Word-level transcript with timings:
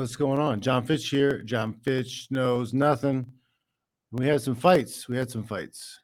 What's 0.00 0.16
going 0.16 0.40
on? 0.40 0.62
John 0.62 0.86
Fitch 0.86 1.10
here. 1.10 1.42
John 1.42 1.74
Fitch 1.74 2.28
knows 2.30 2.72
nothing. 2.72 3.26
We 4.12 4.26
had 4.26 4.40
some 4.40 4.54
fights. 4.54 5.06
We 5.10 5.16
had 5.18 5.30
some 5.30 5.44
fights 5.44 6.00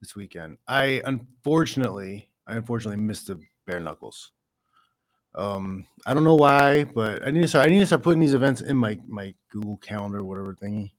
this 0.00 0.16
weekend. 0.16 0.58
I 0.66 1.00
unfortunately, 1.04 2.28
I 2.48 2.56
unfortunately 2.56 3.00
missed 3.00 3.28
the 3.28 3.38
bare 3.64 3.78
knuckles. 3.78 4.32
Um, 5.36 5.86
I 6.04 6.14
don't 6.14 6.24
know 6.24 6.34
why, 6.34 6.82
but 6.82 7.24
I 7.24 7.30
need 7.30 7.42
to 7.42 7.48
start. 7.48 7.68
I 7.68 7.70
need 7.70 7.78
to 7.78 7.86
start 7.86 8.02
putting 8.02 8.18
these 8.18 8.34
events 8.34 8.60
in 8.60 8.76
my 8.76 8.98
my 9.06 9.32
Google 9.52 9.76
Calendar, 9.76 10.24
whatever 10.24 10.56
thingy, 10.60 10.90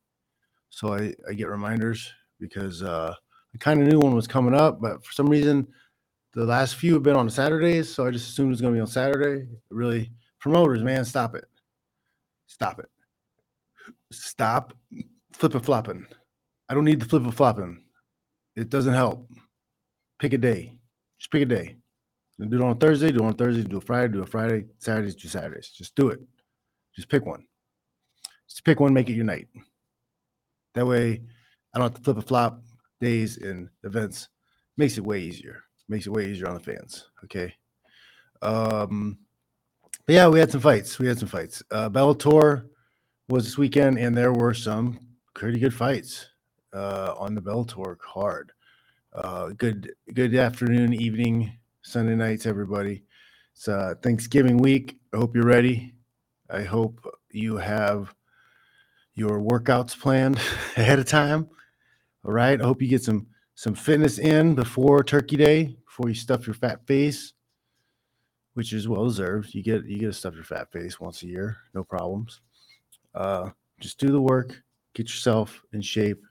so 0.70 0.94
I 0.94 1.14
I 1.30 1.34
get 1.34 1.50
reminders 1.50 2.10
because 2.40 2.82
uh, 2.84 3.14
I 3.54 3.58
kind 3.58 3.82
of 3.82 3.88
knew 3.90 4.00
one 4.00 4.16
was 4.16 4.28
coming 4.28 4.56
up, 4.56 4.80
but 4.80 5.06
for 5.06 5.12
some 5.12 5.28
reason, 5.28 5.68
the 6.32 6.46
last 6.46 6.78
few 6.78 6.94
have 6.94 7.04
been 7.04 7.18
on 7.18 7.30
Saturdays, 7.30 7.94
so 7.94 8.08
I 8.08 8.12
just 8.12 8.30
assumed 8.30 8.48
it 8.48 8.52
was 8.52 8.62
going 8.62 8.74
to 8.74 8.78
be 8.78 8.82
on 8.82 8.88
Saturday. 8.88 9.50
Really, 9.70 10.10
promoters, 10.40 10.84
man, 10.84 11.04
stop 11.04 11.36
it, 11.36 11.44
stop 12.54 12.80
it, 12.80 12.90
stop 14.12 14.74
flip 15.34 15.54
flopping. 15.64 16.06
I 16.70 16.74
don't 16.74 16.86
need 16.86 17.02
the 17.02 17.06
flip 17.06 17.32
flopping. 17.34 17.84
It 18.56 18.70
doesn't 18.70 18.94
help. 18.94 19.30
Pick 20.20 20.34
a 20.34 20.38
day. 20.38 20.74
Just 21.20 21.32
pick 21.32 21.42
a 21.42 21.46
day. 21.46 21.78
Do 22.40 22.58
it 22.58 22.62
on 22.62 22.78
Thursday, 22.78 23.12
do 23.12 23.20
it 23.20 23.26
on 23.26 23.34
Thursday, 23.34 23.64
do 23.64 23.78
a 23.78 23.82
Friday, 23.82 24.14
do 24.14 24.24
a 24.24 24.26
Friday, 24.26 24.66
Saturdays, 24.80 25.16
do 25.16 25.28
Saturdays. 25.28 25.70
Just 25.70 25.96
do 25.96 26.10
it. 26.10 26.20
Just 26.96 27.10
pick 27.10 27.26
one. 27.26 27.46
Just 28.50 28.64
pick 28.66 28.80
one, 28.80 28.94
make 28.94 29.10
it 29.10 29.14
your 29.14 29.26
night. 29.26 29.48
That 30.76 30.86
way, 30.86 31.22
I 31.74 31.80
don't 31.80 31.90
have 31.90 31.96
to 31.96 32.02
flip 32.02 32.18
a 32.18 32.22
flop 32.22 32.62
days 33.00 33.38
and 33.38 33.70
events. 33.84 34.30
Makes 34.78 34.98
it 34.98 35.04
way 35.04 35.20
easier. 35.20 35.64
Makes 35.90 36.08
it 36.08 36.14
way 36.14 36.30
easier 36.30 36.48
on 36.48 36.56
the 36.56 36.60
fans. 36.60 37.08
Okay. 37.24 37.54
Um, 38.42 39.20
but 40.06 40.14
yeah, 40.14 40.28
we 40.28 40.40
had 40.40 40.52
some 40.52 40.62
fights. 40.62 41.00
We 41.00 41.08
had 41.08 41.20
some 41.20 41.30
fights. 41.30 41.64
Uh, 41.72 41.90
Bellator 41.90 42.66
was 43.30 43.46
this 43.46 43.58
weekend, 43.58 43.98
and 43.98 44.16
there 44.16 44.34
were 44.34 44.54
some 44.54 45.00
pretty 45.34 45.60
good 45.60 45.74
fights 45.74 46.28
uh, 46.74 47.14
on 47.18 47.36
the 47.36 47.42
Bellator 47.42 47.98
card. 47.98 48.52
Uh, 49.14 49.50
good, 49.50 49.94
good 50.14 50.36
afternoon, 50.36 50.94
evening, 50.94 51.58
Sunday 51.84 52.16
nights, 52.16 52.46
everybody. 52.46 53.04
It's 53.54 53.68
uh, 53.68 53.94
Thanksgiving 54.02 54.58
week. 54.58 54.98
I 55.14 55.18
hope 55.18 55.36
you're 55.36 55.46
ready. 55.46 55.94
I 56.50 56.64
hope 56.64 57.00
you 57.32 57.58
have 57.58 58.14
your 59.16 59.40
workouts 59.40 59.98
planned 59.98 60.38
ahead 60.78 61.00
of 61.00 61.06
time. 61.06 61.48
All 62.26 62.32
right. 62.32 62.60
I 62.60 62.64
hope 62.64 62.82
you 62.82 62.88
get 62.88 63.04
some 63.04 63.28
some 63.56 63.76
fitness 63.76 64.18
in 64.18 64.56
before 64.56 65.04
Turkey 65.04 65.36
Day, 65.36 65.78
before 65.86 66.10
you 66.10 66.16
stuff 66.16 66.48
your 66.48 66.56
fat 66.56 66.86
face, 66.88 67.34
which 68.54 68.74
is 68.74 68.88
well 68.88 69.06
deserved. 69.06 69.54
You 69.54 69.64
get 69.64 69.86
you 69.86 69.98
get 69.98 70.08
to 70.08 70.14
stuff 70.14 70.36
your 70.36 70.44
fat 70.44 70.72
face 70.72 71.00
once 71.00 71.24
a 71.24 71.28
year, 71.28 71.58
no 71.74 71.84
problems. 71.84 72.42
Uh, 73.14 73.50
just 73.80 74.00
do 74.00 74.08
the 74.08 74.22
work, 74.22 74.62
get 74.94 75.10
yourself 75.10 75.62
in 75.74 75.82
shape 75.82 76.22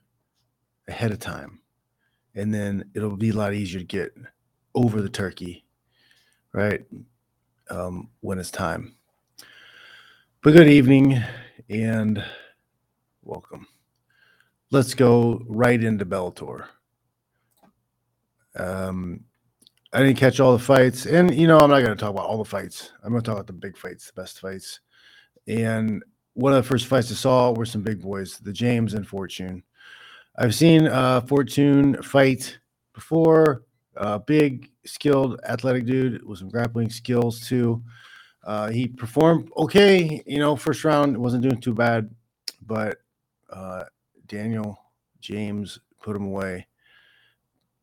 ahead 0.87 1.11
of 1.11 1.19
time, 1.19 1.59
and 2.35 2.53
then 2.53 2.85
it'll 2.93 3.17
be 3.17 3.29
a 3.29 3.35
lot 3.35 3.53
easier 3.53 3.79
to 3.79 3.85
get 3.85 4.13
over 4.75 5.01
the 5.01 5.09
turkey, 5.09 5.65
right? 6.53 6.83
Um, 7.69 8.09
when 8.19 8.39
it's 8.39 8.51
time. 8.51 8.95
But 10.41 10.53
good 10.53 10.67
evening 10.67 11.21
and 11.69 12.23
welcome. 13.21 13.65
Let's 14.71 14.93
go 14.93 15.41
right 15.47 15.81
into 15.81 16.05
Bellator. 16.05 16.65
Um, 18.55 19.23
I 19.93 20.01
didn't 20.01 20.17
catch 20.17 20.39
all 20.39 20.53
the 20.53 20.63
fights, 20.63 21.05
and 21.05 21.35
you 21.35 21.45
know 21.45 21.59
I'm 21.59 21.69
not 21.69 21.83
going 21.83 21.95
to 21.95 21.95
talk 21.95 22.09
about 22.09 22.25
all 22.25 22.39
the 22.39 22.49
fights. 22.49 22.91
I'm 23.03 23.11
going 23.11 23.21
to 23.21 23.25
talk 23.25 23.35
about 23.35 23.45
the 23.45 23.53
big 23.53 23.77
fights, 23.77 24.07
the 24.07 24.19
best 24.19 24.39
fights. 24.39 24.79
And 25.47 26.03
one 26.33 26.51
of 26.51 26.63
the 26.63 26.67
first 26.67 26.87
fights 26.87 27.11
I 27.11 27.13
saw 27.13 27.51
were 27.51 27.65
some 27.65 27.83
big 27.83 28.01
boys, 28.01 28.39
the 28.39 28.51
James 28.51 28.95
and 28.95 29.07
Fortune. 29.07 29.61
I've 30.35 30.55
seen 30.55 30.87
uh, 30.87 31.21
Fortune 31.21 32.01
fight 32.01 32.57
before. 32.93 33.65
Uh, 33.95 34.17
big, 34.17 34.71
skilled, 34.83 35.39
athletic 35.47 35.85
dude 35.85 36.25
with 36.25 36.39
some 36.39 36.49
grappling 36.49 36.89
skills 36.89 37.47
too. 37.47 37.83
Uh, 38.43 38.71
he 38.71 38.87
performed 38.87 39.51
okay. 39.57 40.23
You 40.25 40.39
know, 40.39 40.55
first 40.55 40.83
round 40.83 41.15
wasn't 41.15 41.43
doing 41.43 41.61
too 41.61 41.75
bad, 41.75 42.09
but 42.65 42.97
uh, 43.51 43.83
Daniel 44.25 44.79
James 45.21 45.77
put 46.01 46.15
him 46.15 46.25
away. 46.25 46.65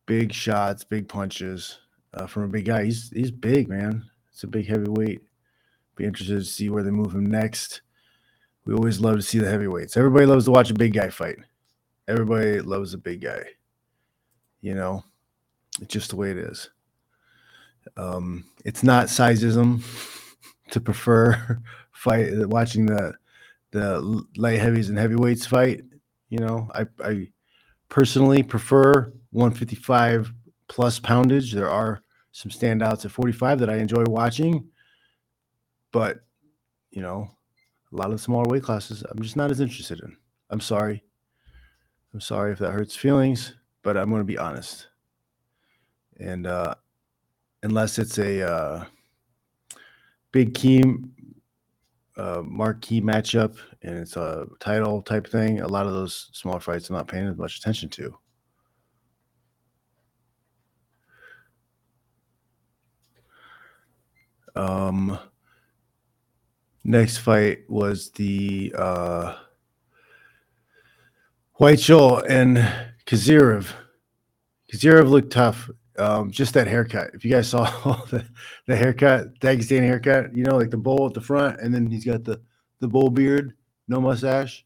Big 0.07 0.33
shots, 0.33 0.83
big 0.83 1.09
punches 1.09 1.79
uh, 2.15 2.27
from 2.27 2.45
a 2.45 2.49
big 2.49 2.67
guy. 2.67 2.85
He's 2.85 3.11
he's 3.11 3.31
big, 3.31 3.69
man. 3.69 4.05
It's 4.33 4.43
a 4.43 4.49
big 4.49 4.67
heavyweight. 4.67 5.23
Be 5.97 6.05
interested 6.05 6.39
to 6.39 6.45
see 6.45 6.71
where 6.71 6.83
they 6.83 6.91
move 6.91 7.15
him 7.15 7.27
next. 7.27 7.83
We 8.65 8.75
always 8.75 9.01
love 9.01 9.17
to 9.17 9.23
see 9.23 9.39
the 9.39 9.51
heavyweights. 9.51 9.97
Everybody 9.97 10.27
loves 10.27 10.45
to 10.45 10.51
watch 10.51 10.71
a 10.71 10.75
big 10.75 10.95
guy 10.95 11.11
fight. 11.11 11.37
Everybody 12.07 12.61
loves 12.61 12.95
a 12.95 12.99
big 12.99 13.23
guy. 13.23 13.45
You 14.61 14.75
know, 14.75 15.05
it's 15.81 15.93
just 15.93 16.11
the 16.11 16.17
way 16.17 16.31
it 16.31 16.39
is. 16.39 16.71
Um, 17.97 18.45
it's 18.65 18.83
not 18.83 19.07
sizeism 19.07 19.83
to 20.71 20.81
prefer 20.81 21.61
fight 21.93 22.31
watching 22.49 22.87
the 22.87 23.15
the 23.73 24.25
light 24.37 24.59
heavies 24.59 24.89
and 24.89 24.99
heavyweights 24.99 25.47
fight. 25.47 25.83
You 26.29 26.39
know, 26.39 26.69
I, 26.75 26.87
I 27.05 27.29
personally 27.89 28.43
prefer 28.43 29.13
155 29.31 30.33
plus 30.71 31.01
poundage. 31.01 31.53
There 31.53 31.69
are 31.69 32.01
some 32.31 32.51
standouts 32.51 33.05
at 33.05 33.11
45 33.11 33.59
that 33.59 33.69
I 33.69 33.77
enjoy 33.79 34.05
watching, 34.05 34.69
but 35.93 36.21
you 36.91 37.03
know, 37.03 37.29
a 37.93 37.97
lot 37.97 38.07
of 38.07 38.13
the 38.13 38.19
smaller 38.19 38.49
weight 38.49 38.63
classes 38.63 39.05
I'm 39.11 39.21
just 39.21 39.37
not 39.37 39.51
as 39.51 39.61
interested 39.61 40.01
in. 40.01 40.17
I'm 40.49 40.61
sorry. 40.61 41.03
I'm 42.15 42.21
sorry 42.21 42.53
if 42.53 42.61
that 42.61 42.71
hurts 42.71 42.97
feelings, 42.97 43.55
but 43.83 43.97
I'm 43.97 44.11
going 44.11 44.21
to 44.21 44.25
be 44.25 44.39
honest. 44.39 44.87
And 46.21 46.47
uh, 46.47 46.75
unless 47.65 47.99
it's 47.99 48.19
a 48.19 48.49
uh, 48.49 48.85
big 50.31 50.55
key 50.55 50.85
uh, 52.17 52.43
marquee 52.45 53.01
matchup 53.01 53.57
and 53.83 53.99
it's 53.99 54.17
a 54.17 54.47
title 54.61 55.03
type 55.03 55.27
thing, 55.27 55.61
a 55.61 55.69
lot 55.69 55.87
of 55.87 55.93
those 55.93 56.31
smaller 56.33 56.61
fights 56.61 56.91
I'm 56.91 56.97
not 56.97 57.09
paying 57.09 57.27
as 57.27 57.37
much 57.37 57.59
attention 57.59 57.89
to. 57.91 58.17
Um, 64.55 65.19
next 66.85 67.19
fight 67.19 67.69
was 67.69 68.11
the 68.11 68.75
uh, 68.77 69.37
Weichel 71.59 72.25
and 72.29 72.57
Khizriev. 73.07 73.73
Khizriev 74.73 75.09
looked 75.09 75.33
tough. 75.33 75.71
Um, 75.99 76.31
just 76.31 76.55
that 76.55 76.67
haircut. 76.67 77.11
If 77.13 77.25
you 77.25 77.31
guys 77.31 77.49
saw 77.49 77.65
the, 78.11 78.25
the 78.67 78.77
haircut, 78.77 79.39
Dagestani 79.41 79.83
haircut, 79.83 80.35
you 80.35 80.45
know, 80.45 80.57
like 80.57 80.71
the 80.71 80.79
bowl 80.79 81.07
at 81.07 81.15
the 81.15 81.21
front, 81.21 81.61
and 81.61 81.75
then 81.75 81.91
he's 81.91 82.05
got 82.05 82.25
the 82.25 82.41
the 82.79 82.89
bowl 82.89 83.11
beard, 83.11 83.53
no 83.89 84.01
mustache. 84.01 84.65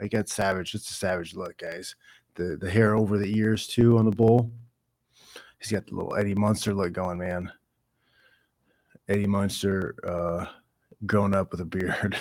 Like 0.00 0.10
that's 0.10 0.34
savage. 0.34 0.74
It's 0.74 0.90
a 0.90 0.94
savage 0.94 1.34
look, 1.34 1.58
guys. 1.58 1.94
The 2.34 2.56
the 2.60 2.70
hair 2.70 2.96
over 2.96 3.18
the 3.18 3.38
ears 3.38 3.66
too 3.66 3.98
on 3.98 4.04
the 4.04 4.16
bowl. 4.16 4.50
He's 5.60 5.70
got 5.70 5.86
the 5.86 5.94
little 5.94 6.16
Eddie 6.16 6.34
Munster 6.34 6.74
look 6.74 6.92
going, 6.92 7.18
man. 7.18 7.52
Eddie 9.08 9.26
Munster 9.26 9.94
uh 10.06 10.46
up 11.34 11.52
with 11.52 11.60
a 11.60 11.64
beard. 11.64 12.16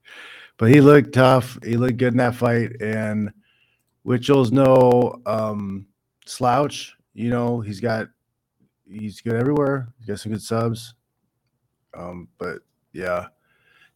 but 0.56 0.70
he 0.70 0.80
looked 0.80 1.12
tough. 1.12 1.58
He 1.62 1.76
looked 1.76 1.98
good 1.98 2.14
in 2.14 2.18
that 2.18 2.34
fight. 2.34 2.80
And 2.80 3.32
Weichel's 4.06 4.52
no 4.52 5.20
um 5.26 5.86
slouch. 6.26 6.94
You 7.12 7.30
know, 7.30 7.60
he's 7.60 7.80
got 7.80 8.08
he's 8.86 9.20
good 9.20 9.34
everywhere. 9.36 9.88
He's 9.98 10.06
got 10.06 10.20
some 10.20 10.32
good 10.32 10.42
subs. 10.42 10.94
Um, 11.96 12.28
but 12.38 12.58
yeah, 12.92 13.26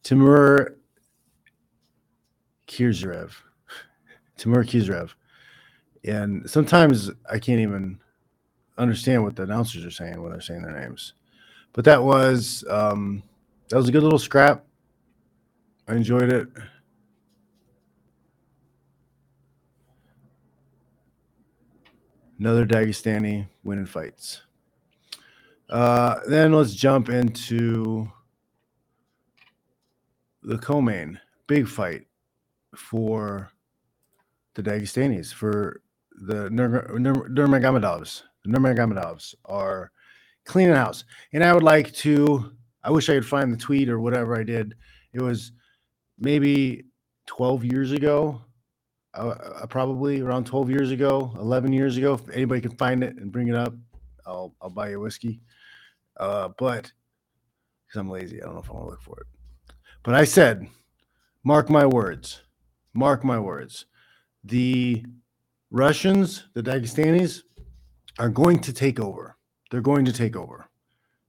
Timur 0.03 0.77
Khizriev, 2.67 3.31
Timur 4.37 4.63
Khizriev, 4.63 5.11
and 6.05 6.49
sometimes 6.49 7.11
I 7.29 7.39
can't 7.39 7.59
even 7.59 7.99
understand 8.77 9.23
what 9.23 9.35
the 9.35 9.43
announcers 9.43 9.85
are 9.85 9.91
saying 9.91 10.21
when 10.21 10.31
they're 10.31 10.41
saying 10.41 10.61
their 10.61 10.79
names. 10.79 11.13
But 11.73 11.85
that 11.85 12.03
was 12.03 12.63
um, 12.69 13.23
that 13.69 13.77
was 13.77 13.89
a 13.89 13.91
good 13.91 14.03
little 14.03 14.19
scrap. 14.19 14.65
I 15.87 15.95
enjoyed 15.95 16.31
it. 16.31 16.47
Another 22.39 22.65
Dagestani 22.65 23.47
winning 23.63 23.85
fights. 23.85 24.41
Uh, 25.69 26.19
then 26.27 26.53
let's 26.53 26.73
jump 26.73 27.09
into 27.09 28.11
the 30.41 30.57
co-main 30.57 31.19
big 31.47 31.67
fight 31.67 32.07
for 32.75 33.51
the 34.55 34.63
Dagestanis 34.63 35.33
for 35.33 35.81
the 36.11 36.49
Nurmagomedovs. 36.49 38.23
The 38.45 38.51
Nurmagomedovs 38.51 39.35
are 39.45 39.91
cleaning 40.45 40.75
house, 40.75 41.03
and 41.33 41.43
I 41.43 41.53
would 41.53 41.63
like 41.63 41.93
to. 41.95 42.51
I 42.83 42.91
wish 42.91 43.09
I 43.09 43.13
could 43.13 43.25
find 43.25 43.51
the 43.51 43.57
tweet 43.57 43.89
or 43.89 43.99
whatever 43.99 44.37
I 44.37 44.43
did. 44.43 44.75
It 45.13 45.21
was 45.21 45.51
maybe 46.17 46.85
12 47.25 47.65
years 47.65 47.91
ago, 47.91 48.41
uh, 49.13 49.35
uh, 49.61 49.65
probably 49.67 50.21
around 50.21 50.45
12 50.45 50.69
years 50.69 50.91
ago, 50.91 51.31
11 51.39 51.73
years 51.73 51.97
ago. 51.97 52.13
If 52.13 52.29
anybody 52.29 52.61
can 52.61 52.75
find 52.77 53.03
it 53.03 53.17
and 53.17 53.31
bring 53.31 53.47
it 53.47 53.55
up, 53.55 53.73
I'll 54.25 54.55
I'll 54.61 54.69
buy 54.69 54.89
you 54.89 54.99
whiskey. 54.99 55.41
Uh, 56.17 56.49
but 56.57 56.91
because 57.87 57.99
I'm 57.99 58.09
lazy, 58.09 58.41
I 58.41 58.45
don't 58.45 58.55
know 58.55 58.61
if 58.61 58.69
I 58.69 58.73
want 58.73 58.85
to 58.85 58.89
look 58.91 59.01
for 59.01 59.19
it. 59.19 59.27
But 60.03 60.15
I 60.15 60.23
said, 60.23 60.67
mark 61.43 61.69
my 61.69 61.85
words, 61.85 62.41
mark 62.93 63.23
my 63.23 63.39
words. 63.39 63.85
The 64.43 65.03
Russians, 65.71 66.45
the 66.53 66.63
Dagestanis, 66.63 67.41
are 68.17 68.29
going 68.29 68.59
to 68.59 68.73
take 68.73 68.99
over. 68.99 69.37
They're 69.69 69.81
going 69.81 70.05
to 70.05 70.13
take 70.13 70.35
over. 70.35 70.67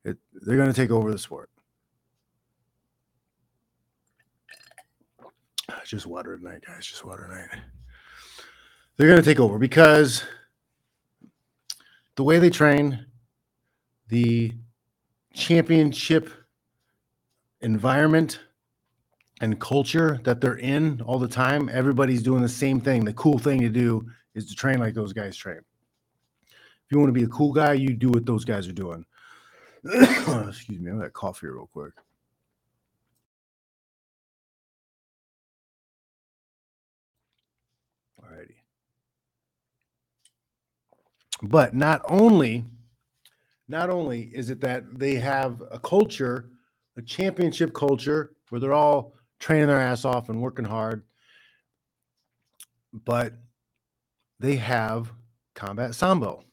It, 0.05 0.17
they're 0.33 0.57
going 0.57 0.73
to 0.73 0.75
take 0.75 0.91
over 0.91 1.11
the 1.11 1.19
sport. 1.19 1.51
Just 5.85 6.07
water 6.07 6.35
at 6.35 6.43
night, 6.43 6.65
guys. 6.67 6.87
Just 6.87 7.05
water 7.05 7.25
at 7.25 7.31
night. 7.31 7.63
They're 8.97 9.09
going 9.09 9.21
to 9.21 9.25
take 9.25 9.41
over 9.41 9.59
because 9.59 10.25
the 12.17 12.25
way 12.25 12.39
they 12.39 12.51
train, 12.51 13.07
the 14.09 14.53
championship 15.33 16.31
environment 17.63 18.41
and 19.41 19.59
culture 19.59 20.21
that 20.25 20.41
they're 20.41 20.59
in 20.59 21.01
all 21.03 21.19
the 21.19 21.29
time, 21.29 21.71
everybody's 21.73 22.23
doing 22.23 22.43
the 22.43 22.49
same 22.49 22.81
thing. 22.81 23.05
The 23.05 23.15
cool 23.15 23.39
thing 23.39 23.61
to 23.61 23.69
do 23.71 24.07
is 24.35 24.47
to 24.47 24.55
train 24.55 24.79
like 24.79 24.95
those 24.95 25.13
guys 25.13 25.37
train. 25.37 25.61
You 26.91 26.99
want 26.99 27.09
to 27.09 27.19
be 27.19 27.25
a 27.25 27.29
cool 27.29 27.53
guy, 27.53 27.75
you 27.75 27.95
do 27.95 28.11
what 28.11 28.27
those 28.27 28.45
guys 28.45 28.67
are 28.67 28.73
doing. 28.73 29.05
Excuse 29.85 30.81
me, 30.81 30.91
I'm 30.91 30.99
gonna 30.99 31.11
cough 31.11 31.41
here 31.41 31.55
real 31.55 31.71
quick. 31.73 31.93
Alrighty. 38.21 38.57
But 41.43 41.75
not 41.75 42.03
only, 42.09 42.65
not 43.69 43.89
only 43.89 44.23
is 44.35 44.51
it 44.51 44.61
that 44.63 44.99
they 44.99 45.15
have 45.15 45.63
a 45.71 45.79
culture, 45.79 46.51
a 46.97 47.03
championship 47.03 47.73
culture 47.73 48.33
where 48.49 48.61
they're 48.61 48.73
all 48.73 49.15
training 49.39 49.69
their 49.69 49.81
ass 49.81 50.05
off 50.05 50.29
and 50.29 50.43
working 50.43 50.65
hard, 50.65 51.05
but 52.93 53.35
they 54.41 54.57
have 54.57 55.13
combat 55.55 55.95
sambo. 55.95 56.45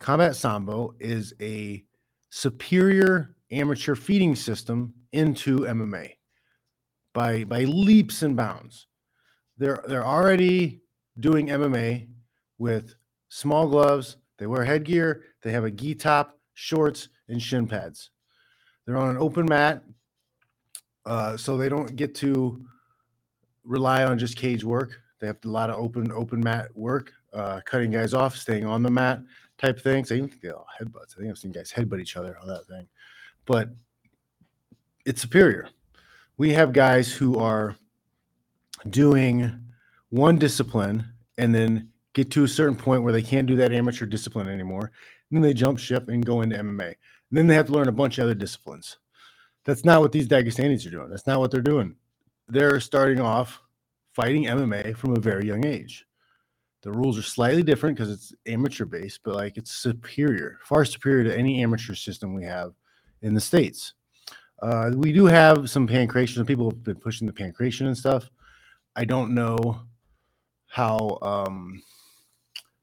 Combat 0.00 0.34
sambo 0.34 0.94
is 0.98 1.34
a 1.42 1.84
superior 2.30 3.36
amateur 3.50 3.94
feeding 3.94 4.34
system 4.34 4.94
into 5.12 5.60
MMA 5.60 6.12
by 7.12 7.44
by 7.44 7.64
leaps 7.64 8.22
and 8.22 8.34
bounds. 8.34 8.86
They're 9.58 9.84
they're 9.86 10.06
already 10.06 10.80
doing 11.20 11.48
MMA 11.48 12.08
with 12.58 12.94
small 13.28 13.68
gloves. 13.68 14.16
They 14.38 14.46
wear 14.46 14.64
headgear. 14.64 15.24
They 15.42 15.52
have 15.52 15.64
a 15.64 15.70
gi 15.70 15.96
top, 15.96 16.38
shorts, 16.54 17.10
and 17.28 17.40
shin 17.40 17.66
pads. 17.66 18.10
They're 18.86 18.96
on 18.96 19.10
an 19.10 19.18
open 19.18 19.44
mat, 19.44 19.82
uh, 21.04 21.36
so 21.36 21.58
they 21.58 21.68
don't 21.68 21.94
get 21.94 22.14
to 22.16 22.64
rely 23.64 24.04
on 24.04 24.18
just 24.18 24.36
cage 24.36 24.64
work. 24.64 24.98
They 25.20 25.26
have 25.26 25.36
a 25.44 25.48
lot 25.48 25.68
of 25.68 25.76
open 25.76 26.10
open 26.10 26.40
mat 26.40 26.74
work, 26.74 27.12
uh, 27.34 27.60
cutting 27.66 27.90
guys 27.90 28.14
off, 28.14 28.34
staying 28.34 28.64
on 28.64 28.82
the 28.82 28.90
mat, 28.90 29.20
type 29.60 29.80
things. 29.80 30.10
I 30.10 30.16
even 30.16 30.28
think 30.28 30.42
they 30.42 30.50
all 30.50 30.66
headbutts. 30.80 31.14
I 31.16 31.20
think 31.20 31.30
I've 31.30 31.38
seen 31.38 31.52
guys 31.52 31.72
headbutt 31.72 32.00
each 32.00 32.16
other 32.16 32.36
on 32.40 32.48
that 32.48 32.66
thing, 32.66 32.86
but 33.46 33.68
it's 35.04 35.20
superior. 35.20 35.68
We 36.36 36.52
have 36.52 36.72
guys 36.72 37.12
who 37.12 37.38
are 37.38 37.76
doing 38.88 39.52
one 40.08 40.38
discipline 40.38 41.04
and 41.36 41.54
then 41.54 41.90
get 42.14 42.30
to 42.32 42.44
a 42.44 42.48
certain 42.48 42.76
point 42.76 43.02
where 43.02 43.12
they 43.12 43.22
can't 43.22 43.46
do 43.46 43.56
that 43.56 43.72
amateur 43.72 44.06
discipline 44.06 44.48
anymore. 44.48 44.90
And 45.30 45.36
then 45.36 45.42
they 45.42 45.54
jump 45.54 45.78
ship 45.78 46.08
and 46.08 46.24
go 46.24 46.40
into 46.40 46.56
MMA. 46.56 46.86
And 46.86 47.38
then 47.38 47.46
they 47.46 47.54
have 47.54 47.66
to 47.66 47.72
learn 47.72 47.88
a 47.88 47.92
bunch 47.92 48.18
of 48.18 48.24
other 48.24 48.34
disciplines. 48.34 48.96
That's 49.64 49.84
not 49.84 50.00
what 50.00 50.12
these 50.12 50.26
Dagestanis 50.26 50.86
are 50.86 50.90
doing. 50.90 51.10
That's 51.10 51.26
not 51.26 51.38
what 51.38 51.50
they're 51.50 51.60
doing. 51.60 51.94
They're 52.48 52.80
starting 52.80 53.20
off 53.20 53.60
fighting 54.12 54.46
MMA 54.46 54.96
from 54.96 55.16
a 55.16 55.20
very 55.20 55.46
young 55.46 55.64
age. 55.64 56.06
The 56.82 56.92
rules 56.92 57.18
are 57.18 57.22
slightly 57.22 57.62
different 57.62 57.96
because 57.96 58.10
it's 58.10 58.32
amateur 58.46 58.86
based, 58.86 59.20
but 59.22 59.34
like 59.34 59.58
it's 59.58 59.70
superior, 59.70 60.58
far 60.64 60.84
superior 60.84 61.24
to 61.24 61.36
any 61.36 61.62
amateur 61.62 61.94
system 61.94 62.34
we 62.34 62.44
have 62.44 62.72
in 63.20 63.34
the 63.34 63.40
states. 63.40 63.94
Uh, 64.62 64.90
we 64.94 65.12
do 65.12 65.26
have 65.26 65.68
some 65.68 65.86
pankration. 65.86 66.36
Some 66.36 66.46
people 66.46 66.70
have 66.70 66.82
been 66.82 66.96
pushing 66.96 67.26
the 67.26 67.32
pankration 67.32 67.86
and 67.86 67.96
stuff. 67.96 68.30
I 68.96 69.04
don't 69.04 69.34
know 69.34 69.82
how 70.68 71.18
um, 71.20 71.82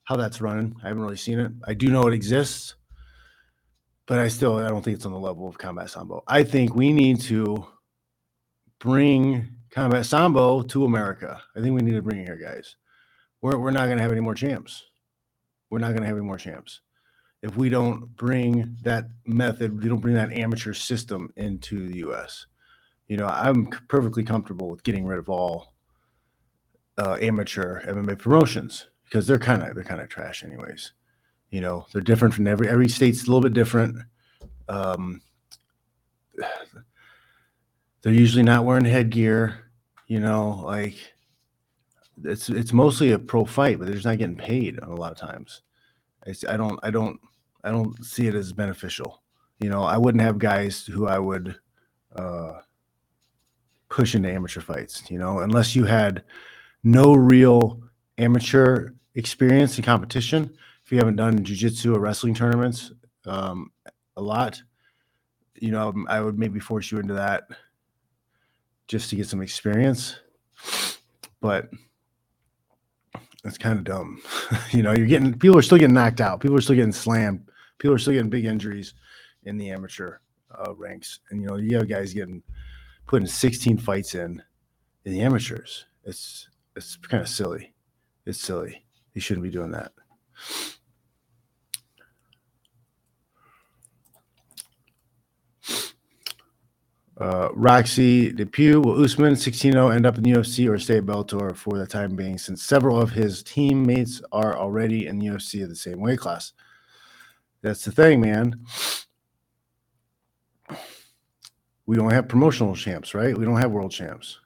how 0.03 0.15
that's 0.15 0.41
running. 0.41 0.75
I 0.83 0.89
haven't 0.89 1.03
really 1.03 1.17
seen 1.17 1.39
it. 1.39 1.51
I 1.65 1.73
do 1.73 1.87
know 1.87 2.07
it 2.07 2.13
exists, 2.13 2.75
but 4.05 4.19
I 4.19 4.27
still 4.27 4.57
I 4.57 4.69
don't 4.69 4.83
think 4.83 4.97
it's 4.97 5.05
on 5.07 5.11
the 5.11 5.19
level 5.19 5.47
of 5.47 5.57
combat 5.57 5.89
sambo. 5.89 6.23
I 6.27 6.43
think 6.43 6.75
we 6.75 6.93
need 6.93 7.19
to 7.21 7.65
bring 8.79 9.47
combat 9.71 10.05
sambo 10.05 10.61
to 10.61 10.85
America. 10.85 11.41
I 11.55 11.61
think 11.61 11.73
we 11.75 11.81
need 11.81 11.95
to 11.95 12.03
bring 12.03 12.19
it 12.19 12.25
here, 12.25 12.37
guys 12.37 12.75
we're, 13.41 13.57
we're 13.57 13.71
not 13.71 13.85
going 13.85 13.97
to 13.97 14.03
have 14.03 14.11
any 14.11 14.21
more 14.21 14.35
champs. 14.35 14.83
We're 15.69 15.79
not 15.79 15.89
going 15.89 16.01
to 16.01 16.07
have 16.07 16.17
any 16.17 16.25
more 16.25 16.37
champs. 16.37 16.81
If 17.41 17.55
we 17.55 17.69
don't 17.69 18.15
bring 18.15 18.77
that 18.83 19.05
method, 19.25 19.81
we 19.81 19.87
don't 19.87 19.99
bring 19.99 20.15
that 20.15 20.33
amateur 20.33 20.73
system 20.73 21.31
into 21.35 21.87
the 21.87 21.97
U.S. 21.97 22.47
You 23.07 23.17
know, 23.17 23.27
I'm 23.27 23.67
perfectly 23.87 24.23
comfortable 24.23 24.69
with 24.69 24.83
getting 24.83 25.05
rid 25.05 25.19
of 25.19 25.29
all 25.29 25.73
uh, 26.97 27.17
amateur 27.21 27.81
MMA 27.83 28.17
promotions 28.17 28.87
because 29.05 29.27
they're 29.27 29.37
kind 29.37 29.61
of 29.61 29.75
they're 29.75 29.83
kind 29.83 30.01
of 30.01 30.09
trash, 30.09 30.43
anyways. 30.43 30.93
You 31.51 31.61
know, 31.61 31.85
they're 31.93 32.01
different 32.01 32.33
from 32.33 32.47
every 32.47 32.67
every 32.67 32.89
state's 32.89 33.23
a 33.23 33.27
little 33.27 33.41
bit 33.41 33.53
different. 33.53 33.97
Um, 34.67 35.21
they're 38.01 38.13
usually 38.13 38.43
not 38.43 38.65
wearing 38.65 38.85
headgear. 38.85 39.59
You 40.07 40.19
know, 40.21 40.61
like 40.65 40.95
it's 42.23 42.49
it's 42.49 42.73
mostly 42.73 43.11
a 43.11 43.19
pro 43.19 43.45
fight, 43.45 43.79
but 43.79 43.85
they're 43.85 43.95
just 43.95 44.05
not 44.05 44.17
getting 44.17 44.35
paid 44.35 44.79
a 44.79 44.93
lot 44.93 45.11
of 45.11 45.17
times. 45.17 45.61
It's, 46.25 46.45
I 46.45 46.57
don't 46.57 46.79
I 46.83 46.91
don't 46.91 47.19
I 47.63 47.71
don't 47.71 48.03
see 48.03 48.27
it 48.27 48.35
as 48.35 48.53
beneficial. 48.53 49.21
You 49.59 49.69
know, 49.69 49.83
I 49.83 49.97
wouldn't 49.97 50.21
have 50.21 50.37
guys 50.37 50.85
who 50.85 51.07
I 51.07 51.19
would 51.19 51.55
uh, 52.15 52.59
push 53.89 54.15
into 54.15 54.31
amateur 54.31 54.61
fights. 54.61 55.03
You 55.09 55.19
know, 55.19 55.39
unless 55.39 55.75
you 55.75 55.85
had 55.85 56.23
no 56.83 57.13
real 57.13 57.81
amateur 58.17 58.91
experience 59.15 59.77
in 59.77 59.83
competition. 59.83 60.55
If 60.85 60.91
you 60.91 60.97
haven't 60.99 61.17
done 61.17 61.43
jujitsu 61.43 61.95
or 61.95 61.99
wrestling 61.99 62.33
tournaments 62.33 62.91
um, 63.25 63.71
a 64.15 64.21
lot, 64.21 64.61
you 65.55 65.71
know, 65.71 65.93
I 66.07 66.21
would 66.21 66.39
maybe 66.39 66.59
force 66.59 66.91
you 66.91 66.99
into 66.99 67.15
that 67.15 67.47
just 68.87 69.09
to 69.09 69.15
get 69.15 69.27
some 69.27 69.41
experience. 69.41 70.17
But 71.41 71.69
that's 73.43 73.57
kind 73.57 73.77
of 73.77 73.83
dumb. 73.83 74.21
you 74.71 74.83
know, 74.83 74.93
you're 74.93 75.07
getting 75.07 75.37
people 75.37 75.57
are 75.57 75.61
still 75.61 75.77
getting 75.77 75.93
knocked 75.93 76.21
out. 76.21 76.39
People 76.39 76.57
are 76.57 76.61
still 76.61 76.75
getting 76.75 76.91
slammed. 76.91 77.49
People 77.77 77.95
are 77.95 77.99
still 77.99 78.13
getting 78.13 78.29
big 78.29 78.45
injuries 78.45 78.93
in 79.43 79.57
the 79.57 79.69
amateur 79.69 80.17
uh, 80.51 80.73
ranks. 80.75 81.19
And 81.29 81.41
you 81.41 81.47
know, 81.47 81.57
you 81.57 81.77
have 81.77 81.87
guys 81.87 82.13
getting 82.13 82.43
putting 83.07 83.27
16 83.27 83.77
fights 83.77 84.15
in 84.15 84.41
in 85.05 85.13
the 85.13 85.21
amateurs. 85.21 85.85
It's 86.03 86.49
it's 86.75 86.95
kind 86.95 87.21
of 87.21 87.29
silly. 87.29 87.73
It's 88.25 88.39
silly. 88.39 88.85
You 89.13 89.21
shouldn't 89.21 89.43
be 89.43 89.49
doing 89.49 89.71
that. 89.71 89.93
Uh, 97.19 97.49
Roxy 97.53 98.31
Depew, 98.31 98.79
will 98.79 99.03
Usman 99.03 99.33
16-0 99.33 99.95
end 99.95 100.05
up 100.05 100.17
in 100.17 100.23
the 100.23 100.33
UFC 100.33 100.69
or 100.69 100.77
stay 100.77 100.97
at 100.97 101.05
Bellator 101.05 101.55
for 101.55 101.77
the 101.77 101.87
time 101.87 102.15
being, 102.15 102.37
since 102.37 102.61
several 102.61 103.01
of 103.01 103.09
his 103.09 103.41
teammates 103.41 104.21
are 104.31 104.55
already 104.55 105.07
in 105.07 105.17
the 105.17 105.25
UFC 105.25 105.63
of 105.63 105.69
the 105.69 105.75
same 105.75 105.99
weight 105.99 106.19
class? 106.19 106.53
That's 107.63 107.83
the 107.83 107.91
thing, 107.91 108.21
man. 108.21 108.63
We 111.87 111.95
don't 111.95 112.11
have 112.11 112.27
promotional 112.27 112.75
champs, 112.75 113.15
right? 113.15 113.35
We 113.35 113.45
don't 113.45 113.57
have 113.57 113.71
world 113.71 113.91
champs 113.91 114.39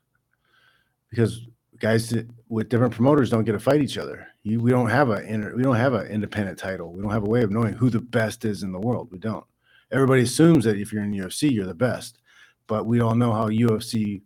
because 1.09 1.41
guys 1.79 2.13
with 2.47 2.69
different 2.69 2.93
promoters 2.93 3.29
don't 3.29 3.43
get 3.43 3.51
to 3.53 3.59
fight 3.59 3.81
each 3.81 3.97
other. 3.97 4.27
You, 4.43 4.61
we 4.61 4.71
don't 4.71 4.89
have 4.89 5.09
a 5.09 5.21
inter, 5.23 5.53
we 5.55 5.63
don't 5.63 5.75
have 5.75 5.93
an 5.93 6.07
independent 6.07 6.57
title. 6.57 6.93
We 6.93 7.01
don't 7.01 7.11
have 7.11 7.23
a 7.23 7.29
way 7.29 7.41
of 7.41 7.51
knowing 7.51 7.73
who 7.73 7.89
the 7.89 7.99
best 7.99 8.45
is 8.45 8.63
in 8.63 8.71
the 8.71 8.79
world. 8.79 9.09
We 9.11 9.17
don't. 9.17 9.43
Everybody 9.91 10.21
assumes 10.21 10.63
that 10.63 10.77
if 10.77 10.93
you're 10.93 11.03
in 11.03 11.11
the 11.11 11.17
UFC, 11.17 11.51
you're 11.51 11.65
the 11.65 11.73
best 11.73 12.20
but 12.67 12.85
we 12.85 13.01
all 13.01 13.15
know 13.15 13.33
how 13.33 13.49
UFC 13.49 14.21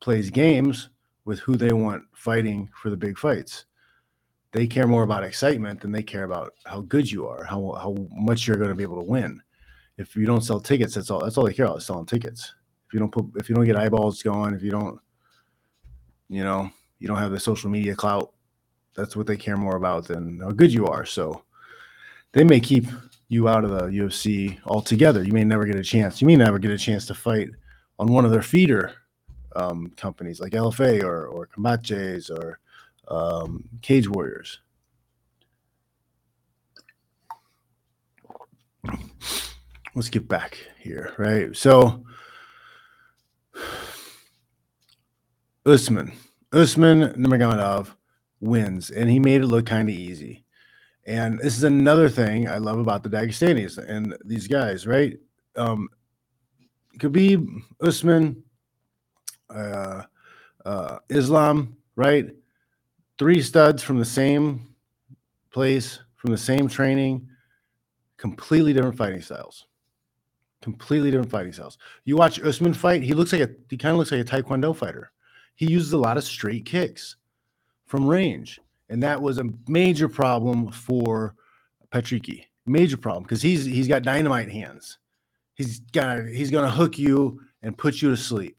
plays 0.00 0.30
games 0.30 0.90
with 1.24 1.40
who 1.40 1.56
they 1.56 1.72
want 1.72 2.02
fighting 2.14 2.68
for 2.74 2.90
the 2.90 2.96
big 2.96 3.18
fights. 3.18 3.66
They 4.52 4.66
care 4.66 4.86
more 4.86 5.04
about 5.04 5.24
excitement 5.24 5.80
than 5.80 5.92
they 5.92 6.02
care 6.02 6.24
about 6.24 6.54
how 6.66 6.82
good 6.82 7.10
you 7.10 7.26
are, 7.28 7.44
how 7.44 7.72
how 7.80 7.96
much 8.12 8.46
you're 8.46 8.56
going 8.56 8.70
to 8.70 8.74
be 8.76 8.82
able 8.84 8.98
to 8.98 9.08
win. 9.08 9.40
If 9.98 10.16
you 10.16 10.26
don't 10.26 10.42
sell 10.42 10.60
tickets, 10.60 10.94
that's 10.94 11.10
all 11.10 11.20
that's 11.20 11.38
all 11.38 11.46
they 11.46 11.54
care 11.54 11.66
about 11.66 11.78
is 11.78 11.86
selling 11.86 12.06
tickets. 12.06 12.54
If 12.88 12.94
you 12.94 13.00
don't 13.00 13.12
put 13.12 13.26
if 13.36 13.48
you 13.48 13.54
don't 13.54 13.66
get 13.66 13.76
eyeballs 13.76 14.22
going, 14.22 14.54
if 14.54 14.62
you 14.62 14.70
don't 14.70 15.00
You 16.28 16.44
know, 16.44 16.70
you 16.98 17.08
don't 17.08 17.18
have 17.18 17.32
the 17.32 17.40
social 17.40 17.70
media 17.70 17.94
clout. 17.96 18.32
That's 18.94 19.16
what 19.16 19.26
they 19.26 19.36
care 19.36 19.56
more 19.56 19.76
about 19.76 20.06
than 20.08 20.40
how 20.40 20.50
good 20.50 20.72
you 20.72 20.86
are. 20.86 21.04
So 21.06 21.44
they 22.32 22.44
may 22.44 22.60
keep 22.60 22.86
you 23.28 23.48
out 23.48 23.64
of 23.64 23.70
the 23.70 23.86
UFC 23.88 24.58
altogether. 24.66 25.22
You 25.24 25.32
may 25.32 25.44
never 25.44 25.66
get 25.66 25.76
a 25.76 25.82
chance. 25.84 26.20
You 26.20 26.26
may 26.28 26.36
never 26.36 26.58
get 26.58 26.72
a 26.72 26.78
chance 26.78 27.06
to 27.06 27.14
fight 27.14 27.50
on 28.00 28.06
one 28.06 28.24
of 28.24 28.30
their 28.30 28.42
feeder 28.42 28.94
um, 29.54 29.92
companies 29.94 30.40
like 30.40 30.52
LFA 30.52 31.04
or 31.04 31.26
or 31.26 31.48
or 32.30 32.58
um, 33.08 33.68
Cage 33.82 34.08
Warriors. 34.08 34.60
Let's 39.94 40.08
get 40.08 40.26
back 40.26 40.56
here, 40.78 41.12
right? 41.18 41.54
So 41.54 42.02
Usman, 45.66 46.12
Usman 46.52 47.12
Nurmagomedov 47.12 47.88
wins, 48.40 48.90
and 48.90 49.10
he 49.10 49.18
made 49.18 49.42
it 49.42 49.46
look 49.46 49.66
kind 49.66 49.90
of 49.90 49.94
easy. 49.94 50.46
And 51.04 51.38
this 51.38 51.58
is 51.58 51.64
another 51.64 52.08
thing 52.08 52.48
I 52.48 52.56
love 52.56 52.78
about 52.78 53.02
the 53.02 53.10
Dagestanis 53.10 53.76
and 53.76 54.16
these 54.24 54.46
guys, 54.46 54.86
right? 54.86 55.18
Um, 55.56 55.88
Khabib, 57.00 57.48
Usman, 57.80 58.42
uh, 59.48 60.02
uh, 60.64 60.98
Islam, 61.08 61.76
right? 61.96 62.30
Three 63.18 63.42
studs 63.42 63.82
from 63.82 63.98
the 63.98 64.04
same 64.04 64.74
place, 65.50 65.98
from 66.16 66.30
the 66.30 66.38
same 66.38 66.68
training, 66.68 67.26
completely 68.18 68.72
different 68.72 68.96
fighting 68.96 69.22
styles. 69.22 69.66
Completely 70.62 71.10
different 71.10 71.30
fighting 71.30 71.54
styles. 71.54 71.78
You 72.04 72.16
watch 72.16 72.38
Usman 72.40 72.74
fight, 72.74 73.02
he 73.02 73.14
looks 73.14 73.32
like 73.32 73.42
a 73.42 73.50
he 73.70 73.78
kind 73.78 73.92
of 73.92 73.98
looks 73.98 74.12
like 74.12 74.20
a 74.20 74.24
Taekwondo 74.24 74.76
fighter. 74.76 75.10
He 75.54 75.66
uses 75.66 75.94
a 75.94 75.98
lot 75.98 76.18
of 76.18 76.24
straight 76.24 76.66
kicks 76.66 77.16
from 77.86 78.06
range. 78.06 78.60
And 78.90 79.02
that 79.02 79.20
was 79.20 79.38
a 79.38 79.44
major 79.68 80.08
problem 80.08 80.70
for 80.70 81.34
Patricky. 81.92 82.44
Major 82.66 82.98
problem 82.98 83.22
because 83.22 83.40
he's 83.40 83.64
he's 83.64 83.88
got 83.88 84.02
dynamite 84.02 84.50
hands. 84.50 84.98
He's 85.60 85.80
got 85.80 86.24
he's 86.24 86.50
gonna 86.50 86.70
hook 86.70 86.98
you 86.98 87.40
and 87.62 87.76
put 87.76 88.00
you 88.00 88.08
to 88.08 88.16
sleep. 88.16 88.56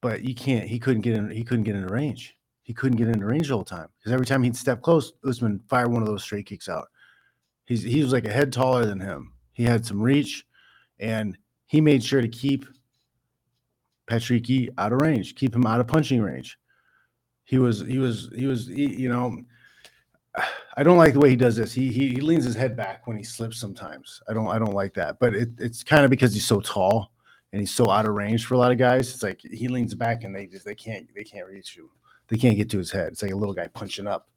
But 0.00 0.22
you 0.22 0.32
can't, 0.32 0.68
he 0.68 0.78
couldn't 0.78 1.02
get 1.02 1.14
in, 1.16 1.28
he 1.28 1.42
couldn't 1.42 1.64
get 1.64 1.74
into 1.74 1.92
range. 1.92 2.36
He 2.62 2.72
couldn't 2.72 2.98
get 2.98 3.08
into 3.08 3.26
range 3.26 3.48
the 3.48 3.54
whole 3.54 3.64
time. 3.64 3.88
Because 3.98 4.12
every 4.12 4.26
time 4.26 4.44
he'd 4.44 4.56
step 4.56 4.80
close, 4.80 5.12
Usman 5.26 5.60
fired 5.68 5.90
one 5.90 6.02
of 6.02 6.06
those 6.06 6.22
straight 6.22 6.46
kicks 6.46 6.68
out. 6.68 6.86
He's 7.64 7.82
he 7.82 8.00
was 8.00 8.12
like 8.12 8.26
a 8.26 8.32
head 8.32 8.52
taller 8.52 8.86
than 8.86 9.00
him. 9.00 9.32
He 9.52 9.64
had 9.64 9.84
some 9.84 10.00
reach 10.00 10.46
and 11.00 11.36
he 11.66 11.80
made 11.80 12.04
sure 12.04 12.20
to 12.20 12.28
keep 12.28 12.64
Patricky 14.08 14.68
out 14.78 14.92
of 14.92 15.02
range, 15.02 15.34
keep 15.34 15.54
him 15.54 15.66
out 15.66 15.80
of 15.80 15.88
punching 15.88 16.22
range 16.22 16.56
he 17.48 17.56
was 17.56 17.80
he 17.80 17.96
was 17.96 18.28
he 18.36 18.46
was 18.46 18.66
he, 18.66 18.94
you 19.00 19.08
know 19.08 19.34
I 20.76 20.82
don't 20.82 20.98
like 20.98 21.14
the 21.14 21.20
way 21.20 21.30
he 21.30 21.36
does 21.36 21.56
this. 21.56 21.72
He, 21.72 21.88
he 21.92 22.08
he 22.10 22.20
leans 22.20 22.44
his 22.44 22.54
head 22.54 22.76
back 22.76 23.06
when 23.06 23.16
he 23.16 23.24
slips 23.24 23.58
sometimes. 23.58 24.20
I 24.28 24.32
don't 24.32 24.48
I 24.48 24.58
don't 24.58 24.74
like 24.74 24.94
that. 24.94 25.18
But 25.18 25.34
it, 25.34 25.50
it's 25.58 25.82
kind 25.82 26.04
of 26.04 26.10
because 26.10 26.32
he's 26.32 26.46
so 26.46 26.60
tall 26.60 27.12
and 27.52 27.60
he's 27.60 27.74
so 27.74 27.90
out 27.90 28.06
of 28.06 28.14
range 28.14 28.46
for 28.46 28.54
a 28.54 28.58
lot 28.58 28.72
of 28.72 28.78
guys. 28.78 29.12
It's 29.12 29.22
like 29.22 29.40
he 29.40 29.68
leans 29.68 29.94
back 29.94 30.24
and 30.24 30.34
they 30.34 30.46
just 30.46 30.64
they 30.64 30.74
can't 30.74 31.08
they 31.14 31.24
can't 31.24 31.46
reach 31.46 31.76
you. 31.76 31.90
They 32.28 32.36
can't 32.36 32.56
get 32.56 32.70
to 32.70 32.78
his 32.78 32.90
head. 32.90 33.12
It's 33.12 33.22
like 33.22 33.32
a 33.32 33.36
little 33.36 33.54
guy 33.54 33.68
punching 33.68 34.06
up. 34.06 34.28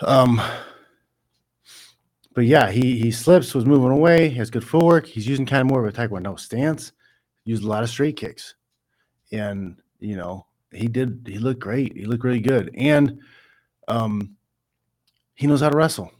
Um 0.00 0.40
but 2.36 2.44
yeah, 2.44 2.70
he 2.70 2.98
he 2.98 3.10
slips, 3.10 3.54
was 3.54 3.64
moving 3.64 3.90
away, 3.90 4.28
has 4.28 4.50
good 4.50 4.62
footwork. 4.62 5.06
He's 5.06 5.26
using 5.26 5.46
kind 5.46 5.62
of 5.62 5.68
more 5.68 5.84
of 5.84 5.92
a 5.92 5.96
taekwondo 5.96 6.38
stance, 6.38 6.92
used 7.46 7.64
a 7.64 7.66
lot 7.66 7.82
of 7.82 7.88
straight 7.88 8.16
kicks. 8.16 8.54
And 9.32 9.78
you 10.00 10.16
know, 10.16 10.46
he 10.70 10.86
did 10.86 11.26
he 11.26 11.38
looked 11.38 11.60
great. 11.60 11.96
He 11.96 12.04
looked 12.04 12.24
really 12.24 12.40
good. 12.40 12.70
And 12.76 13.20
um 13.88 14.36
he 15.34 15.46
knows 15.46 15.60
how 15.60 15.68
to 15.68 15.76
wrestle 15.76 16.10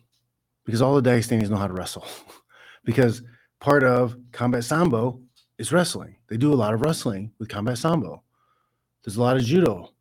because 0.65 0.83
all 0.83 1.01
the 1.01 1.11
Dagestanis 1.11 1.49
know 1.49 1.57
how 1.57 1.67
to 1.67 1.73
wrestle. 1.73 2.07
because 2.85 3.23
part 3.61 3.83
of 3.83 4.17
combat 4.33 4.65
sambo 4.65 5.21
is 5.59 5.73
wrestling. 5.73 6.17
They 6.29 6.37
do 6.37 6.53
a 6.53 6.55
lot 6.55 6.75
of 6.75 6.83
wrestling 6.83 7.33
with 7.39 7.49
combat 7.49 7.79
sambo. 7.79 8.23
There's 9.05 9.17
a 9.17 9.23
lot 9.23 9.37
of 9.37 9.45
judo. 9.45 9.93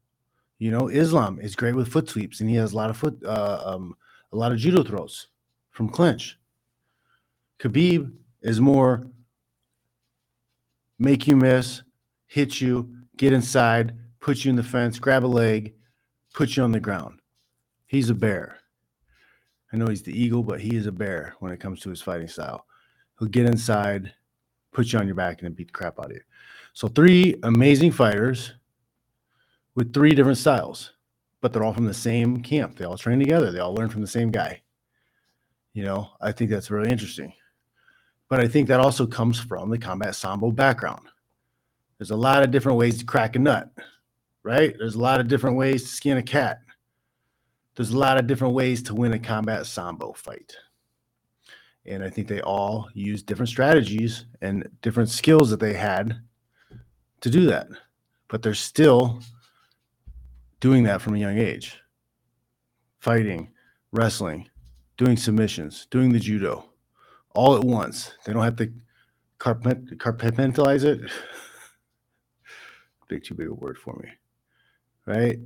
You 0.58 0.72
know, 0.72 0.88
Islam 0.88 1.40
is 1.40 1.56
great 1.56 1.76
with 1.76 1.88
foot 1.88 2.10
sweeps, 2.10 2.40
and 2.40 2.50
he 2.50 2.56
has 2.56 2.74
a 2.74 2.76
lot 2.76 2.90
of 2.90 2.98
foot, 2.98 3.22
uh, 3.24 3.62
um, 3.66 3.96
a 4.32 4.36
lot 4.36 4.52
of 4.52 4.58
judo 4.58 4.84
throws 4.84 5.28
from 5.72 5.90
clinch. 5.90 6.38
Khabib 7.60 8.12
is 8.42 8.60
more 8.60 9.08
make 10.98 11.28
you 11.28 11.36
miss, 11.36 11.82
hit 12.26 12.62
you, 12.62 12.90
get 13.18 13.34
inside, 13.34 13.94
put 14.20 14.44
you 14.44 14.50
in 14.50 14.56
the 14.56 14.64
fence, 14.64 14.98
grab 14.98 15.26
a 15.26 15.28
leg, 15.28 15.74
put 16.34 16.56
you 16.56 16.64
on 16.64 16.72
the 16.72 16.80
ground. 16.80 17.20
He's 17.88 18.10
a 18.10 18.16
bear. 18.16 18.58
I 19.72 19.78
know 19.78 19.88
he's 19.88 20.04
the 20.04 20.18
eagle, 20.18 20.44
but 20.44 20.62
he 20.62 20.76
is 20.76 20.88
a 20.88 20.92
bear 20.92 21.36
when 21.40 21.52
it 21.52 21.60
comes 21.60 21.80
to 21.82 21.90
his 21.90 22.02
fighting 22.02 22.28
style. 22.28 22.66
He'll 23.20 23.28
get 23.28 23.46
inside, 23.46 24.14
put 24.72 24.92
you 24.92 25.00
on 25.00 25.06
your 25.06 25.16
back, 25.16 25.40
and 25.40 25.48
then 25.48 25.54
beat 25.54 25.68
the 25.68 25.74
crap 25.74 26.00
out 26.00 26.08
of 26.08 26.12
you. 26.12 26.22
So, 26.74 26.88
three 26.88 27.36
amazing 27.44 27.92
fighters 27.92 28.54
with 29.76 29.94
three 29.94 30.12
different 30.12 30.38
styles, 30.38 30.94
but 31.42 31.52
they're 31.52 31.64
all 31.64 31.74
from 31.74 31.86
the 31.86 31.94
same 31.94 32.42
camp. 32.42 32.78
They 32.78 32.86
all 32.86 32.98
train 32.98 33.20
together, 33.20 33.52
they 33.52 33.60
all 33.60 33.74
learn 33.74 33.90
from 33.90 34.02
the 34.02 34.08
same 34.08 34.32
guy. 34.32 34.62
You 35.74 35.84
know, 35.84 36.10
I 36.22 36.32
think 36.32 36.50
that's 36.50 36.72
really 36.72 36.92
interesting. 36.92 37.34
But 38.30 38.40
I 38.40 38.48
think 38.48 38.68
that 38.68 38.80
also 38.80 39.06
comes 39.06 39.40
from 39.40 39.70
the 39.70 39.78
combat 39.78 40.16
sambo 40.16 40.52
background. 40.52 41.08
There's 41.98 42.12
a 42.12 42.16
lot 42.16 42.44
of 42.44 42.52
different 42.52 42.78
ways 42.78 42.98
to 42.98 43.06
crack 43.06 43.36
a 43.36 43.40
nut 43.40 43.72
right? 44.46 44.76
There's 44.78 44.94
a 44.94 45.00
lot 45.00 45.20
of 45.20 45.28
different 45.28 45.58
ways 45.58 45.82
to 45.82 45.90
skin 45.90 46.18
a 46.18 46.24
cat. 46.24 46.60
There's 47.76 47.92
a 47.92 47.98
lot 47.98 48.18
of 48.18 48.28
different 48.28 48.54
ways 48.54 48.82
to 48.84 48.96
win 48.96 49.14
a 49.14 49.20
combat 49.20 49.66
sambo 49.66 50.14
fight. 50.14 50.56
And 51.86 52.04
I 52.04 52.10
think 52.10 52.28
they 52.28 52.42
all 52.42 52.90
use 52.94 53.22
different 53.22 53.50
strategies 53.50 54.26
and 54.42 54.68
different 54.82 55.10
skills 55.10 55.50
that 55.50 55.60
they 55.60 55.74
had 55.74 56.20
to 57.22 57.30
do 57.30 57.46
that. 57.48 57.68
But 58.28 58.42
they're 58.42 58.54
still 58.54 59.22
doing 60.60 60.84
that 60.84 61.02
from 61.02 61.16
a 61.16 61.20
young 61.20 61.38
age 61.38 61.78
fighting, 63.00 63.52
wrestling, 63.92 64.50
doing 64.98 65.16
submissions, 65.16 65.86
doing 65.92 66.12
the 66.12 66.20
judo 66.20 66.66
all 67.36 67.56
at 67.56 67.64
once. 67.64 68.14
They 68.26 68.34
don't 68.34 68.44
have 68.44 68.56
to 68.56 68.74
compartmentalize 69.40 70.84
it. 70.84 71.12
big, 73.08 73.24
too 73.24 73.36
big 73.36 73.48
a 73.48 73.54
word 73.54 73.78
for 73.78 73.96
me 74.02 74.10
right? 75.06 75.40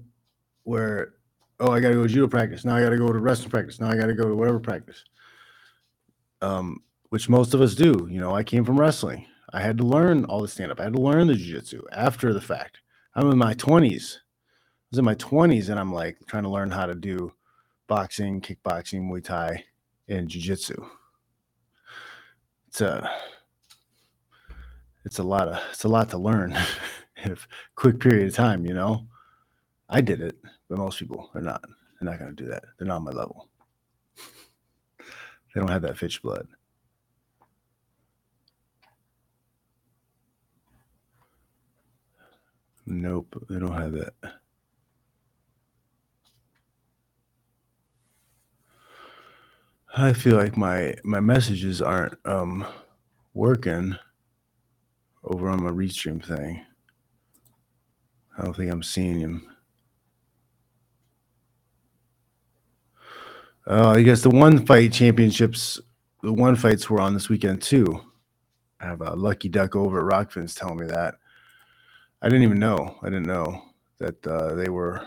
Where, 0.64 1.14
oh, 1.60 1.72
I 1.72 1.80
got 1.80 1.90
to 1.90 1.96
go 1.96 2.04
to 2.04 2.10
judo 2.10 2.28
practice. 2.28 2.66
Now 2.66 2.76
I 2.76 2.82
got 2.82 2.90
to 2.90 2.98
go 2.98 3.12
to 3.12 3.20
wrestling 3.20 3.50
practice. 3.50 3.80
Now 3.80 3.90
I 3.90 3.96
got 3.96 4.08
to 4.08 4.14
go 4.14 4.28
to 4.28 4.36
whatever 4.36 4.60
practice. 4.60 5.04
Um, 6.42 6.84
which 7.10 7.28
most 7.28 7.54
of 7.54 7.62
us 7.62 7.76
do. 7.76 8.08
You 8.10 8.20
know, 8.20 8.34
I 8.34 8.44
came 8.44 8.64
from 8.64 8.80
wrestling. 8.80 9.26
I 9.52 9.62
had 9.62 9.78
to 9.80 9.84
learn 9.84 10.26
all 10.26 10.42
the 10.42 10.48
stand 10.48 10.72
up. 10.72 10.80
I 10.80 10.84
had 10.84 10.94
to 10.94 11.02
learn 11.02 11.28
the 11.28 11.36
jiu-jitsu 11.36 11.82
after 11.92 12.34
the 12.34 12.42
fact. 12.42 12.80
I'm 13.16 13.30
in 13.32 13.38
my 13.38 13.54
20s. 13.56 14.18
I 14.18 14.92
was 14.92 15.00
in 15.00 15.06
my 15.06 15.16
20s 15.16 15.70
and 15.70 15.80
I'm 15.80 15.92
like 15.92 16.18
trying 16.28 16.44
to 16.44 16.50
learn 16.50 16.72
how 16.72 16.86
to 16.86 16.96
do 16.96 17.34
boxing, 17.88 18.42
kickboxing, 18.42 19.10
Muay 19.10 19.24
Thai, 19.24 19.64
and 20.08 20.30
jiu-jitsu. 20.30 20.86
It's 22.68 22.82
a 22.82 23.10
it's 25.06 25.18
a 25.18 25.24
lot 25.24 25.48
of 25.48 25.60
it's 25.72 25.86
a 25.86 25.90
lot 25.90 26.10
to 26.12 26.20
learn 26.20 26.56
in 27.24 27.32
a 27.32 27.38
quick 27.76 28.00
period 28.00 28.28
of 28.28 28.36
time, 28.36 28.66
you 28.66 28.76
know. 28.76 29.08
I 29.90 30.02
did 30.02 30.22
it, 30.22 30.38
but 30.70 30.78
most 30.78 31.00
people 31.00 31.30
are 31.34 31.42
not. 31.42 31.62
They're 32.00 32.10
not 32.10 32.20
going 32.20 32.36
to 32.36 32.44
do 32.44 32.50
that. 32.50 32.64
They're 32.78 32.88
not 32.88 32.98
on 32.98 33.04
my 33.04 33.12
level. 33.12 33.50
they 35.54 35.60
don't 35.60 35.70
have 35.70 35.82
that 35.82 35.98
fish 35.98 36.22
blood. 36.22 36.48
Nope, 42.86 43.44
they 43.50 43.60
don't 43.60 43.74
have 43.74 43.92
that. 43.94 44.14
I 49.96 50.14
feel 50.14 50.38
like 50.38 50.56
my 50.56 50.96
my 51.04 51.20
messages 51.20 51.82
aren't 51.82 52.16
um 52.26 52.66
working 53.34 53.96
over 55.24 55.50
on 55.50 55.64
my 55.64 55.72
Restream 55.72 56.24
thing. 56.24 56.66
I 58.38 58.44
don't 58.44 58.56
think 58.56 58.72
I'm 58.72 58.84
seeing 58.84 59.20
him. 59.20 59.48
Uh, 63.70 63.90
I 63.90 64.02
guess 64.02 64.22
the 64.24 64.32
one 64.32 64.66
fight 64.66 64.92
championships, 64.92 65.80
the 66.24 66.34
one 66.34 66.56
fights 66.56 66.90
were 66.90 67.00
on 67.00 67.14
this 67.14 67.30
weekend 67.30 67.62
too. 67.62 68.02
I 68.80 68.86
have 68.88 69.02
a 69.02 69.14
lucky 69.16 69.48
duck 69.48 69.76
over 69.76 70.00
at 70.00 70.28
Rockfins 70.28 70.58
telling 70.58 70.80
me 70.80 70.88
that. 70.88 71.16
I 72.24 72.30
didn't 72.30 72.44
even 72.44 72.58
know. 72.58 72.98
I 73.04 73.10
didn't 73.10 73.28
know 73.28 73.62
that 74.00 74.26
uh, 74.26 74.56
they 74.56 74.70
were 74.70 75.06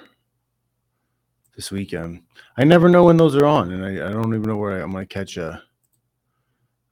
this 1.56 1.72
weekend. 1.72 2.22
I 2.56 2.62
never 2.62 2.88
know 2.88 3.02
when 3.04 3.16
those 3.16 3.34
are 3.34 3.46
on, 3.46 3.72
and 3.72 3.84
I, 3.84 4.08
I 4.08 4.12
don't 4.12 4.32
even 4.32 4.42
know 4.42 4.56
where 4.56 4.78
I, 4.78 4.82
am 4.82 4.92
going 4.92 5.08
to 5.08 5.12
catch 5.12 5.36
a 5.38 5.60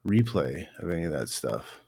replay 0.05 0.67
of 0.81 0.91
any 0.91 1.05
of 1.05 1.13
that 1.13 1.29
stuff. 1.29 1.81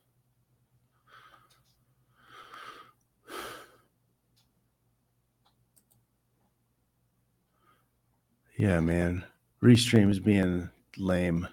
Yeah, 8.57 8.79
man. 8.79 9.25
Restream 9.63 10.11
is 10.11 10.19
being 10.19 10.69
lame. 10.99 11.47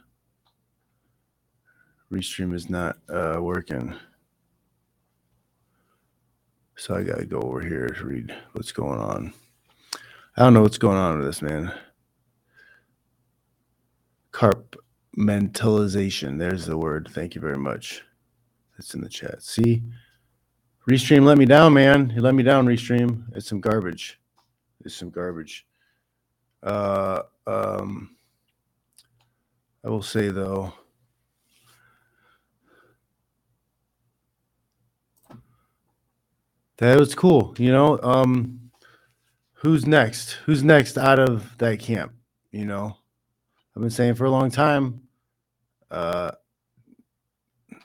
Restream 2.12 2.56
is 2.56 2.70
not 2.70 2.98
uh, 3.08 3.38
working. 3.39 3.96
So 6.75 6.96
I 6.96 7.04
gotta 7.04 7.25
go 7.25 7.39
over 7.39 7.62
here 7.62 7.88
to 7.88 8.06
read 8.06 8.36
what's 8.54 8.72
going 8.72 9.00
on. 9.00 9.34
I 10.36 10.42
don't 10.44 10.56
know 10.56 10.62
what's 10.62 10.80
going 10.80 10.98
on 10.98 11.18
with 11.18 11.28
this, 11.28 11.42
man. 11.42 11.74
Carpmentalization. 14.32 16.39
There's 16.39 16.66
the 16.66 16.78
word. 16.78 17.10
Thank 17.12 17.36
you 17.36 17.42
very 17.42 17.58
much. 17.58 18.04
It's 18.80 18.96
in 18.96 19.01
the 19.01 19.10
chat. 19.10 19.44
See? 19.44 19.84
Restream 20.89 21.25
let 21.25 21.38
me 21.38 21.46
down, 21.46 21.74
man. 21.74 22.10
He 22.10 22.20
let 22.20 22.34
me 22.34 22.42
down, 22.42 22.66
Restream. 22.66 23.25
It's 23.36 23.48
some 23.48 23.62
garbage. 23.62 24.20
It's 24.84 24.96
some 24.96 25.12
garbage. 25.12 25.68
Uh 26.63 27.22
um 27.48 28.16
I 29.84 29.89
will 29.89 30.01
say 30.01 30.30
though. 30.30 30.74
That 36.78 36.98
was 37.00 37.16
cool. 37.16 37.56
You 37.58 37.72
know, 37.72 38.00
um 38.01 38.72
who's 39.54 39.86
next? 39.86 40.32
Who's 40.46 40.63
next 40.63 40.98
out 40.98 41.20
of 41.20 41.58
that 41.58 41.80
camp? 41.80 42.13
You 42.51 42.66
know, 42.66 42.98
I've 43.75 43.82
been 43.82 43.92
saying 43.92 44.16
for 44.16 44.25
a 44.25 44.32
long 44.32 44.51
time, 44.51 45.01
uh, 45.92 46.32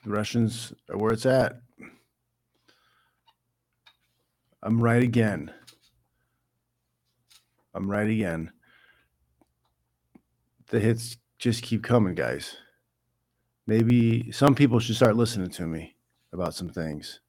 the 0.04 0.10
Russians 0.10 0.72
are 0.90 0.96
where 0.98 1.12
it's 1.12 1.26
at. 1.26 1.60
I'm 4.62 4.80
right 4.80 5.02
again. 5.02 5.52
I'm 7.74 7.90
right 7.90 8.08
again. 8.08 8.50
The 10.74 10.80
hits 10.80 11.18
just 11.38 11.62
keep 11.62 11.84
coming, 11.84 12.16
guys. 12.16 12.56
Maybe 13.64 14.32
some 14.32 14.56
people 14.56 14.80
should 14.80 14.96
start 14.96 15.14
listening 15.14 15.50
to 15.50 15.68
me 15.68 15.94
about 16.32 16.52
some 16.52 16.68
things. 16.68 17.20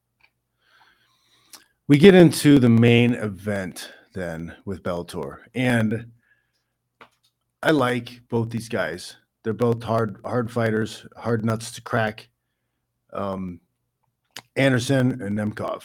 We 1.88 2.00
get 2.00 2.16
into 2.16 2.58
the 2.58 2.70
main 2.70 3.14
event 3.14 3.92
then 4.16 4.56
with 4.66 4.82
Bellator. 4.82 5.42
And 5.54 6.08
I 7.62 7.70
like 7.70 8.20
both 8.30 8.50
these 8.50 8.68
guys. 8.68 9.16
They're 9.44 9.54
both 9.54 9.84
hard 9.84 10.18
hard 10.26 10.50
fighters, 10.50 11.06
hard 11.16 11.46
nuts 11.46 11.70
to 11.74 11.84
crack. 11.84 12.28
Um, 13.14 13.62
Anderson 14.56 15.22
and 15.22 15.38
Nemkov. 15.38 15.84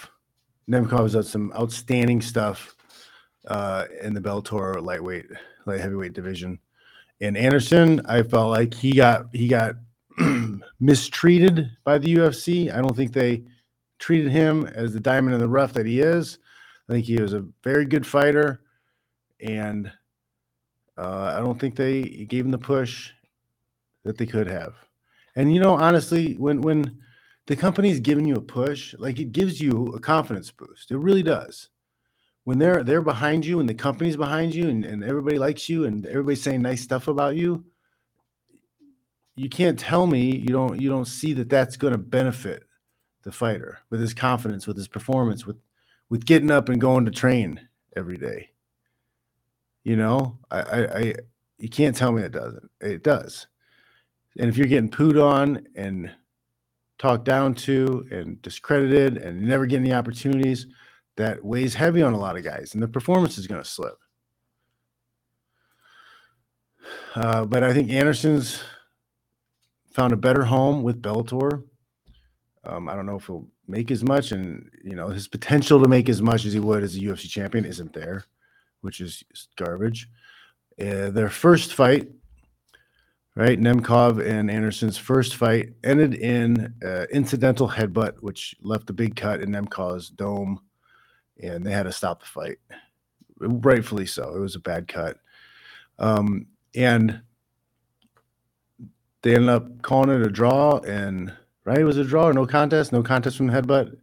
Nemkov 0.66 1.02
has 1.02 1.12
done 1.12 1.24
some 1.24 1.52
outstanding 1.52 2.22
stuff 2.22 2.74
uh, 3.48 3.84
in 4.00 4.14
the 4.14 4.20
Bellator 4.22 4.82
lightweight, 4.82 5.26
light 5.66 5.80
heavyweight 5.80 6.14
division. 6.14 6.58
And 7.20 7.36
Anderson, 7.36 8.00
I 8.06 8.22
felt 8.22 8.50
like 8.50 8.72
he 8.74 8.92
got 8.92 9.26
he 9.32 9.48
got 9.48 9.76
mistreated 10.80 11.70
by 11.84 11.98
the 11.98 12.14
UFC. 12.16 12.72
I 12.72 12.80
don't 12.80 12.96
think 12.96 13.12
they 13.12 13.44
treated 13.98 14.32
him 14.32 14.66
as 14.66 14.92
the 14.92 15.00
diamond 15.00 15.34
in 15.34 15.40
the 15.40 15.48
rough 15.48 15.74
that 15.74 15.86
he 15.86 16.00
is. 16.00 16.38
I 16.88 16.94
think 16.94 17.06
he 17.06 17.20
was 17.20 17.34
a 17.34 17.46
very 17.62 17.84
good 17.84 18.06
fighter, 18.06 18.62
and 19.40 19.92
uh, 20.96 21.34
I 21.36 21.40
don't 21.40 21.58
think 21.60 21.76
they 21.76 22.02
gave 22.02 22.44
him 22.44 22.50
the 22.50 22.58
push 22.58 23.10
that 24.04 24.16
they 24.16 24.26
could 24.26 24.46
have. 24.46 24.74
And 25.36 25.54
you 25.54 25.60
know, 25.60 25.74
honestly, 25.74 26.34
when 26.34 26.62
when 26.62 26.98
the 27.46 27.56
company's 27.56 28.00
giving 28.00 28.24
you 28.24 28.36
a 28.36 28.40
push, 28.40 28.94
like 28.98 29.18
it 29.18 29.32
gives 29.32 29.60
you 29.60 29.88
a 29.88 30.00
confidence 30.00 30.50
boost. 30.50 30.90
It 30.90 30.98
really 30.98 31.22
does. 31.22 31.68
When 32.44 32.58
they're 32.58 32.82
they're 32.82 33.02
behind 33.02 33.44
you 33.44 33.60
and 33.60 33.68
the 33.68 33.74
company's 33.74 34.16
behind 34.16 34.54
you 34.54 34.68
and, 34.68 34.84
and 34.84 35.04
everybody 35.04 35.38
likes 35.38 35.68
you 35.68 35.84
and 35.84 36.06
everybody's 36.06 36.42
saying 36.42 36.62
nice 36.62 36.82
stuff 36.82 37.08
about 37.08 37.36
you, 37.36 37.64
you 39.36 39.48
can't 39.48 39.78
tell 39.78 40.06
me 40.06 40.36
you 40.36 40.48
don't 40.48 40.80
you 40.80 40.88
don't 40.88 41.06
see 41.06 41.32
that 41.34 41.48
that's 41.48 41.76
going 41.76 41.92
to 41.92 41.98
benefit 41.98 42.64
the 43.22 43.32
fighter 43.32 43.78
with 43.90 44.00
his 44.00 44.14
confidence, 44.14 44.66
with 44.66 44.76
his 44.76 44.88
performance, 44.88 45.46
with 45.46 45.56
with 46.08 46.24
getting 46.24 46.50
up 46.50 46.68
and 46.68 46.80
going 46.80 47.04
to 47.04 47.10
train 47.10 47.60
every 47.96 48.16
day. 48.16 48.50
You 49.84 49.96
know, 49.96 50.38
I, 50.50 50.60
I, 50.60 50.98
I 50.98 51.14
you 51.58 51.68
can't 51.68 51.96
tell 51.96 52.12
me 52.12 52.22
it 52.22 52.32
doesn't. 52.32 52.70
It 52.80 53.02
does. 53.02 53.46
And 54.38 54.48
if 54.48 54.56
you're 54.56 54.66
getting 54.66 54.90
pooed 54.90 55.22
on 55.22 55.66
and 55.74 56.10
talked 56.98 57.24
down 57.24 57.54
to 57.54 58.06
and 58.10 58.40
discredited 58.42 59.16
and 59.16 59.42
never 59.42 59.66
getting 59.66 59.84
the 59.84 59.96
opportunities, 59.96 60.66
that 61.20 61.44
weighs 61.44 61.74
heavy 61.74 62.02
on 62.02 62.14
a 62.14 62.18
lot 62.18 62.36
of 62.36 62.44
guys, 62.44 62.74
and 62.74 62.82
the 62.82 62.88
performance 62.88 63.38
is 63.38 63.46
going 63.46 63.62
to 63.62 63.68
slip. 63.68 63.96
Uh, 67.14 67.44
but 67.44 67.62
I 67.62 67.72
think 67.72 67.90
Anderson's 67.90 68.62
found 69.92 70.12
a 70.12 70.16
better 70.16 70.44
home 70.44 70.82
with 70.82 71.02
Bellator. 71.02 71.64
Um, 72.64 72.88
I 72.88 72.94
don't 72.94 73.06
know 73.06 73.16
if 73.16 73.26
he'll 73.26 73.48
make 73.68 73.90
as 73.90 74.02
much, 74.02 74.32
and 74.32 74.70
you 74.82 74.94
know 74.94 75.08
his 75.08 75.28
potential 75.28 75.82
to 75.82 75.88
make 75.88 76.08
as 76.08 76.22
much 76.22 76.44
as 76.44 76.52
he 76.52 76.60
would 76.60 76.82
as 76.82 76.96
a 76.96 77.00
UFC 77.00 77.28
champion 77.28 77.64
isn't 77.64 77.92
there, 77.92 78.24
which 78.80 79.00
is 79.00 79.22
garbage. 79.56 80.08
Uh, 80.80 81.10
their 81.10 81.28
first 81.28 81.74
fight, 81.74 82.08
right? 83.36 83.60
Nemkov 83.60 84.24
and 84.24 84.50
Anderson's 84.50 84.96
first 84.96 85.36
fight 85.36 85.70
ended 85.84 86.14
in 86.14 86.74
uh, 86.84 87.04
incidental 87.12 87.68
headbutt, 87.68 88.14
which 88.20 88.54
left 88.62 88.88
a 88.88 88.94
big 88.94 89.16
cut 89.16 89.40
in 89.40 89.50
Nemkov's 89.50 90.08
dome, 90.08 90.60
and 91.42 91.64
they 91.64 91.72
had 91.72 91.84
to 91.84 91.92
stop 91.92 92.20
the 92.20 92.26
fight. 92.26 92.58
Rightfully 93.38 94.06
so. 94.06 94.34
It 94.34 94.40
was 94.40 94.54
a 94.54 94.60
bad 94.60 94.86
cut, 94.88 95.18
um, 95.98 96.46
and 96.74 97.20
they 99.22 99.34
ended 99.34 99.50
up 99.50 99.82
calling 99.82 100.10
it 100.10 100.26
a 100.26 100.30
draw 100.30 100.78
and 100.78 101.32
right? 101.64 101.78
It 101.78 101.84
was 101.84 101.98
a 101.98 102.04
draw 102.04 102.28
or 102.28 102.32
no 102.32 102.46
contest, 102.46 102.92
no 102.92 103.02
contest 103.02 103.36
from 103.36 103.46
the 103.46 103.52
headbutt. 103.52 103.96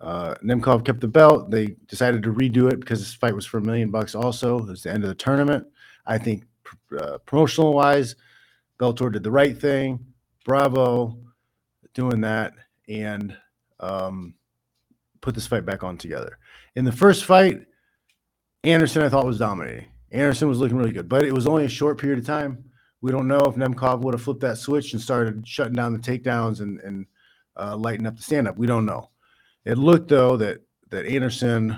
Uh, 0.00 0.34
Nemkov 0.42 0.84
kept 0.84 1.00
the 1.00 1.08
belt. 1.08 1.50
They 1.50 1.76
decided 1.88 2.22
to 2.22 2.32
redo 2.32 2.70
it 2.70 2.80
because 2.80 3.00
this 3.00 3.14
fight 3.14 3.34
was 3.34 3.46
for 3.46 3.58
a 3.58 3.62
million 3.62 3.90
bucks. 3.90 4.14
Also, 4.14 4.58
it 4.58 4.66
was 4.66 4.82
the 4.82 4.92
end 4.92 5.04
of 5.04 5.08
the 5.08 5.14
tournament. 5.14 5.66
I 6.06 6.18
think 6.18 6.44
uh, 6.98 7.18
promotional 7.18 7.72
wise, 7.72 8.16
Bellator 8.78 9.12
did 9.12 9.22
the 9.22 9.30
right 9.30 9.58
thing. 9.58 10.04
Bravo, 10.44 11.16
doing 11.94 12.20
that 12.20 12.52
and 12.88 13.36
um, 13.80 14.34
put 15.26 15.34
this 15.34 15.48
fight 15.48 15.66
back 15.66 15.82
on 15.82 15.98
together. 15.98 16.38
In 16.76 16.84
the 16.84 16.92
first 16.92 17.24
fight, 17.24 17.66
Anderson 18.62 19.02
I 19.02 19.08
thought 19.08 19.26
was 19.26 19.40
dominating. 19.40 19.86
Anderson 20.12 20.48
was 20.48 20.60
looking 20.60 20.76
really 20.76 20.92
good, 20.92 21.08
but 21.08 21.24
it 21.24 21.32
was 21.32 21.48
only 21.48 21.64
a 21.64 21.68
short 21.68 21.98
period 21.98 22.20
of 22.20 22.24
time. 22.24 22.64
We 23.00 23.10
don't 23.10 23.26
know 23.26 23.40
if 23.40 23.56
Nemkov 23.56 24.02
would 24.02 24.14
have 24.14 24.22
flipped 24.22 24.40
that 24.42 24.56
switch 24.56 24.92
and 24.92 25.02
started 25.02 25.46
shutting 25.46 25.74
down 25.74 25.92
the 25.92 25.98
takedowns 25.98 26.60
and 26.60 26.78
and 26.80 27.06
uh, 27.56 27.76
lighting 27.76 28.06
up 28.06 28.16
the 28.16 28.22
stand 28.22 28.46
up. 28.46 28.56
We 28.56 28.68
don't 28.68 28.86
know. 28.86 29.10
It 29.64 29.78
looked 29.78 30.08
though 30.08 30.36
that 30.36 30.60
that 30.90 31.06
Anderson 31.06 31.76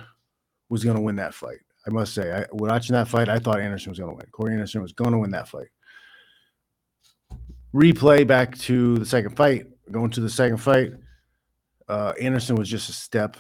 was 0.68 0.84
going 0.84 0.96
to 0.96 1.02
win 1.02 1.16
that 1.16 1.32
fight. 1.32 1.61
I 1.87 1.90
must 1.90 2.12
say, 2.12 2.30
I, 2.30 2.44
watching 2.52 2.92
that 2.92 3.08
fight, 3.08 3.30
I 3.30 3.38
thought 3.38 3.61
Anderson 3.61 3.90
was 3.90 3.98
going 3.98 4.11
to 4.11 4.16
win. 4.16 4.26
Corey 4.30 4.52
Anderson 4.52 4.82
was 4.82 4.92
going 4.92 5.12
to 5.12 5.18
win 5.18 5.30
that 5.30 5.48
fight. 5.48 5.68
Replay 7.74 8.26
back 8.26 8.58
to 8.58 8.98
the 8.98 9.06
second 9.06 9.37
fight. 9.37 9.68
Going 9.90 10.11
to 10.11 10.20
the 10.20 10.28
second 10.28 10.58
fight, 10.58 10.92
uh, 11.88 12.12
Anderson 12.20 12.57
was 12.57 12.68
just 12.68 12.88
a 12.88 12.92
step 12.92 13.37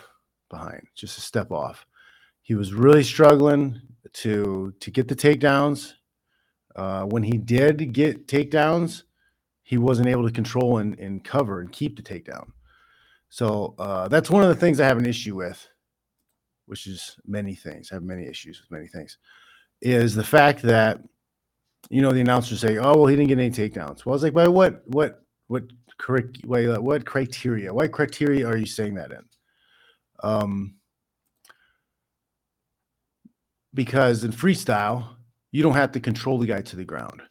behind, 0.50 0.86
just 0.94 1.18
a 1.18 1.20
step 1.20 1.50
off. 1.50 1.86
He 2.42 2.54
was 2.54 2.72
really 2.72 3.02
struggling 3.02 3.80
to 4.14 4.72
to 4.80 4.90
get 4.90 5.08
the 5.08 5.16
takedowns. 5.16 5.94
Uh, 6.74 7.04
when 7.04 7.22
he 7.22 7.36
did 7.36 7.92
get 7.92 8.26
takedowns, 8.26 9.02
he 9.62 9.76
wasn't 9.76 10.08
able 10.08 10.26
to 10.26 10.32
control 10.32 10.78
and, 10.78 10.98
and 10.98 11.24
cover 11.24 11.60
and 11.60 11.72
keep 11.72 11.96
the 11.96 12.02
takedown. 12.02 12.48
So 13.28 13.74
uh, 13.78 14.08
that's 14.08 14.30
one 14.30 14.42
of 14.42 14.48
the 14.48 14.54
things 14.54 14.80
I 14.80 14.86
have 14.86 14.98
an 14.98 15.06
issue 15.06 15.34
with, 15.36 15.68
which 16.66 16.86
is 16.86 17.16
many 17.26 17.54
things. 17.54 17.90
I 17.90 17.96
have 17.96 18.02
many 18.02 18.26
issues 18.26 18.60
with 18.60 18.70
many 18.70 18.88
things. 18.88 19.18
Is 19.82 20.14
the 20.14 20.24
fact 20.24 20.62
that 20.62 21.00
you 21.90 22.00
know 22.00 22.12
the 22.12 22.20
announcers 22.20 22.60
say, 22.60 22.78
"Oh, 22.78 22.96
well, 22.96 23.06
he 23.06 23.16
didn't 23.16 23.28
get 23.28 23.38
any 23.38 23.50
takedowns." 23.50 24.04
Well, 24.04 24.12
I 24.12 24.16
was 24.16 24.22
like, 24.22 24.32
"By 24.32 24.48
what? 24.48 24.82
What? 24.86 25.22
What? 25.48 25.64
Wait, 26.44 26.80
what 26.80 27.04
criteria? 27.04 27.72
What 27.72 27.92
criteria 27.92 28.46
are 28.46 28.56
you 28.56 28.66
saying 28.66 28.94
that 28.94 29.12
in?" 29.12 29.24
Um, 30.22 30.74
because 33.74 34.24
in 34.24 34.32
freestyle, 34.32 35.16
you 35.52 35.62
don't 35.62 35.74
have 35.74 35.92
to 35.92 36.00
control 36.00 36.38
the 36.38 36.46
guy 36.46 36.62
to 36.62 36.76
the 36.76 36.84
ground. 36.84 37.22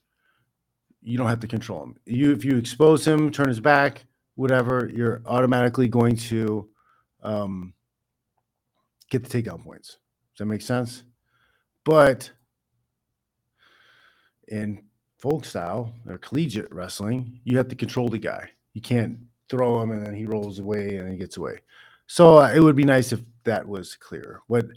You 1.01 1.17
don't 1.17 1.27
have 1.27 1.39
to 1.41 1.47
control 1.47 1.83
him. 1.83 1.95
You 2.05 2.31
if 2.31 2.43
you 2.43 2.57
expose 2.57 3.05
him, 3.07 3.31
turn 3.31 3.47
his 3.47 3.59
back, 3.59 4.05
whatever, 4.35 4.89
you're 4.93 5.21
automatically 5.25 5.87
going 5.87 6.15
to 6.15 6.69
um, 7.23 7.73
get 9.09 9.23
the 9.23 9.43
takedown 9.43 9.63
points. 9.63 9.97
Does 10.33 10.39
that 10.39 10.45
make 10.45 10.61
sense? 10.61 11.03
But 11.83 12.31
in 14.47 14.83
folk 15.17 15.45
style 15.45 15.93
or 16.07 16.17
collegiate 16.17 16.71
wrestling, 16.71 17.39
you 17.43 17.57
have 17.57 17.67
to 17.69 17.75
control 17.75 18.09
the 18.09 18.19
guy. 18.19 18.49
You 18.77 18.81
can't 18.81 19.17
throw 19.49 19.81
him 19.81 19.89
and 19.89 20.05
then 20.05 20.13
he 20.13 20.27
rolls 20.27 20.59
away 20.59 20.97
and 20.97 21.11
he 21.11 21.17
gets 21.17 21.37
away. 21.37 21.61
So 22.05 22.37
uh, 22.37 22.51
it 22.53 22.59
would 22.59 22.75
be 22.75 22.83
nice 22.83 23.11
if 23.11 23.21
that 23.43 23.67
was 23.67 23.95
clear. 23.95 24.41
What 24.45 24.67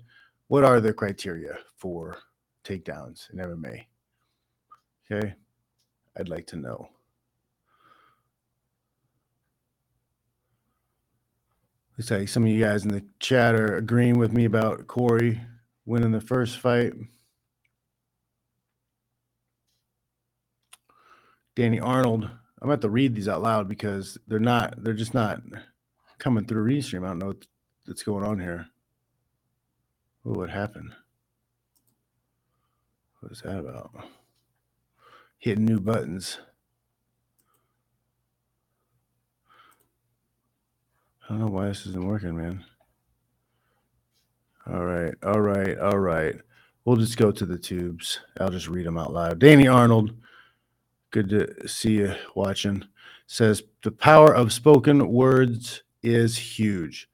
what 0.48 0.64
are 0.64 0.80
the 0.80 0.94
criteria 0.94 1.58
for 1.76 2.16
takedowns 2.64 3.30
in 3.30 3.40
MMA. 3.40 3.84
Okay. 5.04 5.34
I'd 6.18 6.30
like 6.30 6.46
to 6.46 6.56
know. 6.56 6.88
Looks 11.98 12.10
like 12.10 12.28
some 12.30 12.44
of 12.44 12.48
you 12.48 12.64
guys 12.64 12.84
in 12.84 12.88
the 12.88 13.04
chat 13.18 13.54
are 13.54 13.76
agreeing 13.76 14.18
with 14.18 14.32
me 14.32 14.46
about 14.46 14.86
Corey 14.86 15.42
winning 15.84 16.12
the 16.12 16.22
first 16.22 16.58
fight. 16.58 16.94
Danny 21.54 21.78
Arnold. 21.78 22.30
I'm 22.60 22.70
have 22.70 22.80
to 22.80 22.90
read 22.90 23.14
these 23.14 23.28
out 23.28 23.42
loud 23.42 23.68
because 23.68 24.18
they're 24.28 24.38
not, 24.38 24.82
they're 24.82 24.92
just 24.92 25.14
not 25.14 25.40
coming 26.18 26.44
through 26.44 26.64
Restream. 26.64 27.04
I 27.04 27.08
don't 27.08 27.18
know 27.18 27.34
what's 27.86 28.02
going 28.02 28.24
on 28.24 28.38
here. 28.38 28.66
What 30.22 30.50
happened? 30.50 30.92
What 33.20 33.32
is 33.32 33.40
that 33.42 33.58
about? 33.58 33.92
Hitting 35.38 35.64
new 35.64 35.80
buttons. 35.80 36.38
I 41.24 41.28
don't 41.32 41.40
know 41.40 41.46
why 41.46 41.68
this 41.68 41.86
isn't 41.86 42.06
working, 42.06 42.36
man. 42.36 42.64
All 44.66 44.84
right, 44.84 45.14
all 45.22 45.40
right, 45.40 45.78
all 45.78 45.98
right. 45.98 46.36
We'll 46.84 46.96
just 46.96 47.16
go 47.16 47.30
to 47.30 47.46
the 47.46 47.58
tubes. 47.58 48.20
I'll 48.40 48.50
just 48.50 48.68
read 48.68 48.86
them 48.86 48.98
out 48.98 49.12
loud. 49.12 49.38
Danny 49.38 49.68
Arnold, 49.68 50.12
good 51.10 51.28
to 51.30 51.68
see 51.68 51.98
you 51.98 52.14
watching. 52.34 52.84
Says 53.26 53.62
the 53.82 53.92
power 53.92 54.34
of 54.34 54.52
spoken 54.52 55.08
words 55.08 55.82
is 56.02 56.36
huge. 56.36 57.08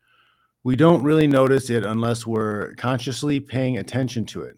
We 0.65 0.77
don't 0.77 1.03
really 1.03 1.27
notice 1.27 1.71
it 1.71 1.85
unless 1.85 2.27
we're 2.27 2.75
consciously 2.75 3.39
paying 3.39 3.79
attention 3.79 4.25
to 4.27 4.43
it. 4.43 4.57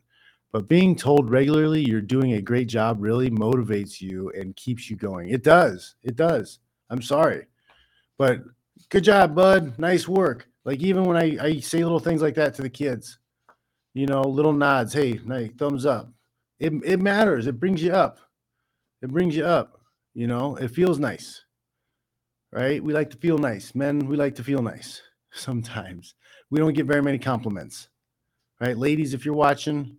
But 0.53 0.69
being 0.69 0.97
told 0.97 1.31
regularly 1.31 1.83
you're 1.83 2.01
doing 2.01 2.33
a 2.33 2.41
great 2.43 2.69
job 2.69 2.97
really 3.01 3.31
motivates 3.31 4.01
you 4.01 4.31
and 4.31 4.57
keeps 4.57 4.89
you 4.89 4.97
going. 4.97 5.29
It 5.29 5.43
does. 5.43 5.97
It 6.03 6.17
does. 6.17 6.61
I'm 6.89 7.03
sorry. 7.03 7.47
But 8.17 8.41
good 8.89 9.05
job, 9.05 9.35
bud. 9.35 9.79
Nice 9.79 10.09
work. 10.09 10.49
Like 10.65 10.81
even 10.81 11.05
when 11.05 11.17
I, 11.17 11.37
I 11.41 11.61
say 11.61 11.83
little 11.83 12.01
things 12.01 12.23
like 12.23 12.35
that 12.37 12.55
to 12.55 12.63
the 12.63 12.71
kids, 12.71 13.19
you 13.95 14.07
know, 14.07 14.23
little 14.23 14.53
nods, 14.53 14.93
hey, 14.93 15.21
nice, 15.25 15.51
thumbs 15.59 15.85
up. 15.85 16.11
It, 16.59 16.73
it 16.85 17.01
matters. 17.01 17.47
It 17.47 17.61
brings 17.61 17.83
you 17.83 17.93
up. 17.93 18.19
It 19.03 19.11
brings 19.11 19.37
you 19.37 19.45
up. 19.45 19.81
You 20.15 20.27
know, 20.27 20.57
it 20.57 20.69
feels 20.69 20.99
nice. 20.99 21.45
Right? 22.53 22.83
We 22.83 22.93
like 22.93 23.11
to 23.11 23.17
feel 23.17 23.39
nice. 23.39 23.75
Men, 23.75 24.07
we 24.07 24.17
like 24.17 24.35
to 24.37 24.45
feel 24.45 24.63
nice 24.63 25.03
sometimes. 25.33 26.15
We 26.51 26.59
don't 26.59 26.73
get 26.75 26.87
very 26.87 27.03
many 27.03 27.19
compliments. 27.19 27.89
Right? 28.61 28.77
Ladies, 28.77 29.15
if 29.15 29.25
you're 29.25 29.35
watching, 29.35 29.97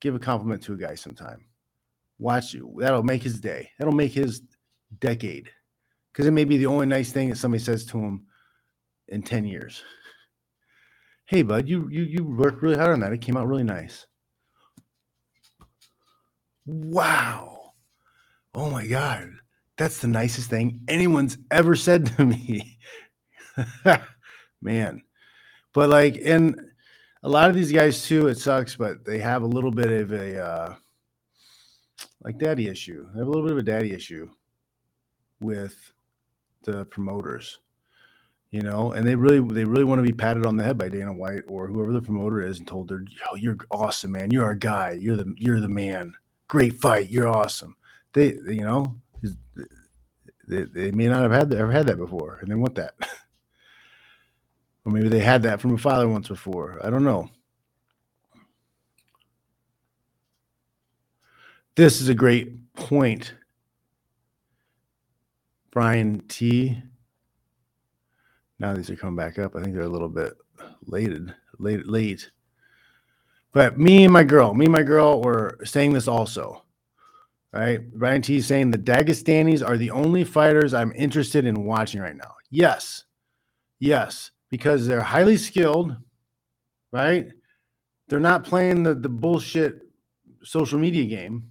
give 0.00 0.14
a 0.14 0.18
compliment 0.18 0.62
to 0.64 0.74
a 0.74 0.76
guy 0.76 0.94
sometime. 0.94 1.44
Watch 2.18 2.54
you. 2.54 2.74
That'll 2.78 3.02
make 3.02 3.22
his 3.22 3.40
day. 3.40 3.70
That'll 3.78 3.94
make 3.94 4.12
his 4.12 4.42
decade. 5.00 5.50
Because 6.12 6.26
it 6.26 6.32
may 6.32 6.44
be 6.44 6.56
the 6.56 6.66
only 6.66 6.86
nice 6.86 7.12
thing 7.12 7.28
that 7.28 7.36
somebody 7.36 7.62
says 7.62 7.84
to 7.86 7.98
him 7.98 8.26
in 9.08 9.22
10 9.22 9.44
years. 9.44 9.82
Hey, 11.26 11.42
bud, 11.42 11.68
you 11.68 11.86
you 11.90 12.04
you 12.04 12.24
worked 12.24 12.62
really 12.62 12.78
hard 12.78 12.92
on 12.92 13.00
that. 13.00 13.12
It 13.12 13.20
came 13.20 13.36
out 13.36 13.46
really 13.46 13.62
nice. 13.62 14.06
Wow. 16.64 17.57
Oh 18.58 18.70
my 18.70 18.88
God. 18.88 19.30
That's 19.76 19.98
the 19.98 20.08
nicest 20.08 20.50
thing 20.50 20.80
anyone's 20.88 21.38
ever 21.52 21.76
said 21.76 22.06
to 22.06 22.24
me. 22.24 22.76
Man. 24.60 25.02
But 25.72 25.90
like, 25.90 26.18
and 26.24 26.60
a 27.22 27.28
lot 27.28 27.48
of 27.48 27.54
these 27.54 27.70
guys 27.70 28.04
too, 28.04 28.26
it 28.26 28.36
sucks, 28.36 28.74
but 28.74 29.04
they 29.04 29.20
have 29.20 29.42
a 29.42 29.46
little 29.46 29.70
bit 29.70 29.92
of 29.92 30.10
a 30.10 30.44
uh 30.44 30.74
like 32.24 32.38
daddy 32.38 32.66
issue. 32.66 33.06
They 33.12 33.20
have 33.20 33.28
a 33.28 33.30
little 33.30 33.44
bit 33.44 33.52
of 33.52 33.58
a 33.58 33.62
daddy 33.62 33.92
issue 33.92 34.28
with 35.38 35.92
the 36.64 36.84
promoters 36.86 37.60
you 38.50 38.62
know, 38.62 38.90
and 38.92 39.06
they 39.06 39.14
really 39.14 39.40
they 39.40 39.64
really 39.64 39.84
want 39.84 39.98
to 39.98 40.02
be 40.02 40.12
patted 40.12 40.46
on 40.46 40.56
the 40.56 40.64
head 40.64 40.78
by 40.78 40.88
Dana 40.88 41.12
White 41.12 41.42
or 41.48 41.68
whoever 41.68 41.92
the 41.92 42.00
promoter 42.00 42.40
is 42.40 42.58
and 42.58 42.66
told 42.66 42.90
her, 42.90 43.04
"Yo, 43.06 43.36
you're 43.36 43.58
awesome, 43.70 44.12
man. 44.12 44.30
You're 44.30 44.46
our 44.46 44.54
guy. 44.54 44.92
You're 44.92 45.16
the 45.16 45.34
you're 45.36 45.60
the 45.60 45.68
man. 45.68 46.14
Great 46.48 46.80
fight. 46.80 47.10
You're 47.10 47.28
awesome." 47.28 47.76
They, 48.18 48.52
you 48.52 48.62
know, 48.62 48.96
they, 50.48 50.62
they 50.64 50.90
may 50.90 51.06
not 51.08 51.22
have 51.22 51.32
had 51.32 51.54
ever 51.54 51.70
had 51.70 51.86
that 51.86 51.98
before, 51.98 52.38
and 52.40 52.50
they 52.50 52.54
want 52.54 52.74
that, 52.76 52.94
or 54.84 54.92
maybe 54.92 55.08
they 55.08 55.20
had 55.20 55.42
that 55.44 55.60
from 55.60 55.74
a 55.74 55.78
father 55.78 56.08
once 56.08 56.28
before. 56.28 56.80
I 56.82 56.90
don't 56.90 57.04
know. 57.04 57.30
This 61.76 62.00
is 62.00 62.08
a 62.08 62.14
great 62.14 62.74
point, 62.74 63.34
Brian 65.70 66.22
T 66.26 66.82
now 68.58 68.74
these 68.74 68.90
are 68.90 68.96
coming 68.96 69.16
back 69.16 69.38
up. 69.38 69.54
I 69.54 69.62
think 69.62 69.74
they're 69.74 69.84
a 69.84 69.88
little 69.88 70.08
bit 70.08 70.34
late, 70.86 71.12
late, 71.58 71.86
late. 71.86 72.30
But 73.52 73.78
me 73.78 74.04
and 74.04 74.12
my 74.12 74.24
girl, 74.24 74.52
me 74.54 74.66
and 74.66 74.72
my 74.72 74.82
girl 74.82 75.22
were 75.22 75.58
saying 75.64 75.92
this 75.92 76.08
also. 76.08 76.64
Right? 77.52 77.80
Ryan 77.94 78.22
T 78.22 78.40
saying 78.40 78.70
the 78.70 78.78
Dagestanis 78.78 79.66
are 79.66 79.76
the 79.76 79.90
only 79.90 80.24
fighters 80.24 80.74
I'm 80.74 80.92
interested 80.94 81.46
in 81.46 81.64
watching 81.64 82.00
right 82.00 82.16
now. 82.16 82.34
Yes. 82.50 83.04
Yes. 83.78 84.30
Because 84.50 84.86
they're 84.86 85.00
highly 85.00 85.36
skilled, 85.36 85.96
right? 86.92 87.28
They're 88.08 88.20
not 88.20 88.44
playing 88.44 88.82
the, 88.82 88.94
the 88.94 89.08
bullshit 89.08 89.80
social 90.42 90.78
media 90.78 91.04
game. 91.04 91.50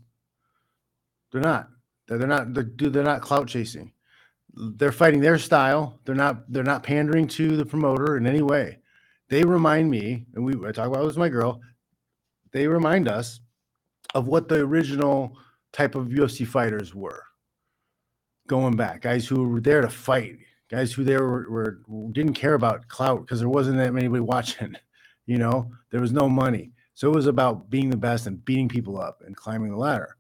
They're 1.32 1.42
not. 1.42 1.70
They're, 2.08 2.26
not 2.26 2.54
they're, 2.54 2.64
they're 2.64 3.04
not 3.04 3.22
clout 3.22 3.48
chasing 3.48 3.92
they're 4.58 4.92
fighting 4.92 5.22
their 5.22 5.38
style. 5.38 6.00
They're 6.06 6.16
not 6.16 6.52
they're 6.52 6.64
not 6.64 6.84
pandering 6.84 7.28
to 7.30 7.56
the 7.56 7.66
promoter 7.66 8.18
in 8.18 8.26
any 8.26 8.42
way. 8.42 8.80
They 9.30 9.44
remind 9.44 9.90
me, 9.90 10.26
and 10.34 10.44
we 10.44 10.54
I 10.68 10.72
talk 10.72 10.88
about 10.88 11.04
it 11.04 11.06
with 11.06 11.18
my 11.18 11.30
girl. 11.30 11.62
They 12.52 12.68
remind 12.68 13.08
us 13.08 13.40
of 14.16 14.28
what 14.28 14.48
the 14.48 14.60
original 14.60 15.38
type 15.78 15.94
of 15.94 16.08
UFC 16.08 16.46
fighters 16.46 16.96
were. 16.96 17.24
Going 18.48 18.76
back, 18.76 19.02
guys 19.02 19.28
who 19.28 19.48
were 19.48 19.62
there 19.62 19.82
to 19.82 19.90
fight, 19.90 20.38
guys 20.72 20.92
who 20.92 21.04
there 21.04 21.22
were, 21.24 21.46
were 21.50 22.12
didn't 22.14 22.34
care 22.34 22.56
about 22.56 22.88
clout 22.88 23.22
because 23.22 23.40
there 23.40 23.50
wasn't 23.50 23.78
that 23.78 23.94
many 23.94 24.08
watching. 24.20 24.76
You 25.26 25.38
know, 25.38 25.72
there 25.92 26.02
was 26.02 26.14
no 26.14 26.30
money, 26.30 26.72
so 26.94 27.10
it 27.10 27.16
was 27.16 27.28
about 27.28 27.70
being 27.70 27.90
the 27.90 27.98
best 27.98 28.26
and 28.26 28.44
beating 28.44 28.70
people 28.70 29.00
up 29.00 29.22
and 29.26 29.36
climbing 29.36 29.72
the 29.72 29.78
ladder. 29.78 30.16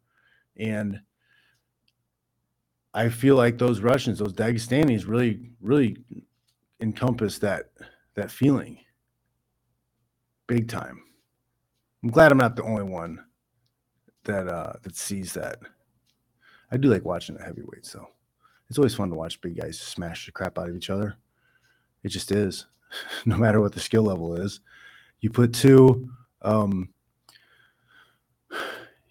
And 0.57 0.99
I 2.93 3.09
feel 3.09 3.35
like 3.35 3.57
those 3.57 3.79
Russians, 3.79 4.19
those 4.19 4.33
Dagestanis, 4.33 5.07
really, 5.07 5.51
really 5.61 5.97
encompass 6.81 7.39
that 7.39 7.69
that 8.15 8.29
feeling, 8.29 8.79
big 10.47 10.67
time. 10.67 11.01
I'm 12.03 12.09
glad 12.09 12.31
I'm 12.31 12.37
not 12.37 12.57
the 12.57 12.63
only 12.63 12.83
one 12.83 13.23
that 14.27 14.47
uh, 14.47 14.73
that 14.83 14.95
sees 14.95 15.33
that. 15.33 15.59
I 16.71 16.77
do 16.77 16.89
like 16.89 17.05
watching 17.05 17.35
the 17.35 17.43
heavyweights, 17.43 17.91
though. 17.91 18.09
It's 18.69 18.77
always 18.77 18.95
fun 18.95 19.09
to 19.09 19.15
watch 19.15 19.41
big 19.41 19.59
guys 19.59 19.79
smash 19.79 20.25
the 20.25 20.31
crap 20.31 20.57
out 20.59 20.69
of 20.69 20.75
each 20.75 20.89
other. 20.89 21.15
It 22.03 22.09
just 22.09 22.31
is, 22.31 22.65
no 23.25 23.37
matter 23.37 23.59
what 23.61 23.73
the 23.73 23.79
skill 23.79 24.03
level 24.03 24.35
is. 24.35 24.59
You 25.19 25.29
put 25.29 25.53
two, 25.53 26.09
um, 26.41 26.89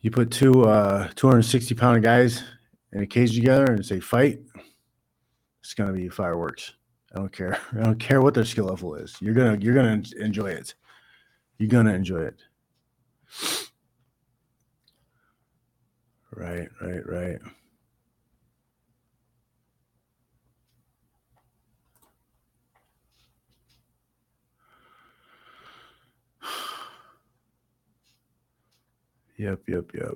you 0.01 0.11
put 0.11 0.31
two 0.31 0.65
uh, 0.65 1.09
260 1.17 1.75
pound 1.75 2.03
guys 2.03 2.45
in 2.93 3.03
a 3.03 3.07
cage 3.07 3.35
together 3.35 3.65
and 3.65 3.85
say 3.85 3.99
fight, 3.99 4.41
it's 5.61 5.75
gonna 5.75 5.93
be 5.93 6.09
fireworks. 6.09 6.75
I 7.13 7.19
don't 7.19 7.33
care. 7.33 7.59
I 7.73 7.83
don't 7.83 7.99
care 7.99 8.21
what 8.21 8.35
their 8.35 8.45
skill 8.45 8.67
level 8.67 8.95
is. 8.95 9.17
You're 9.21 9.35
gonna 9.35 9.59
you're 9.61 9.75
gonna 9.75 10.03
enjoy 10.19 10.51
it. 10.51 10.75
You're 11.59 11.71
gonna 11.71 11.95
enjoy 11.95 12.21
it. 12.21 12.41
Right, 16.37 16.69
right, 16.83 17.07
right. 17.09 17.39
Yep, 29.39 29.61
yep, 29.69 29.85
yep. 29.95 30.15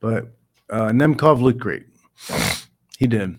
But 0.00 0.32
uh, 0.70 0.90
Nemkov 0.90 1.40
looked 1.42 1.60
great. 1.60 1.86
He 2.98 3.06
did. 3.06 3.38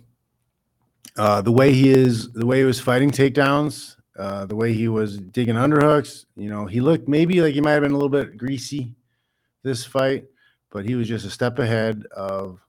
Uh, 1.18 1.42
the 1.42 1.52
way 1.52 1.74
he 1.74 1.90
is, 1.90 2.32
the 2.34 2.46
way 2.46 2.60
he 2.60 2.64
was 2.66 2.80
fighting 2.80 3.12
takedowns, 3.12 3.98
uh, 4.18 4.46
the 4.46 4.56
way 4.56 4.74
he 4.74 4.88
was 4.88 5.18
digging 5.18 5.56
underhooks, 5.56 6.26
you 6.36 6.50
know, 6.50 6.66
he 6.66 6.82
looked 6.82 7.08
maybe 7.08 7.42
like 7.42 7.54
he 7.54 7.62
might 7.62 7.74
have 7.74 7.84
been 7.84 7.92
a 7.92 7.96
little 7.96 8.10
bit 8.10 8.38
greasy 8.38 8.96
this 9.64 9.86
fight, 9.86 10.26
but 10.70 10.86
he 10.86 10.96
was 10.96 11.08
just 11.08 11.26
a 11.26 11.30
step 11.30 11.60
ahead 11.60 12.06
of 12.16 12.60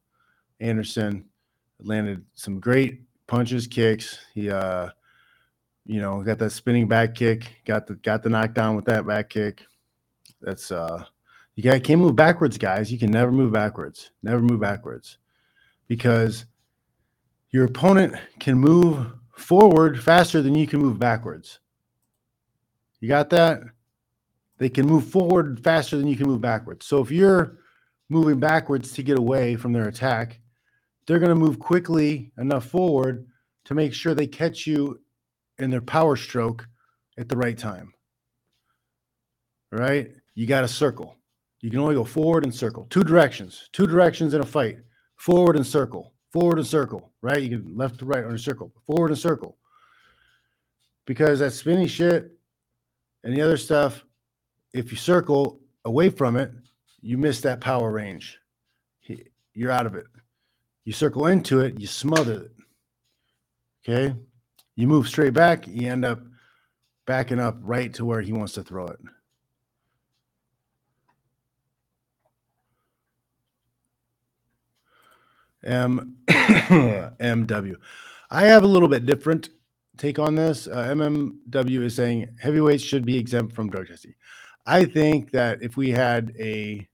Anderson. 0.61 1.25
Landed 1.81 2.25
some 2.35 2.61
great 2.61 3.03
punches, 3.27 3.67
kicks. 3.67 4.19
He, 4.35 4.51
uh, 4.51 4.91
you 5.85 6.01
know, 6.01 6.23
got 6.23 6.39
that 6.39 6.51
spinning 6.51 6.87
back 6.87 7.15
kick, 7.15 7.61
got 7.65 7.87
the 7.87 7.95
got 7.95 8.23
the 8.23 8.29
knockdown 8.29 8.77
with 8.77 8.85
that 8.85 9.07
back 9.07 9.31
kick. 9.31 9.65
That's 10.41 10.71
uh 10.71 11.05
You 11.57 11.63
can't 11.81 12.01
move 12.01 12.17
backwards, 12.17 12.57
guys. 12.57 12.93
You 12.93 12.99
can 12.99 13.11
never 13.11 13.33
move 13.33 13.53
backwards. 13.53 14.11
Never 14.23 14.41
move 14.41 14.61
backwards. 14.61 15.19
Because 15.89 16.47
your 17.51 17.65
opponent 17.65 18.15
can 18.39 18.59
move 18.59 19.07
forward 19.37 20.03
faster 20.03 20.41
than 20.41 20.55
you 20.55 20.67
can 20.67 20.81
move 20.81 20.99
backwards. 20.99 21.59
You 23.01 23.09
got 23.09 23.31
that? 23.31 23.63
They 24.63 24.69
can 24.69 24.87
move 24.87 25.09
forward 25.09 25.59
faster 25.65 25.97
than 25.97 26.07
you 26.07 26.15
can 26.15 26.29
move 26.29 26.41
backwards. 26.41 26.87
So 26.87 27.01
if 27.01 27.11
you're 27.11 27.59
moving 28.09 28.39
backwards 28.39 28.93
to 28.93 29.03
get 29.03 29.19
away 29.19 29.57
from 29.57 29.73
their 29.73 29.89
attack, 29.89 30.39
they're 31.05 31.19
going 31.19 31.31
to 31.31 31.35
move 31.35 31.59
quickly 31.59 32.31
enough 32.39 32.67
forward 32.67 33.27
to 33.65 33.75
make 33.75 33.93
sure 33.93 34.15
they 34.15 34.29
catch 34.29 34.65
you 34.65 35.01
in 35.59 35.69
their 35.69 35.81
power 35.81 36.15
stroke 36.15 36.69
at 37.19 37.29
the 37.29 37.37
right 37.37 37.59
time. 37.59 37.93
Right? 39.73 40.13
You 40.37 40.47
got 40.47 40.61
to 40.61 40.69
circle. 40.69 41.17
You 41.61 41.69
can 41.69 41.81
only 41.81 41.97
go 41.97 42.05
forward 42.05 42.45
and 42.45 42.55
circle. 42.55 42.87
Two 42.89 43.03
directions. 43.03 43.69
Two 43.73 43.89
directions 43.89 44.33
in 44.33 44.43
a 44.43 44.47
fight. 44.47 44.79
Forward 45.17 45.57
and 45.57 45.67
circle. 45.67 46.15
Forward 46.33 46.59
and 46.59 46.67
circle. 46.69 47.11
Right? 47.21 47.43
You 47.43 47.59
can 47.59 47.77
left 47.77 47.99
to 47.99 48.05
right 48.05 48.25
a 48.25 48.39
circle. 48.39 48.73
Forward 48.87 49.11
and 49.11 49.19
circle. 49.19 49.59
Because 51.05 51.41
that 51.41 51.51
spinny 51.51 51.89
shit 51.89 52.31
and 53.25 53.37
the 53.37 53.43
other 53.43 53.57
stuff, 53.57 54.05
if 54.73 54.91
you 54.91 54.97
circle 54.97 55.61
away 55.85 56.09
from 56.11 56.37
it, 56.37 56.51
you 57.01 57.19
miss 57.19 57.41
that 57.43 57.61
power 57.61 57.91
range. 57.91 58.39
You're 59.55 59.71
out 59.71 59.87
of 59.87 59.95
it. 59.95 60.07
You 60.85 60.93
circle 60.93 61.27
into 61.27 61.61
it, 61.61 61.79
you 61.79 61.87
smother 61.87 62.45
it. 62.45 62.53
Okay. 63.87 64.15
You 64.77 64.87
move 64.87 65.09
straight 65.09 65.35
back, 65.35 65.67
you 65.69 65.91
end 65.91 66.05
up 66.05 66.21
backing 67.07 67.41
up 67.41 67.59
right 67.61 67.93
to 67.95 68.05
where 68.05 68.21
he 68.21 68.33
wants 68.33 68.55
to 68.55 68.63
throw 68.63 68.87
it. 68.87 68.99
M 75.65 76.17
MW. 76.29 77.77
I 78.31 78.45
have 78.45 78.63
a 78.63 78.67
little 78.67 78.89
bit 78.89 79.07
different 79.07 79.51
take 79.97 80.19
on 80.19 80.35
this. 80.35 80.67
Uh, 80.67 80.87
MMW 80.87 81.83
is 81.85 81.95
saying 81.95 82.29
heavyweights 82.41 82.83
should 82.83 83.05
be 83.05 83.19
exempt 83.19 83.55
from 83.55 83.71
drug 83.71 83.89
testing. 83.89 84.15
I 84.67 84.85
think 84.85 85.33
that 85.33 85.63
if 85.63 85.77
we 85.77 85.91
had 85.91 86.33
a 86.39 86.87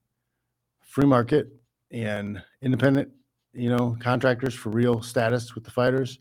free 0.81 1.05
market 1.05 1.49
and 1.91 2.41
independent, 2.61 3.09
you 3.53 3.69
know, 3.69 3.95
contractors 3.99 4.53
for 4.53 4.69
real 4.69 5.01
status 5.01 5.55
with 5.55 5.63
the 5.63 5.71
fighters, 5.71 6.19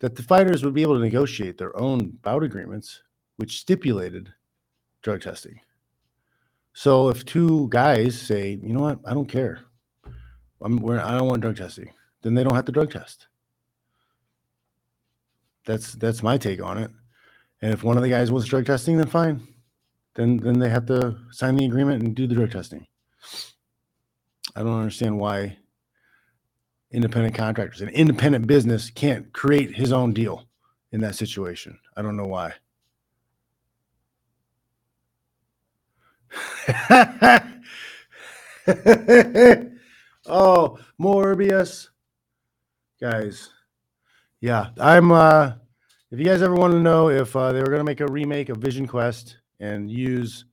that 0.00 0.14
the 0.14 0.22
fighters 0.22 0.64
would 0.64 0.74
be 0.74 0.82
able 0.82 0.94
to 0.94 1.00
negotiate 1.00 1.58
their 1.58 1.76
own 1.78 2.10
bout 2.22 2.42
agreements, 2.42 3.02
which 3.36 3.60
stipulated 3.60 4.32
drug 5.02 5.20
testing. 5.22 5.60
So 6.72 7.08
if 7.08 7.24
two 7.24 7.68
guys 7.70 8.20
say, 8.20 8.60
you 8.62 8.72
know 8.72 8.80
what, 8.80 9.00
I 9.04 9.14
don't 9.14 9.28
care, 9.28 9.60
I'm, 10.60 10.76
we're, 10.76 11.00
I 11.00 11.16
don't 11.16 11.28
want 11.28 11.40
drug 11.40 11.56
testing, 11.56 11.92
then 12.22 12.34
they 12.34 12.44
don't 12.44 12.54
have 12.54 12.66
to 12.66 12.72
drug 12.72 12.92
test. 12.92 13.26
That's 15.66 15.92
that's 15.94 16.22
my 16.22 16.38
take 16.38 16.62
on 16.62 16.78
it. 16.78 16.90
And 17.60 17.74
if 17.74 17.82
one 17.82 17.96
of 17.96 18.02
the 18.02 18.08
guys 18.08 18.30
wants 18.30 18.48
drug 18.48 18.64
testing, 18.64 18.96
then 18.96 19.06
fine. 19.06 19.46
Then 20.18 20.36
then 20.38 20.58
they 20.58 20.68
have 20.68 20.86
to 20.86 21.16
sign 21.30 21.54
the 21.54 21.64
agreement 21.64 22.02
and 22.02 22.12
do 22.12 22.26
the 22.26 22.34
drug 22.34 22.50
testing. 22.50 22.88
I 24.56 24.64
don't 24.64 24.80
understand 24.80 25.20
why 25.20 25.58
independent 26.90 27.36
contractors, 27.36 27.82
an 27.82 27.90
independent 27.90 28.48
business 28.48 28.90
can't 28.90 29.32
create 29.32 29.76
his 29.76 29.92
own 29.92 30.12
deal 30.12 30.48
in 30.90 31.00
that 31.02 31.14
situation. 31.14 31.78
I 31.96 32.02
don't 32.02 32.16
know 32.16 32.24
why. 32.24 32.54
oh, 40.26 40.78
Morbius. 41.00 41.90
Guys, 43.00 43.50
yeah, 44.40 44.70
I'm 44.80 45.12
uh 45.12 45.52
if 46.10 46.18
you 46.18 46.24
guys 46.24 46.42
ever 46.42 46.56
want 46.56 46.72
to 46.72 46.80
know 46.80 47.08
if 47.08 47.36
uh, 47.36 47.52
they 47.52 47.60
were 47.60 47.66
going 47.66 47.78
to 47.78 47.84
make 47.84 48.00
a 48.00 48.06
remake 48.06 48.48
of 48.48 48.56
Vision 48.56 48.88
Quest 48.88 49.37
and 49.60 49.90
use 49.90 50.44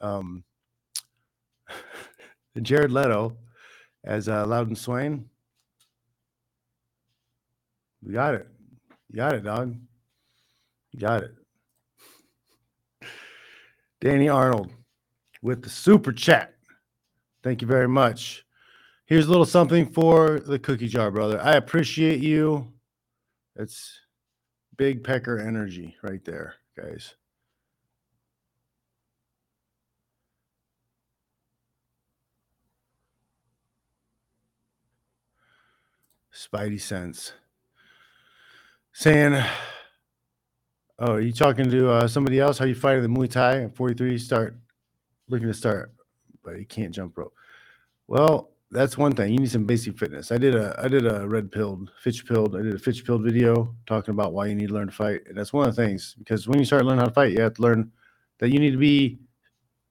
um 0.00 0.44
Jared 2.62 2.92
Leto 2.92 3.36
as 4.04 4.28
uh, 4.28 4.46
Louden 4.46 4.76
Swain, 4.76 5.28
we 8.02 8.12
got 8.12 8.34
it. 8.34 8.48
You 9.10 9.16
got 9.16 9.34
it, 9.34 9.44
dog. 9.44 9.76
You 10.92 11.00
got 11.00 11.22
it. 11.22 11.34
Danny 14.00 14.28
Arnold 14.28 14.70
with 15.42 15.62
the 15.62 15.70
super 15.70 16.12
chat. 16.12 16.54
Thank 17.42 17.62
you 17.62 17.68
very 17.68 17.88
much. 17.88 18.44
Here's 19.06 19.26
a 19.26 19.30
little 19.30 19.46
something 19.46 19.86
for 19.86 20.40
the 20.40 20.58
cookie 20.58 20.88
jar, 20.88 21.10
brother. 21.10 21.40
I 21.40 21.54
appreciate 21.54 22.20
you. 22.20 22.72
It's 23.56 24.00
big 24.76 25.02
pecker 25.02 25.38
energy 25.38 25.96
right 26.02 26.24
there, 26.24 26.54
guys. 26.76 27.14
Spidey 36.38 36.80
sense 36.80 37.32
saying, 38.92 39.42
"Oh, 41.00 41.14
are 41.14 41.20
you 41.20 41.32
talking 41.32 41.68
to 41.68 41.90
uh, 41.90 42.06
somebody 42.06 42.38
else? 42.38 42.58
How 42.58 42.64
you 42.64 42.76
fighting 42.76 43.02
the 43.02 43.08
Muay 43.08 43.28
Thai 43.28 43.64
at 43.64 43.74
43? 43.74 44.16
Start 44.18 44.56
looking 45.28 45.48
to 45.48 45.54
start, 45.54 45.92
but 46.44 46.58
you 46.58 46.64
can't 46.64 46.94
jump 46.94 47.18
rope. 47.18 47.34
Well, 48.06 48.50
that's 48.70 48.96
one 48.96 49.12
thing. 49.12 49.32
You 49.32 49.40
need 49.40 49.50
some 49.50 49.64
basic 49.64 49.98
fitness. 49.98 50.30
I 50.30 50.38
did 50.38 50.54
a 50.54 50.78
I 50.80 50.86
did 50.86 51.06
a 51.06 51.26
red 51.26 51.50
pilled, 51.50 51.90
Fitch 52.00 52.24
pilled. 52.24 52.54
I 52.54 52.62
did 52.62 52.74
a 52.74 52.78
Fitch 52.78 53.04
pilled 53.04 53.24
video 53.24 53.74
talking 53.86 54.12
about 54.12 54.32
why 54.32 54.46
you 54.46 54.54
need 54.54 54.68
to 54.68 54.74
learn 54.74 54.86
to 54.86 54.92
fight. 54.92 55.22
And 55.26 55.36
that's 55.36 55.52
one 55.52 55.68
of 55.68 55.74
the 55.74 55.82
things 55.82 56.14
because 56.18 56.46
when 56.46 56.60
you 56.60 56.64
start 56.64 56.84
learning 56.84 57.00
how 57.00 57.06
to 57.06 57.14
fight, 57.14 57.32
you 57.32 57.40
have 57.40 57.54
to 57.54 57.62
learn 57.62 57.90
that 58.38 58.50
you 58.50 58.60
need 58.60 58.72
to 58.72 58.78
be 58.78 59.18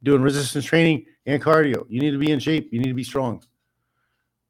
doing 0.01 0.21
resistance 0.21 0.63
training 0.63 1.05
and 1.25 1.43
cardio. 1.43 1.85
You 1.89 1.99
need 1.99 2.11
to 2.11 2.17
be 2.17 2.31
in 2.31 2.39
shape. 2.39 2.69
You 2.71 2.79
need 2.79 2.87
to 2.87 2.93
be 2.93 3.03
strong. 3.03 3.43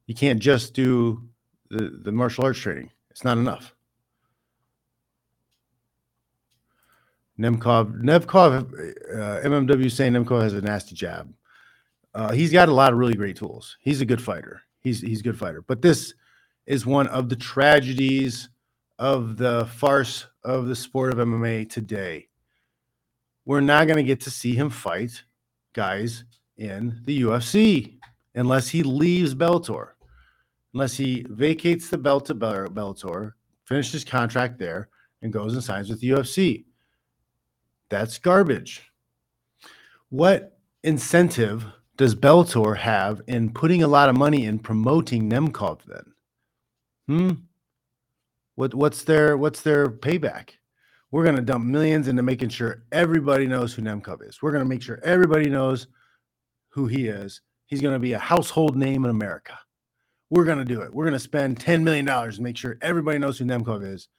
You 0.06 0.14
can't 0.14 0.40
just 0.40 0.76
do 0.76 1.28
the, 1.70 2.00
the 2.04 2.12
martial 2.12 2.44
arts 2.44 2.60
training. 2.60 2.92
It's 3.12 3.24
not 3.24 3.38
enough. 3.38 3.74
Nemkov, 7.40 8.02
Nemkov, 8.02 8.72
uh, 9.14 9.48
MMW 9.48 9.92
saying 9.92 10.14
Nemkov 10.14 10.42
has 10.42 10.54
a 10.54 10.62
nasty 10.62 10.96
jab. 10.96 11.32
Uh, 12.16 12.32
he's 12.32 12.52
got 12.52 12.70
a 12.70 12.74
lot 12.74 12.92
of 12.92 12.98
really 12.98 13.14
great 13.14 13.36
tools. 13.36 13.78
He's 13.80 14.02
a 14.02 14.06
good 14.06 14.22
fighter. 14.22 14.62
He's 14.80 15.02
he's 15.02 15.20
a 15.20 15.24
good 15.24 15.38
fighter. 15.38 15.62
But 15.62 15.82
this 15.82 16.14
is 16.66 16.86
one 16.86 17.08
of 17.08 17.30
the 17.30 17.36
tragedies 17.36 18.50
of 18.98 19.38
the 19.38 19.68
farce 19.76 20.26
of 20.44 20.68
the 20.68 20.76
sport 20.76 21.14
of 21.14 21.20
MMA 21.20 21.70
today. 21.70 22.28
We're 23.46 23.62
not 23.62 23.86
going 23.86 23.98
to 23.98 24.04
get 24.04 24.22
to 24.22 24.32
see 24.32 24.56
him 24.56 24.70
fight 24.70 25.24
guys 25.74 26.24
in 26.58 27.02
the 27.06 27.22
UFC 27.22 28.00
unless 28.36 28.68
he 28.68 28.84
leaves 28.84 29.36
Bellator, 29.36 29.92
unless 30.74 30.96
he 30.96 31.26
vacates 31.30 31.90
the 31.90 31.98
belt 31.98 32.26
to 32.26 32.36
Bellator, 32.36 33.34
finishes 33.66 33.94
his 33.94 34.06
contract 34.06 34.60
there, 34.60 34.90
and 35.22 35.34
goes 35.34 35.54
and 35.54 35.64
signs 35.64 35.90
with 35.90 36.00
the 36.00 36.10
UFC. 36.10 36.66
That's 37.90 38.20
garbage. 38.20 38.92
What 40.10 40.60
incentive 40.84 41.66
does 41.98 42.16
Bellator 42.16 42.78
have 42.78 43.22
in 43.28 43.52
putting 43.52 43.84
a 43.84 43.88
lot 43.88 44.10
of 44.10 44.18
money 44.18 44.46
in 44.46 44.60
promoting 44.60 45.30
Nemkov 45.30 45.80
then? 45.86 46.14
Hmm? 47.08 47.32
What 48.56 48.74
what's 48.74 49.04
their 49.04 49.38
what's 49.38 49.62
their 49.62 49.88
payback? 49.88 50.52
We're 51.12 51.24
gonna 51.24 51.42
dump 51.42 51.66
millions 51.66 52.08
into 52.08 52.24
making 52.24 52.50
sure 52.50 52.84
everybody 52.92 53.48
knows 53.48 53.74
who 53.74 53.82
Nemkov 53.82 54.28
is. 54.28 54.42
We're 54.42 54.52
gonna 54.52 54.66
make 54.66 54.82
sure 54.82 55.00
everybody 55.04 55.50
knows 55.50 55.88
who 56.70 56.88
he 56.88 57.08
is. 57.08 57.42
He's 57.68 57.82
gonna 57.82 58.00
be 58.00 58.14
a 58.14 58.20
household 58.20 58.76
name 58.76 59.06
in 59.06 59.12
America. 59.12 59.58
We're 60.30 60.46
gonna 60.46 60.66
do 60.66 60.82
it. 60.82 60.94
We're 60.94 61.06
gonna 61.06 61.20
spend 61.20 61.60
$10 61.60 61.84
million 61.84 62.06
to 62.06 62.42
make 62.42 62.58
sure 62.58 62.78
everybody 62.82 63.20
knows 63.20 63.38
who 63.38 63.46
Nemkov 63.46 63.86
is. 63.86 64.10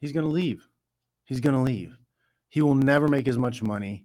He's 0.00 0.12
gonna 0.12 0.26
leave. 0.28 0.66
He's 1.24 1.40
gonna 1.40 1.62
leave 1.62 1.96
he 2.54 2.62
will 2.62 2.76
never 2.76 3.08
make 3.08 3.26
as 3.26 3.36
much 3.36 3.64
money 3.64 4.04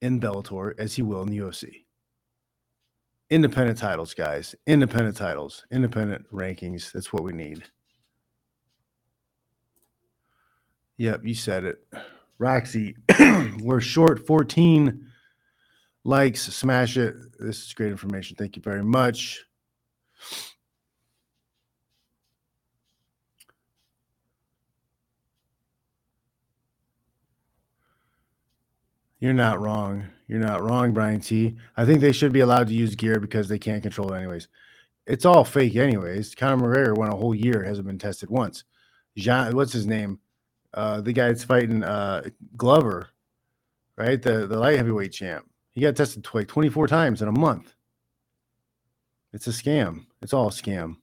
in 0.00 0.20
Bellator 0.20 0.72
as 0.78 0.94
he 0.94 1.02
will 1.02 1.20
in 1.22 1.30
the 1.30 1.38
UFC. 1.38 1.82
Independent 3.28 3.76
titles, 3.76 4.14
guys. 4.14 4.54
Independent 4.68 5.16
titles, 5.16 5.66
independent 5.72 6.30
rankings. 6.32 6.92
That's 6.92 7.12
what 7.12 7.24
we 7.24 7.32
need. 7.32 7.64
Yep, 10.98 11.22
you 11.24 11.34
said 11.34 11.64
it. 11.64 11.78
Roxy, 12.38 12.94
we're 13.58 13.80
short 13.80 14.24
14 14.28 15.03
likes. 16.04 16.42
Smash 16.42 16.96
it. 16.96 17.14
This 17.38 17.66
is 17.66 17.74
great 17.74 17.90
information. 17.90 18.36
Thank 18.36 18.56
you 18.56 18.62
very 18.62 18.84
much. 18.84 19.44
You're 29.18 29.32
not 29.32 29.60
wrong. 29.60 30.04
You're 30.28 30.40
not 30.40 30.62
wrong, 30.62 30.92
Brian 30.92 31.20
T. 31.20 31.56
I 31.76 31.86
think 31.86 32.00
they 32.00 32.12
should 32.12 32.32
be 32.32 32.40
allowed 32.40 32.68
to 32.68 32.74
use 32.74 32.94
gear 32.94 33.18
because 33.18 33.48
they 33.48 33.58
can't 33.58 33.82
control 33.82 34.12
it 34.12 34.18
anyways. 34.18 34.48
It's 35.06 35.24
all 35.24 35.44
fake 35.44 35.76
anyways. 35.76 36.34
Conor 36.34 36.66
McGregor 36.66 36.96
went 36.96 37.12
a 37.12 37.16
whole 37.16 37.34
year, 37.34 37.62
hasn't 37.62 37.86
been 37.86 37.98
tested 37.98 38.30
once. 38.30 38.64
Jean, 39.16 39.54
what's 39.54 39.72
his 39.72 39.86
name? 39.86 40.18
Uh, 40.74 41.00
the 41.00 41.12
guy 41.12 41.28
that's 41.28 41.44
fighting 41.44 41.84
uh, 41.84 42.22
Glover, 42.56 43.08
right? 43.96 44.20
The 44.20 44.46
the 44.46 44.58
light 44.58 44.76
heavyweight 44.76 45.12
champ. 45.12 45.48
He 45.74 45.80
got 45.80 45.96
tested 45.96 46.22
twice, 46.22 46.46
24 46.46 46.86
times 46.86 47.20
in 47.20 47.28
a 47.28 47.32
month. 47.32 47.74
It's 49.32 49.48
a 49.48 49.50
scam. 49.50 50.06
It's 50.22 50.32
all 50.32 50.48
a 50.48 50.52
scam. 50.52 50.96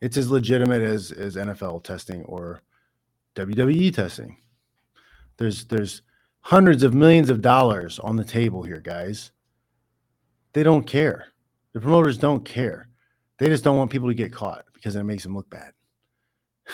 It's 0.00 0.16
as 0.16 0.30
legitimate 0.30 0.82
as 0.82 1.12
as 1.12 1.36
NFL 1.36 1.84
testing 1.84 2.24
or 2.24 2.62
WWE 3.36 3.94
testing. 3.94 4.38
There's 5.36 5.66
there's 5.66 6.02
hundreds 6.40 6.82
of 6.82 6.94
millions 6.94 7.30
of 7.30 7.42
dollars 7.42 7.98
on 7.98 8.16
the 8.16 8.24
table 8.24 8.62
here, 8.62 8.80
guys. 8.80 9.30
They 10.54 10.62
don't 10.62 10.86
care. 10.86 11.26
The 11.72 11.80
promoters 11.80 12.18
don't 12.18 12.44
care. 12.44 12.88
They 13.38 13.46
just 13.48 13.64
don't 13.64 13.76
want 13.76 13.90
people 13.90 14.08
to 14.08 14.14
get 14.14 14.32
caught 14.32 14.64
because 14.72 14.96
it 14.96 15.04
makes 15.04 15.22
them 15.22 15.34
look 15.34 15.48
bad. 15.50 15.72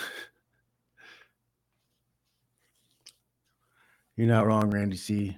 You're 4.15 4.27
not 4.27 4.47
wrong, 4.47 4.69
Randy 4.69 4.97
C. 4.97 5.37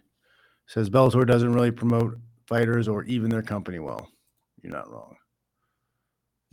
Says 0.72 0.90
Bellator 0.90 1.28
doesn't 1.28 1.52
really 1.52 1.70
promote 1.70 2.18
fighters 2.48 2.88
or 2.88 3.04
even 3.04 3.30
their 3.30 3.42
company 3.42 3.80
well. 3.80 4.08
You're 4.62 4.72
not 4.72 4.90
wrong. 4.90 5.18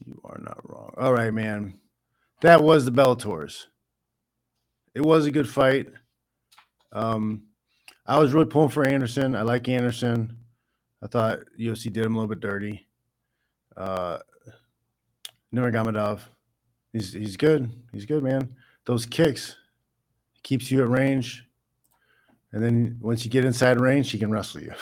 You 0.05 0.21
are 0.25 0.41
not 0.41 0.59
wrong. 0.69 0.93
All 0.99 1.13
right, 1.13 1.33
man. 1.33 1.79
That 2.41 2.65
was 2.65 2.85
the 2.85 2.91
Bellators. 2.91 3.67
It 4.93 5.03
was 5.03 5.27
a 5.27 5.31
good 5.31 5.49
fight. 5.49 5.87
Um, 6.91 7.45
I 8.07 8.19
was 8.19 8.33
really 8.33 8.47
pulling 8.47 8.71
for 8.71 8.89
Anderson. 8.89 9.37
I 9.37 9.43
like 9.43 9.69
Anderson. 9.69 10.37
I 11.01 11.07
thought 11.07 11.39
UFC 11.57 11.85
did 11.85 12.05
him 12.05 12.17
a 12.17 12.19
little 12.19 12.29
bit 12.29 12.41
dirty. 12.41 12.89
Uh, 13.77 14.19
Nurmagomedov, 15.55 16.23
he's 16.93 17.13
he's 17.13 17.37
good. 17.37 17.71
He's 17.93 18.05
good, 18.05 18.25
man. 18.25 18.57
Those 18.85 19.07
kicks 19.07 19.55
keeps 20.43 20.73
you 20.73 20.83
at 20.83 20.89
range, 20.89 21.48
and 22.53 22.63
then 22.63 22.99
once 23.01 23.25
you 23.25 23.31
get 23.31 23.45
inside 23.45 23.81
range, 23.81 24.07
she 24.07 24.19
can 24.19 24.31
wrestle 24.31 24.63
you. 24.63 24.73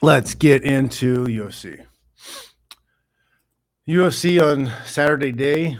Let's 0.00 0.34
get 0.34 0.62
into 0.62 1.24
UFC. 1.24 1.84
UFC 3.88 4.40
on 4.40 4.70
Saturday 4.86 5.32
day. 5.32 5.76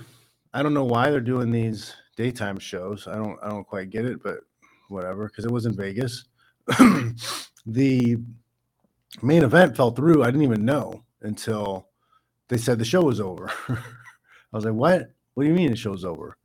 I 0.52 0.62
don't 0.62 0.74
know 0.74 0.84
why 0.84 1.10
they're 1.10 1.20
doing 1.20 1.50
these 1.50 1.94
daytime 2.16 2.58
shows. 2.58 3.06
I 3.06 3.14
don't 3.14 3.38
I 3.42 3.48
don't 3.48 3.66
quite 3.66 3.90
get 3.90 4.04
it, 4.04 4.22
but 4.22 4.40
whatever, 4.88 5.28
because 5.28 5.44
it 5.44 5.50
was 5.50 5.66
in 5.66 5.76
Vegas. 5.76 6.24
the 7.66 8.16
main 9.22 9.44
event 9.44 9.76
fell 9.76 9.92
through. 9.92 10.22
I 10.22 10.26
didn't 10.26 10.42
even 10.42 10.64
know 10.64 11.04
until 11.22 11.88
they 12.48 12.58
said 12.58 12.78
the 12.78 12.84
show 12.84 13.02
was 13.02 13.20
over. 13.20 13.52
I 13.68 13.76
was 14.52 14.64
like, 14.64 14.74
what? 14.74 15.12
What 15.34 15.44
do 15.44 15.48
you 15.48 15.54
mean 15.54 15.70
the 15.70 15.76
show's 15.76 16.04
over? 16.04 16.36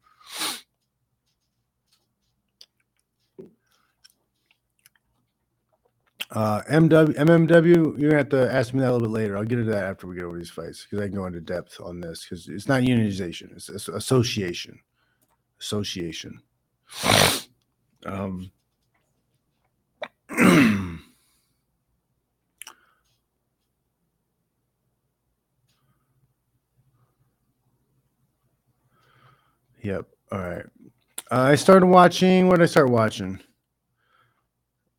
Uh, 6.34 6.62
MW, 6.64 7.16
MMW, 7.16 8.00
you're 8.00 8.10
gonna 8.10 8.18
have 8.18 8.30
to 8.30 8.52
ask 8.52 8.74
me 8.74 8.80
that 8.82 8.90
a 8.90 8.94
little 8.94 9.08
bit 9.08 9.14
later. 9.14 9.38
I'll 9.38 9.44
get 9.46 9.60
into 9.60 9.72
that 9.72 9.84
after 9.84 10.08
we 10.08 10.16
get 10.16 10.26
over 10.26 10.38
these 10.38 10.50
fights 10.50 10.84
because 10.84 11.04
I 11.04 11.08
can 11.08 11.16
go 11.16 11.28
into 11.28 11.40
depth 11.42 11.80
on 11.80 12.02
this 12.02 12.26
because 12.26 12.48
it's 12.50 12.68
not 12.68 12.82
unionization, 12.82 13.52
it's, 13.56 13.70
association. 13.70 14.80
Association. 15.62 16.42
Um, 18.06 18.52
Yep. 29.84 30.08
All 30.32 30.40
right. 30.40 30.66
Uh, 31.30 31.42
I 31.42 31.56
started 31.56 31.88
watching. 31.88 32.48
What 32.48 32.58
did 32.58 32.64
I 32.64 32.68
start 32.68 32.90
watching? 32.90 33.40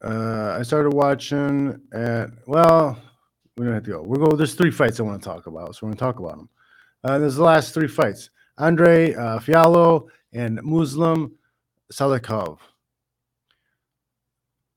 Uh, 0.04 0.56
I 0.58 0.62
started 0.62 0.92
watching 0.92 1.80
at. 1.92 2.30
Well, 2.46 2.98
we 3.56 3.64
don't 3.64 3.74
have 3.74 3.84
to 3.84 3.90
go. 3.90 4.02
We're 4.02 4.18
go. 4.18 4.36
There's 4.36 4.54
three 4.54 4.70
fights 4.70 5.00
I 5.00 5.04
want 5.04 5.22
to 5.22 5.28
talk 5.28 5.46
about, 5.46 5.74
so 5.74 5.80
we're 5.82 5.90
going 5.90 5.96
to 5.96 6.04
talk 6.04 6.18
about 6.18 6.36
them. 6.36 6.48
Uh, 7.02 7.18
there's 7.18 7.36
the 7.36 7.42
last 7.42 7.72
three 7.72 7.88
fights: 7.88 8.30
Andre 8.58 9.14
uh, 9.14 9.38
Fialho 9.38 10.06
and 10.32 10.60
Muslim 10.62 11.32
Salikhov. 11.92 12.58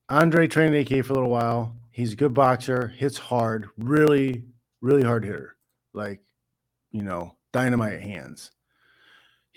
Andre 0.08 0.46
trained 0.46 0.74
AK 0.74 1.04
for 1.04 1.12
a 1.12 1.16
little 1.16 1.30
while. 1.30 1.76
He's 1.90 2.14
a 2.14 2.16
good 2.16 2.32
boxer, 2.32 2.88
hits 2.88 3.18
hard, 3.18 3.68
really, 3.76 4.44
really 4.80 5.02
hard 5.02 5.24
hitter. 5.24 5.56
Like, 5.92 6.20
you 6.92 7.02
know, 7.02 7.36
dynamite 7.52 8.00
hands 8.00 8.52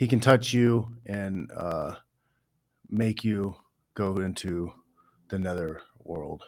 he 0.01 0.07
can 0.07 0.19
touch 0.19 0.51
you 0.51 0.87
and 1.05 1.51
uh, 1.55 1.93
make 2.89 3.23
you 3.23 3.55
go 3.93 4.17
into 4.17 4.73
the 5.31 5.39
nether 5.39 5.81
world. 6.03 6.43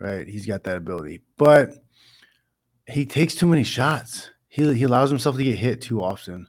Right? 0.00 0.26
He's 0.26 0.46
got 0.46 0.64
that 0.64 0.76
ability, 0.76 1.22
but 1.36 1.76
he 2.88 3.06
takes 3.06 3.34
too 3.34 3.46
many 3.46 3.62
shots. 3.62 4.30
He 4.48 4.74
he 4.74 4.82
allows 4.84 5.10
himself 5.10 5.36
to 5.36 5.44
get 5.44 5.58
hit 5.58 5.80
too 5.80 6.02
often. 6.02 6.48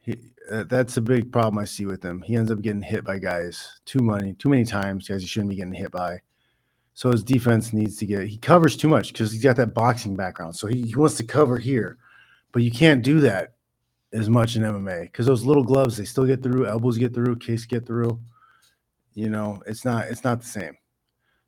He, 0.00 0.18
uh, 0.50 0.64
that's 0.64 0.96
a 0.96 1.00
big 1.00 1.32
problem 1.32 1.58
I 1.58 1.64
see 1.64 1.86
with 1.86 2.04
him. 2.04 2.20
He 2.22 2.36
ends 2.36 2.50
up 2.50 2.60
getting 2.60 2.82
hit 2.82 3.04
by 3.04 3.18
guys 3.18 3.80
too 3.84 4.00
many 4.00 4.34
too 4.34 4.48
many 4.48 4.64
times, 4.64 5.08
guys 5.08 5.22
he 5.22 5.28
shouldn't 5.28 5.50
be 5.50 5.56
getting 5.56 5.72
hit 5.72 5.92
by. 5.92 6.20
So 6.94 7.10
his 7.10 7.24
defense 7.24 7.72
needs 7.72 7.96
to 7.98 8.06
get 8.06 8.26
he 8.26 8.36
covers 8.36 8.76
too 8.76 8.88
much 8.88 9.12
because 9.12 9.32
he's 9.32 9.42
got 9.42 9.56
that 9.56 9.74
boxing 9.74 10.16
background. 10.16 10.56
So 10.56 10.66
he, 10.66 10.82
he 10.82 10.94
wants 10.96 11.16
to 11.16 11.24
cover 11.24 11.58
here, 11.58 11.98
but 12.52 12.62
you 12.62 12.70
can't 12.70 13.02
do 13.02 13.20
that 13.20 13.54
as 14.12 14.28
much 14.28 14.56
in 14.56 14.62
MMA 14.62 15.02
because 15.02 15.26
those 15.26 15.44
little 15.44 15.64
gloves 15.64 15.96
they 15.96 16.04
still 16.04 16.26
get 16.26 16.42
through, 16.42 16.66
elbows 16.66 16.98
get 16.98 17.14
through, 17.14 17.36
kicks 17.36 17.64
get 17.66 17.86
through. 17.86 18.18
You 19.14 19.30
know, 19.30 19.62
it's 19.66 19.84
not 19.84 20.06
it's 20.08 20.24
not 20.24 20.40
the 20.40 20.48
same. 20.48 20.76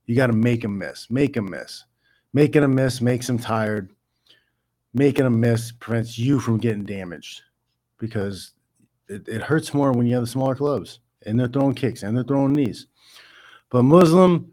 You 0.06 0.14
got 0.14 0.28
to 0.28 0.32
make 0.32 0.62
them 0.62 0.78
miss, 0.78 1.10
make 1.10 1.34
them 1.34 1.50
miss, 1.50 1.84
making 2.32 2.62
them 2.62 2.74
miss 2.74 3.00
makes 3.00 3.26
them 3.26 3.38
tired. 3.38 3.90
Making 4.94 5.24
them 5.24 5.40
miss 5.40 5.72
prevents 5.72 6.18
you 6.18 6.40
from 6.40 6.56
getting 6.56 6.84
damaged 6.84 7.42
because 7.98 8.52
it, 9.08 9.28
it 9.28 9.42
hurts 9.42 9.74
more 9.74 9.92
when 9.92 10.06
you 10.06 10.14
have 10.14 10.22
the 10.22 10.26
smaller 10.26 10.54
gloves 10.54 11.00
and 11.26 11.38
they're 11.38 11.48
throwing 11.48 11.74
kicks 11.74 12.02
and 12.02 12.16
they're 12.16 12.24
throwing 12.24 12.54
knees. 12.54 12.86
But 13.70 13.82
Muslim, 13.82 14.52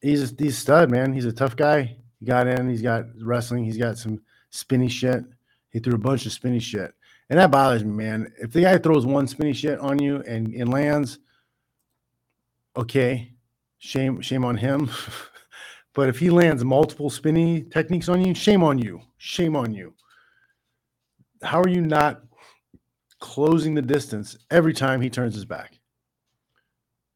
he's 0.00 0.32
a, 0.32 0.34
he's 0.36 0.58
stud, 0.58 0.90
man. 0.90 1.12
He's 1.12 1.24
a 1.24 1.32
tough 1.32 1.54
guy. 1.54 1.96
He 2.18 2.26
got 2.26 2.46
in, 2.46 2.68
he's 2.68 2.82
got 2.82 3.04
wrestling, 3.20 3.64
he's 3.64 3.76
got 3.76 3.98
some 3.98 4.20
spinny 4.50 4.88
shit. 4.88 5.24
He 5.70 5.78
threw 5.78 5.94
a 5.94 5.98
bunch 5.98 6.26
of 6.26 6.32
spinny 6.32 6.58
shit. 6.58 6.92
And 7.28 7.38
that 7.38 7.50
bothers 7.50 7.84
me, 7.84 7.92
man. 7.92 8.32
If 8.40 8.52
the 8.52 8.62
guy 8.62 8.78
throws 8.78 9.04
one 9.04 9.26
spinny 9.26 9.52
shit 9.52 9.78
on 9.78 10.00
you 10.00 10.22
and, 10.26 10.54
and 10.54 10.70
lands, 10.70 11.18
okay, 12.76 13.32
shame, 13.78 14.20
shame 14.20 14.44
on 14.44 14.56
him. 14.56 14.90
but 15.94 16.08
if 16.08 16.18
he 16.18 16.30
lands 16.30 16.64
multiple 16.64 17.10
spinny 17.10 17.62
techniques 17.62 18.08
on 18.08 18.24
you, 18.24 18.34
shame 18.34 18.62
on 18.62 18.78
you. 18.78 19.00
Shame 19.18 19.56
on 19.56 19.72
you. 19.72 19.94
How 21.42 21.60
are 21.60 21.68
you 21.68 21.80
not 21.80 22.22
closing 23.20 23.74
the 23.74 23.82
distance 23.82 24.36
every 24.50 24.72
time 24.72 25.00
he 25.00 25.10
turns 25.10 25.34
his 25.34 25.44
back? 25.44 25.78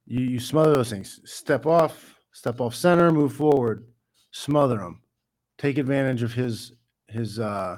You 0.07 0.21
you 0.21 0.41
smother 0.41 0.75
those 0.75 0.91
things. 0.91 1.21
Step 1.25 1.67
off, 1.67 2.17
step 2.33 2.61
off 2.61 2.75
center, 2.75 3.11
move 3.11 3.33
forward, 3.33 3.87
smother 4.33 4.81
him. 4.81 5.01
Take 5.59 5.79
advantage 5.79 6.23
of 6.23 6.35
his 6.35 6.73
his 7.09 7.39
uh 7.39 7.77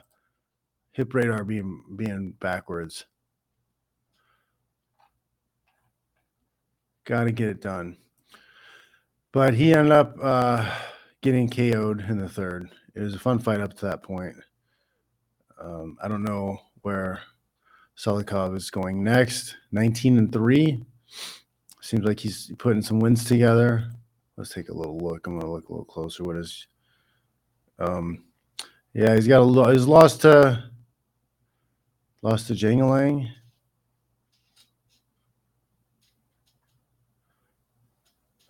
hip 0.93 1.15
radar 1.15 1.45
being 1.45 1.83
being 1.97 2.35
backwards. 2.41 3.05
Got 7.05 7.25
to 7.25 7.33
get 7.33 7.49
it 7.49 7.61
done. 7.61 7.97
But 9.33 9.55
he 9.55 9.75
ended 9.75 9.93
up 9.93 10.17
uh, 10.23 10.79
getting 11.21 11.49
KO'd 11.49 12.01
in 12.09 12.19
the 12.19 12.29
third. 12.29 12.71
It 12.95 13.01
was 13.01 13.15
a 13.15 13.19
fun 13.19 13.39
fight 13.39 13.61
up 13.61 13.75
to 13.79 13.87
that 13.87 14.03
point. 14.03 14.37
Um, 15.61 15.97
I 16.03 16.09
don't 16.09 16.23
know 16.23 16.59
where 16.83 17.21
Salikhov 17.97 18.57
is 18.57 18.71
going 18.71 19.03
next. 19.03 19.57
19 19.73 20.19
and 20.19 20.33
3. 20.33 20.85
Seems 21.81 22.05
like 22.05 22.21
he's 22.21 22.53
putting 22.59 22.83
some 22.83 23.01
wins 23.01 23.25
together. 23.25 23.91
Let's 24.37 24.53
take 24.53 24.69
a 24.69 24.75
little 24.75 24.99
look. 24.99 25.27
I'm 25.27 25.39
going 25.39 25.47
to 25.47 25.53
look 25.53 25.69
a 25.69 25.73
little 25.73 25.85
closer. 25.85 26.23
What 26.23 26.37
is. 26.37 26.67
Um, 27.79 28.25
yeah, 28.95 29.15
he's 29.15 29.27
got 29.27 29.41
a. 29.41 29.73
He's 29.73 29.87
lost 29.87 30.23
to 30.23 30.71
Lost 32.23 32.47
to 32.47 32.55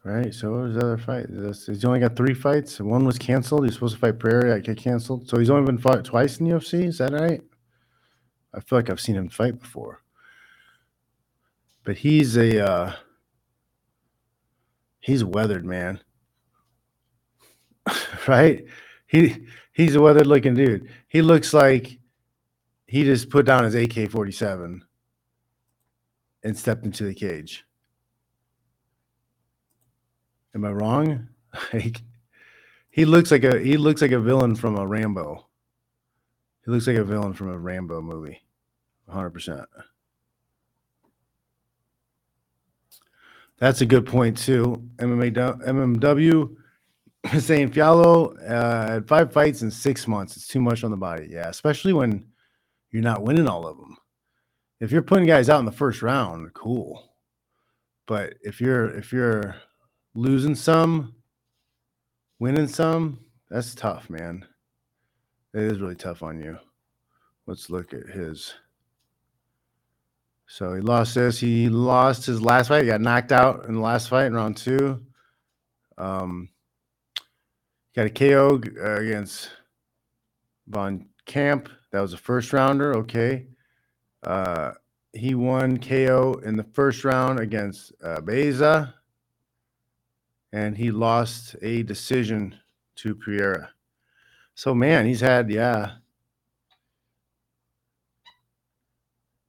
Right. 0.05 0.35
So 0.35 0.51
what 0.51 0.63
was 0.63 0.75
the 0.75 0.81
other 0.81 0.99
fight? 0.99 1.27
He's 1.29 1.85
only 1.85 2.01
got 2.01 2.17
three 2.17 2.35
fights. 2.35 2.81
One 2.81 3.05
was 3.05 3.19
canceled. 3.19 3.65
He's 3.65 3.75
supposed 3.75 3.95
to 3.95 4.01
fight 4.01 4.19
Prairie. 4.19 4.53
I 4.53 4.59
get 4.59 4.77
canceled. 4.77 5.29
So 5.29 5.39
he's 5.39 5.51
only 5.51 5.65
been 5.65 5.79
fought 5.79 6.05
twice 6.05 6.39
in 6.39 6.49
the 6.49 6.57
UFC. 6.57 6.87
Is 6.87 6.99
that 6.99 7.13
right? 7.13 7.41
I 8.53 8.61
feel 8.61 8.79
like 8.79 8.91
I've 8.91 9.01
seen 9.01 9.15
him 9.15 9.29
fight 9.29 9.61
before. 9.61 10.03
But 11.85 11.97
he's 11.97 12.37
a 12.37 12.69
uh, 12.69 12.93
He's 15.03 15.25
weathered, 15.25 15.67
man. 15.67 16.01
right? 18.29 18.65
He 19.07 19.47
he's 19.73 19.97
a 19.97 20.01
weathered 20.01 20.29
looking 20.29 20.55
dude. 20.55 20.89
He 21.09 21.23
looks 21.23 21.53
like 21.53 21.99
he 22.87 23.03
just 23.03 23.29
put 23.29 23.45
down 23.45 23.65
his 23.65 23.75
AK 23.75 24.11
47 24.11 24.85
and 26.45 26.57
stepped 26.57 26.85
into 26.85 27.05
the 27.05 27.15
cage. 27.15 27.65
Am 30.55 30.65
I 30.65 30.71
wrong? 30.71 31.29
Like, 31.75 32.01
he 32.91 33.05
looks 33.05 33.31
like 33.31 33.45
a 33.45 33.59
he 33.59 33.77
looks 33.77 34.01
like 34.01 34.13
a 34.13 34.19
villain 34.19 34.55
from 34.57 34.79
a 34.79 34.87
Rambo. 34.87 35.47
He 36.65 36.71
looks 36.71 36.87
like 36.87 36.97
a 36.97 37.05
villain 37.05 37.35
from 37.35 37.51
a 37.51 37.59
Rambo 37.59 38.01
movie. 38.01 38.43
100%. 39.09 39.67
That's 43.59 43.81
a 43.81 43.87
good 43.87 44.07
point 44.07 44.37
too. 44.39 44.83
MMA, 44.97 45.33
MMW 45.33 46.57
saying 47.41 47.71
Fialho 47.71 48.35
uh, 48.51 48.93
had 48.93 49.09
five 49.09 49.33
fights 49.33 49.63
in 49.63 49.71
six 49.71 50.09
months. 50.09 50.37
It's 50.37 50.49
too 50.49 50.61
much 50.61 50.85
on 50.85 50.91
the 50.91 50.97
body. 50.97 51.29
Yeah, 51.31 51.49
especially 51.49 51.93
when 51.93 52.25
you're 52.91 53.03
not 53.03 53.23
winning 53.23 53.47
all 53.49 53.67
of 53.67 53.77
them. 53.77 53.97
If 54.81 54.91
you're 54.91 55.03
putting 55.03 55.27
guys 55.27 55.49
out 55.49 55.61
in 55.61 55.65
the 55.65 55.73
first 55.73 56.03
round, 56.03 56.53
cool. 56.55 57.15
But 58.07 58.35
if 58.43 58.61
you're 58.61 58.91
if 58.97 59.13
you're 59.13 59.55
losing 60.15 60.55
some, 60.55 61.15
winning 62.39 62.69
some, 62.69 63.19
that's 63.51 63.75
tough, 63.75 64.09
man. 64.09 64.47
It 65.55 65.63
is 65.63 65.81
really 65.81 65.95
tough 65.95 66.23
on 66.23 66.41
you. 66.41 66.59
Let's 67.47 67.69
look 67.69 67.93
at 67.93 68.07
his. 68.09 68.55
So 70.47 70.75
he 70.75 70.81
lost 70.81 71.15
this. 71.15 71.39
He 71.39 71.69
lost 71.69 72.27
his 72.27 72.41
last 72.41 72.69
fight. 72.69 72.83
He 72.83 72.89
got 72.89 73.01
knocked 73.01 73.33
out 73.33 73.67
in 73.67 73.75
the 73.75 73.81
last 73.81 74.09
fight 74.09 74.27
in 74.27 74.35
round 74.35 74.57
two. 74.57 75.03
Um, 75.99 76.49
got 77.95 78.07
a 78.07 78.11
KO 78.11 78.61
uh, 78.83 79.01
against 79.01 79.51
Von 80.67 81.07
Camp. 81.27 81.69
That 81.91 82.01
was 82.01 82.13
a 82.15 82.19
first 82.19 82.53
rounder. 82.53 82.97
Okay. 82.99 83.47
Uh, 84.23 84.73
he 85.13 85.35
won 85.35 85.79
KO 85.79 86.41
in 86.45 86.57
the 86.57 86.65
first 86.65 87.05
round 87.05 87.39
against 87.39 87.93
uh, 88.03 88.21
Baeza. 88.21 88.95
And 90.53 90.77
he 90.77 90.91
lost 90.91 91.57
a 91.63 91.83
decision 91.83 92.57
to 92.97 93.15
Pereira. 93.15 93.71
So, 94.55 94.75
man, 94.75 95.07
he's 95.07 95.21
had, 95.21 95.51
yeah. 95.51 95.93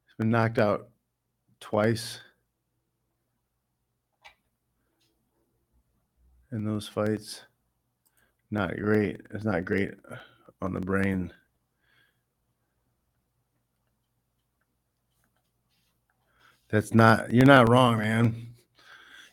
He's 0.06 0.16
been 0.18 0.30
knocked 0.30 0.60
out 0.60 0.88
twice 1.60 2.22
in 6.52 6.64
those 6.64 6.88
fights. 6.88 7.42
Not 8.50 8.78
great. 8.78 9.20
It's 9.34 9.44
not 9.44 9.66
great 9.66 9.92
on 10.62 10.74
the 10.74 10.80
brain. 10.80 11.34
That's 16.70 16.94
not, 16.94 17.34
you're 17.34 17.46
not 17.46 17.70
wrong, 17.70 17.98
man. 17.98 18.53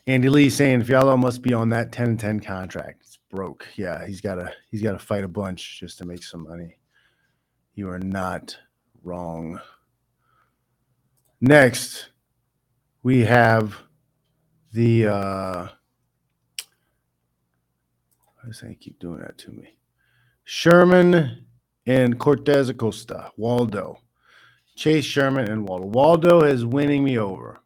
Andy 0.07 0.29
Lee 0.29 0.49
saying 0.49 0.83
Fialho 0.83 1.17
must 1.17 1.41
be 1.41 1.53
on 1.53 1.69
that 1.69 1.91
10 1.91 2.17
10 2.17 2.39
contract. 2.39 3.01
It's 3.01 3.19
broke. 3.29 3.67
Yeah, 3.75 4.05
he's 4.05 4.21
got 4.21 4.35
to 4.35 4.51
he's 4.69 4.81
got 4.81 4.93
to 4.93 4.99
fight 4.99 5.23
a 5.23 5.27
bunch 5.27 5.79
just 5.79 5.97
to 5.99 6.05
make 6.05 6.23
some 6.23 6.43
money. 6.43 6.77
You 7.75 7.89
are 7.89 7.99
not 7.99 8.57
wrong. 9.03 9.59
Next, 11.39 12.09
we 13.03 13.21
have 13.21 13.75
the 14.73 15.07
uh 15.07 15.67
I 18.43 18.47
was 18.47 18.59
saying 18.59 18.77
keep 18.79 18.99
doing 18.99 19.19
that 19.21 19.37
to 19.39 19.51
me. 19.51 19.75
Sherman 20.43 21.45
and 21.85 22.19
Cortes-Acosta, 22.19 23.31
Waldo. 23.37 23.99
Chase 24.75 25.05
Sherman 25.05 25.49
and 25.49 25.67
Waldo. 25.67 25.85
Waldo 25.87 26.41
is 26.41 26.65
winning 26.65 27.03
me 27.03 27.17
over. 27.19 27.60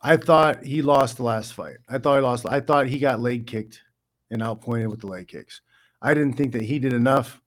I 0.00 0.16
thought 0.16 0.64
he 0.64 0.82
lost 0.82 1.16
the 1.16 1.24
last 1.24 1.54
fight. 1.54 1.78
I 1.88 1.98
thought 1.98 2.16
he 2.16 2.22
lost. 2.22 2.46
I 2.48 2.60
thought 2.60 2.86
he 2.86 2.98
got 2.98 3.20
leg 3.20 3.46
kicked 3.46 3.82
and 4.30 4.42
outpointed 4.42 4.88
with 4.88 5.00
the 5.00 5.06
leg 5.08 5.28
kicks. 5.28 5.60
I 6.00 6.14
didn't 6.14 6.34
think 6.34 6.52
that 6.52 6.62
he 6.62 6.78
did 6.78 6.92
enough 6.92 7.40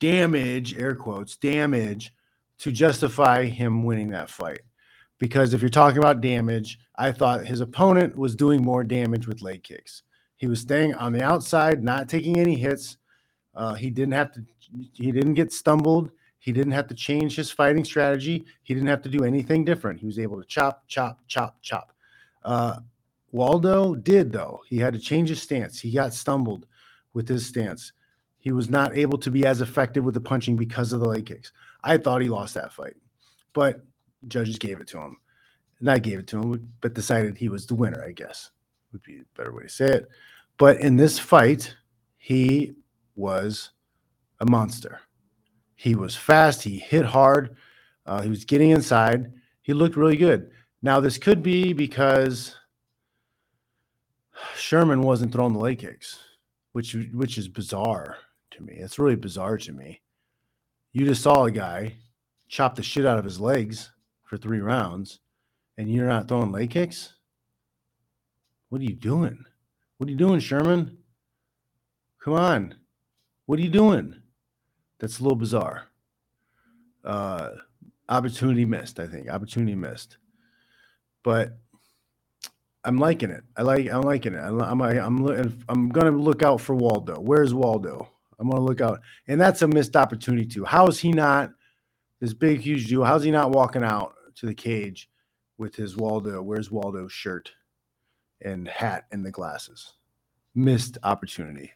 damage, 0.00 0.76
air 0.76 0.94
quotes, 0.94 1.36
damage 1.36 2.12
to 2.58 2.72
justify 2.72 3.44
him 3.44 3.84
winning 3.84 4.08
that 4.10 4.30
fight 4.30 4.60
because 5.18 5.52
if 5.52 5.60
you're 5.60 5.68
talking 5.68 5.98
about 5.98 6.20
damage, 6.20 6.78
I 6.96 7.12
thought 7.12 7.46
his 7.46 7.60
opponent 7.60 8.16
was 8.16 8.34
doing 8.34 8.62
more 8.62 8.84
damage 8.84 9.26
with 9.26 9.42
leg 9.42 9.62
kicks. 9.62 10.02
He 10.36 10.46
was 10.46 10.60
staying 10.60 10.94
on 10.94 11.12
the 11.12 11.22
outside, 11.22 11.82
not 11.82 12.08
taking 12.08 12.38
any 12.38 12.54
hits. 12.54 12.96
Uh, 13.54 13.74
he 13.74 13.90
didn't 13.90 14.14
have 14.14 14.32
to. 14.32 14.44
He 14.92 15.10
didn't 15.10 15.34
get 15.34 15.52
stumbled. 15.52 16.10
He 16.48 16.52
didn't 16.52 16.72
have 16.72 16.86
to 16.86 16.94
change 16.94 17.36
his 17.36 17.50
fighting 17.50 17.84
strategy. 17.84 18.46
He 18.62 18.72
didn't 18.72 18.88
have 18.88 19.02
to 19.02 19.10
do 19.10 19.22
anything 19.22 19.66
different. 19.66 20.00
He 20.00 20.06
was 20.06 20.18
able 20.18 20.40
to 20.40 20.48
chop, 20.48 20.88
chop, 20.88 21.20
chop, 21.26 21.58
chop. 21.60 21.92
Uh, 22.42 22.78
Waldo 23.32 23.94
did 23.94 24.32
though. 24.32 24.62
He 24.66 24.78
had 24.78 24.94
to 24.94 24.98
change 24.98 25.28
his 25.28 25.42
stance. 25.42 25.78
He 25.78 25.90
got 25.90 26.14
stumbled 26.14 26.64
with 27.12 27.28
his 27.28 27.44
stance. 27.44 27.92
He 28.38 28.50
was 28.50 28.70
not 28.70 28.96
able 28.96 29.18
to 29.18 29.30
be 29.30 29.44
as 29.44 29.60
effective 29.60 30.04
with 30.04 30.14
the 30.14 30.22
punching 30.22 30.56
because 30.56 30.94
of 30.94 31.00
the 31.00 31.08
leg 31.10 31.26
kicks. 31.26 31.52
I 31.84 31.98
thought 31.98 32.22
he 32.22 32.30
lost 32.30 32.54
that 32.54 32.72
fight, 32.72 32.96
but 33.52 33.84
judges 34.26 34.56
gave 34.56 34.80
it 34.80 34.88
to 34.88 34.98
him. 35.00 35.18
Not 35.82 36.00
gave 36.00 36.20
it 36.20 36.28
to 36.28 36.40
him, 36.40 36.72
but 36.80 36.94
decided 36.94 37.36
he 37.36 37.50
was 37.50 37.66
the 37.66 37.74
winner, 37.74 38.02
I 38.02 38.12
guess 38.12 38.52
would 38.92 39.02
be 39.02 39.18
a 39.18 39.36
better 39.36 39.52
way 39.52 39.64
to 39.64 39.68
say 39.68 39.88
it. 39.88 40.08
But 40.56 40.80
in 40.80 40.96
this 40.96 41.18
fight, 41.18 41.76
he 42.16 42.72
was 43.16 43.68
a 44.40 44.46
monster. 44.46 45.02
He 45.78 45.94
was 45.94 46.16
fast. 46.16 46.64
He 46.64 46.80
hit 46.80 47.04
hard. 47.04 47.56
Uh, 48.04 48.20
he 48.20 48.28
was 48.28 48.44
getting 48.44 48.70
inside. 48.70 49.32
He 49.62 49.72
looked 49.72 49.96
really 49.96 50.16
good. 50.16 50.50
Now, 50.82 50.98
this 50.98 51.18
could 51.18 51.40
be 51.40 51.72
because 51.72 52.56
Sherman 54.56 55.02
wasn't 55.02 55.32
throwing 55.32 55.52
the 55.52 55.60
leg 55.60 55.78
kicks, 55.78 56.18
which 56.72 56.96
which 57.14 57.38
is 57.38 57.46
bizarre 57.46 58.16
to 58.50 58.62
me. 58.64 58.74
It's 58.74 58.98
really 58.98 59.14
bizarre 59.14 59.56
to 59.56 59.72
me. 59.72 60.00
You 60.92 61.06
just 61.06 61.22
saw 61.22 61.44
a 61.44 61.50
guy 61.52 61.94
chop 62.48 62.74
the 62.74 62.82
shit 62.82 63.06
out 63.06 63.18
of 63.18 63.24
his 63.24 63.38
legs 63.38 63.92
for 64.24 64.36
three 64.36 64.60
rounds, 64.60 65.20
and 65.76 65.88
you're 65.88 66.08
not 66.08 66.26
throwing 66.26 66.50
leg 66.50 66.70
kicks. 66.70 67.14
What 68.68 68.80
are 68.80 68.84
you 68.84 68.96
doing? 68.96 69.44
What 69.98 70.08
are 70.08 70.10
you 70.10 70.18
doing, 70.18 70.40
Sherman? 70.40 70.98
Come 72.24 72.34
on. 72.34 72.74
What 73.46 73.60
are 73.60 73.62
you 73.62 73.70
doing? 73.70 74.16
That's 74.98 75.20
a 75.20 75.22
little 75.22 75.36
bizarre. 75.36 75.84
Uh, 77.04 77.50
opportunity 78.08 78.64
missed, 78.64 78.98
I 79.00 79.06
think. 79.06 79.28
Opportunity 79.28 79.74
missed. 79.74 80.18
But 81.22 81.58
I'm 82.84 82.98
liking 82.98 83.30
it. 83.30 83.44
I 83.56 83.62
like. 83.62 83.88
I'm 83.90 84.02
liking 84.02 84.34
it. 84.34 84.40
I'm. 84.40 84.60
I'm. 84.60 84.80
I'm. 84.80 85.64
I'm 85.68 85.88
gonna 85.88 86.10
look 86.10 86.42
out 86.42 86.60
for 86.60 86.74
Waldo. 86.74 87.20
Where's 87.20 87.52
Waldo? 87.54 88.08
I'm 88.38 88.48
gonna 88.48 88.64
look 88.64 88.80
out, 88.80 89.00
and 89.26 89.40
that's 89.40 89.62
a 89.62 89.68
missed 89.68 89.96
opportunity 89.96 90.46
too. 90.46 90.64
How 90.64 90.86
is 90.86 90.98
he 90.98 91.12
not 91.12 91.50
this 92.20 92.32
big, 92.32 92.60
huge 92.60 92.86
dude? 92.86 93.04
How's 93.04 93.24
he 93.24 93.30
not 93.30 93.50
walking 93.50 93.82
out 93.82 94.14
to 94.36 94.46
the 94.46 94.54
cage 94.54 95.10
with 95.58 95.74
his 95.74 95.96
Waldo? 95.96 96.40
Where's 96.40 96.70
Waldo's 96.70 97.12
shirt 97.12 97.52
and 98.40 98.68
hat 98.68 99.06
and 99.10 99.24
the 99.26 99.32
glasses? 99.32 99.94
Missed 100.54 100.98
opportunity. 101.02 101.72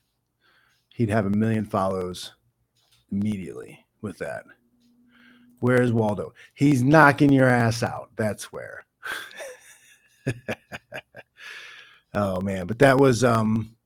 He'd 0.91 1.11
have 1.11 1.27
a 1.27 1.31
million 1.31 1.65
follows 1.65 2.33
immediately 3.13 3.85
with 4.01 4.19
that. 4.19 4.45
Where's 5.61 5.93
Waldo? 5.93 6.35
He's 6.55 6.83
knocking 6.83 7.33
your 7.33 7.49
ass 7.49 7.85
out. 7.85 8.11
That's 8.17 8.53
where. 8.53 8.85
oh 12.15 12.41
man, 12.41 12.67
but 12.67 12.81
that 12.81 12.99
was 12.99 13.23
um 13.23 13.77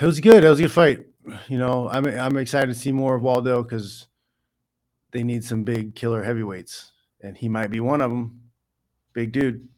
it 0.00 0.06
was 0.06 0.20
good. 0.20 0.44
It 0.44 0.48
was 0.48 0.60
a 0.60 0.62
good 0.62 0.72
fight. 0.72 1.06
You 1.48 1.58
know, 1.58 1.88
I'm 1.88 2.06
I'm 2.06 2.36
excited 2.36 2.68
to 2.68 2.74
see 2.78 2.92
more 2.92 3.16
of 3.16 3.22
Waldo 3.22 3.62
because 3.62 4.06
they 5.10 5.22
need 5.22 5.44
some 5.44 5.64
big 5.64 5.94
killer 5.94 6.22
heavyweights, 6.22 6.92
and 7.20 7.36
he 7.36 7.48
might 7.48 7.70
be 7.70 7.80
one 7.80 8.00
of 8.00 8.10
them. 8.10 8.40
Big 9.14 9.32
dude, 9.32 9.68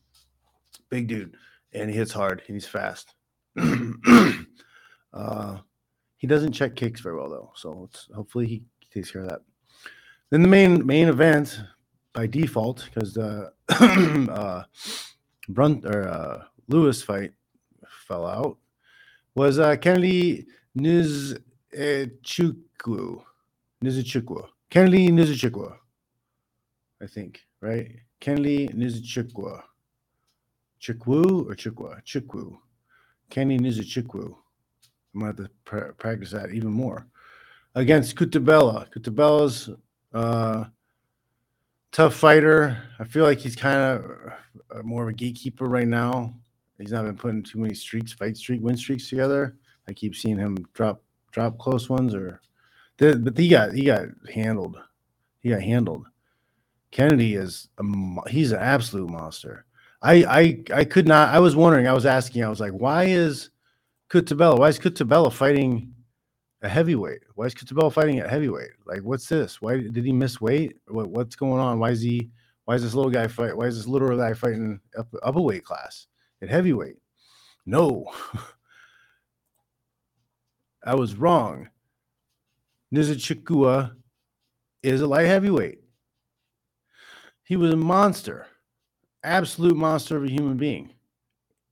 big 0.91 1.09
dude, 1.09 1.37
and 1.73 1.91
he 1.91 1.97
hits 1.97 2.13
hard. 2.13 2.43
He's 2.47 2.67
fast. 2.67 3.15
uh, 5.13 5.59
he 6.25 6.27
doesn't 6.27 6.53
check 6.53 6.75
kicks 6.75 7.03
very 7.03 7.17
well 7.17 7.29
though, 7.29 7.53
so 7.55 7.91
hopefully 8.15 8.47
he 8.47 8.63
takes 8.91 9.11
care 9.11 9.21
of 9.21 9.29
that. 9.29 9.43
Then 10.31 10.41
the 10.41 10.49
main 10.49 10.87
main 10.87 11.09
event 11.09 11.61
by 12.15 12.27
default 12.27 12.89
because 12.89 13.13
the 13.13 13.53
uh, 14.33 14.63
Brunt 15.51 15.85
or 15.85 16.09
uh, 16.09 16.45
Lewis 16.67 17.03
fight 17.03 17.35
fell 18.09 18.25
out 18.25 18.57
was 19.35 19.59
uh, 19.59 19.77
Kennedy 19.77 20.47
Nzechukwu. 20.79 21.37
Nzechukwu. 23.85 24.49
Kennedy 24.71 25.09
Nzechukwu. 25.09 25.77
I 27.03 27.07
think, 27.07 27.43
right? 27.61 28.01
Kennedy 28.19 28.69
Nzechukwu. 28.69 29.61
Chikwu 30.81 31.51
or 31.51 31.55
Chikwa? 31.55 32.03
Chikwu. 32.03 32.57
Kenny 33.29 33.59
Chikwu. 33.59 34.37
I'm 35.15 35.21
to 35.21 35.27
have 35.27 35.37
to 35.37 35.51
pra- 35.65 35.95
practice 35.95 36.31
that 36.33 36.51
even 36.51 36.71
more. 36.71 37.07
Against 37.75 38.17
Cutelaba. 38.17 38.91
Cutelaba's 38.93 39.71
uh, 40.13 40.65
tough 41.93 42.15
fighter. 42.15 42.83
I 42.99 43.05
feel 43.05 43.25
like 43.25 43.39
he's 43.39 43.57
kind 43.57 43.79
of 43.79 44.85
more 44.85 45.03
of 45.05 45.09
a 45.09 45.13
gatekeeper 45.13 45.67
right 45.67 45.89
now. 45.89 46.35
He's 46.79 46.93
not 46.93 47.05
been 47.05 47.17
putting 47.17 47.43
too 47.43 47.59
many 47.59 47.75
streaks, 47.75 48.13
fight 48.13 48.37
streak, 48.37 48.61
win 48.61 48.77
streaks 48.77 49.09
together. 49.09 49.57
I 49.89 49.93
keep 49.93 50.15
seeing 50.15 50.39
him 50.39 50.57
drop 50.75 51.03
drop 51.31 51.59
close 51.59 51.89
ones, 51.89 52.15
or 52.15 52.41
but 52.97 53.37
he 53.39 53.49
got 53.49 53.73
he 53.73 53.85
got 53.85 54.07
handled. 54.33 54.77
He 55.41 55.51
got 55.51 55.63
handled. 55.63 56.07
Kennedy 56.91 57.35
is 57.35 57.69
a, 57.79 58.29
he's 58.29 58.53
an 58.53 58.59
absolute 58.59 59.09
monster. 59.09 59.67
I 60.03 60.25
I 60.25 60.81
I 60.81 60.85
could 60.85 61.07
not. 61.07 61.35
I 61.35 61.39
was 61.39 61.55
wondering. 61.55 61.87
I 61.87 61.93
was 61.93 62.07
asking. 62.07 62.45
I 62.45 62.49
was 62.49 62.61
like, 62.61 62.73
why 62.73 63.05
is 63.05 63.51
Cutelaba? 64.15 64.59
Why 64.59 64.69
is 64.69 64.79
Cutelaba 64.79 65.33
fighting 65.33 65.93
a 66.63 66.69
heavyweight? 66.69 67.23
Why 67.35 67.47
is 67.47 67.55
Cutelaba 67.55 67.93
fighting 67.93 68.21
at 68.21 68.31
heavyweight? 68.31 68.71
Like, 68.87 69.01
what's 69.01 69.29
this? 69.29 69.61
Why 69.61 69.79
did 69.79 70.05
he 70.05 70.13
miss 70.13 70.41
weight? 70.41 70.77
What, 70.87 71.11
what's 71.11 71.35
going 71.35 71.61
on? 71.61 71.81
Why 71.81 71.91
is 71.91 72.01
he? 72.01 72.31
Why 72.65 72.77
is 72.77 72.83
this 72.83 72.95
little 72.95 73.11
guy 73.11 73.27
fight? 73.27 73.57
Why 73.57 73.67
is 73.67 73.77
this 73.77 73.89
little 73.89 74.17
guy 74.17 74.33
fighting 74.33 74.81
up 74.97 75.09
up 75.23 75.35
a 75.35 75.43
weight 75.43 75.65
class 75.65 76.07
at 76.41 76.49
heavyweight? 76.49 76.97
No, 77.67 78.07
I 80.85 80.95
was 80.95 81.17
wrong. 81.17 81.69
Nizachikua 82.95 83.97
is 84.85 85.01
a 85.01 85.07
light 85.09 85.27
heavyweight. 85.27 85.81
He 87.43 87.57
was 87.57 87.73
a 87.73 87.77
monster, 87.77 88.47
absolute 89.25 89.77
monster 89.77 90.17
of 90.17 90.25
a 90.25 90.31
human 90.31 90.57
being. 90.57 90.93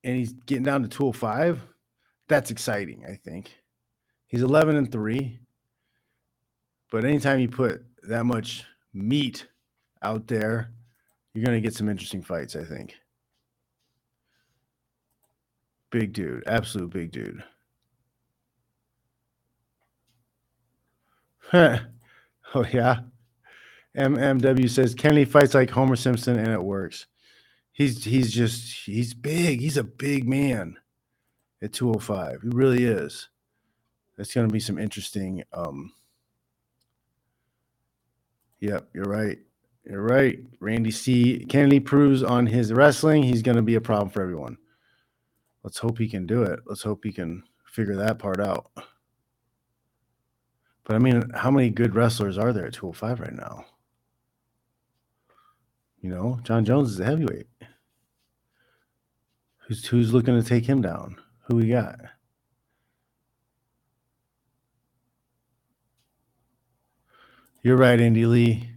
And 0.02 0.16
he's 0.16 0.32
getting 0.32 0.64
down 0.64 0.82
to 0.82 0.88
205. 0.88 1.60
That's 2.28 2.50
exciting, 2.50 3.04
I 3.08 3.16
think. 3.16 3.50
He's 4.26 4.42
11 4.42 4.76
and 4.76 4.90
3. 4.90 5.38
But 6.90 7.04
anytime 7.04 7.40
you 7.40 7.48
put 7.48 7.84
that 8.04 8.24
much 8.24 8.64
meat 8.92 9.46
out 10.02 10.26
there, 10.26 10.72
you're 11.34 11.44
going 11.44 11.56
to 11.56 11.60
get 11.60 11.74
some 11.74 11.88
interesting 11.88 12.22
fights, 12.22 12.56
I 12.56 12.64
think. 12.64 12.94
Big 15.90 16.12
dude, 16.12 16.44
absolute 16.46 16.90
big 16.90 17.12
dude. 17.12 17.44
oh 21.52 21.80
yeah. 22.72 23.00
MMW 23.96 24.70
says 24.70 24.94
Kenny 24.94 25.26
fights 25.26 25.52
like 25.52 25.68
Homer 25.68 25.96
Simpson 25.96 26.38
and 26.38 26.48
it 26.48 26.62
works. 26.62 27.06
He's 27.72 28.04
he's 28.04 28.32
just 28.32 28.86
he's 28.86 29.12
big. 29.12 29.60
He's 29.60 29.76
a 29.76 29.84
big 29.84 30.26
man 30.26 30.78
at 31.62 31.72
205. 31.72 32.42
He 32.42 32.48
really 32.48 32.84
is. 32.84 33.28
That's 34.16 34.34
going 34.34 34.48
to 34.48 34.52
be 34.52 34.60
some 34.60 34.78
interesting 34.78 35.42
um 35.52 35.92
Yep, 38.60 38.90
you're 38.94 39.04
right. 39.04 39.38
You're 39.84 40.02
right. 40.02 40.38
Randy 40.60 40.92
C. 40.92 41.44
Kennedy 41.48 41.80
proves 41.80 42.22
on 42.22 42.46
his 42.46 42.72
wrestling 42.72 43.24
he's 43.24 43.42
going 43.42 43.56
to 43.56 43.62
be 43.62 43.74
a 43.74 43.80
problem 43.80 44.08
for 44.08 44.22
everyone. 44.22 44.56
Let's 45.64 45.78
hope 45.78 45.98
he 45.98 46.08
can 46.08 46.26
do 46.26 46.44
it. 46.44 46.60
Let's 46.66 46.82
hope 46.82 47.02
he 47.02 47.12
can 47.12 47.42
figure 47.66 47.96
that 47.96 48.20
part 48.20 48.38
out. 48.40 48.70
But 50.84 50.96
I 50.96 50.98
mean, 50.98 51.30
how 51.34 51.50
many 51.50 51.70
good 51.70 51.94
wrestlers 51.94 52.38
are 52.38 52.52
there 52.52 52.66
at 52.66 52.74
205 52.74 53.20
right 53.20 53.34
now? 53.34 53.64
You 56.00 56.10
know, 56.10 56.40
Jon 56.42 56.64
Jones 56.64 56.90
is 56.90 57.00
a 57.00 57.04
heavyweight. 57.04 57.46
Who's 59.66 59.86
who's 59.86 60.12
looking 60.12 60.40
to 60.40 60.48
take 60.48 60.66
him 60.66 60.82
down? 60.82 61.16
Who 61.52 61.56
we 61.58 61.68
got? 61.68 62.00
You're 67.62 67.76
right, 67.76 68.00
Andy 68.00 68.24
Lee. 68.24 68.70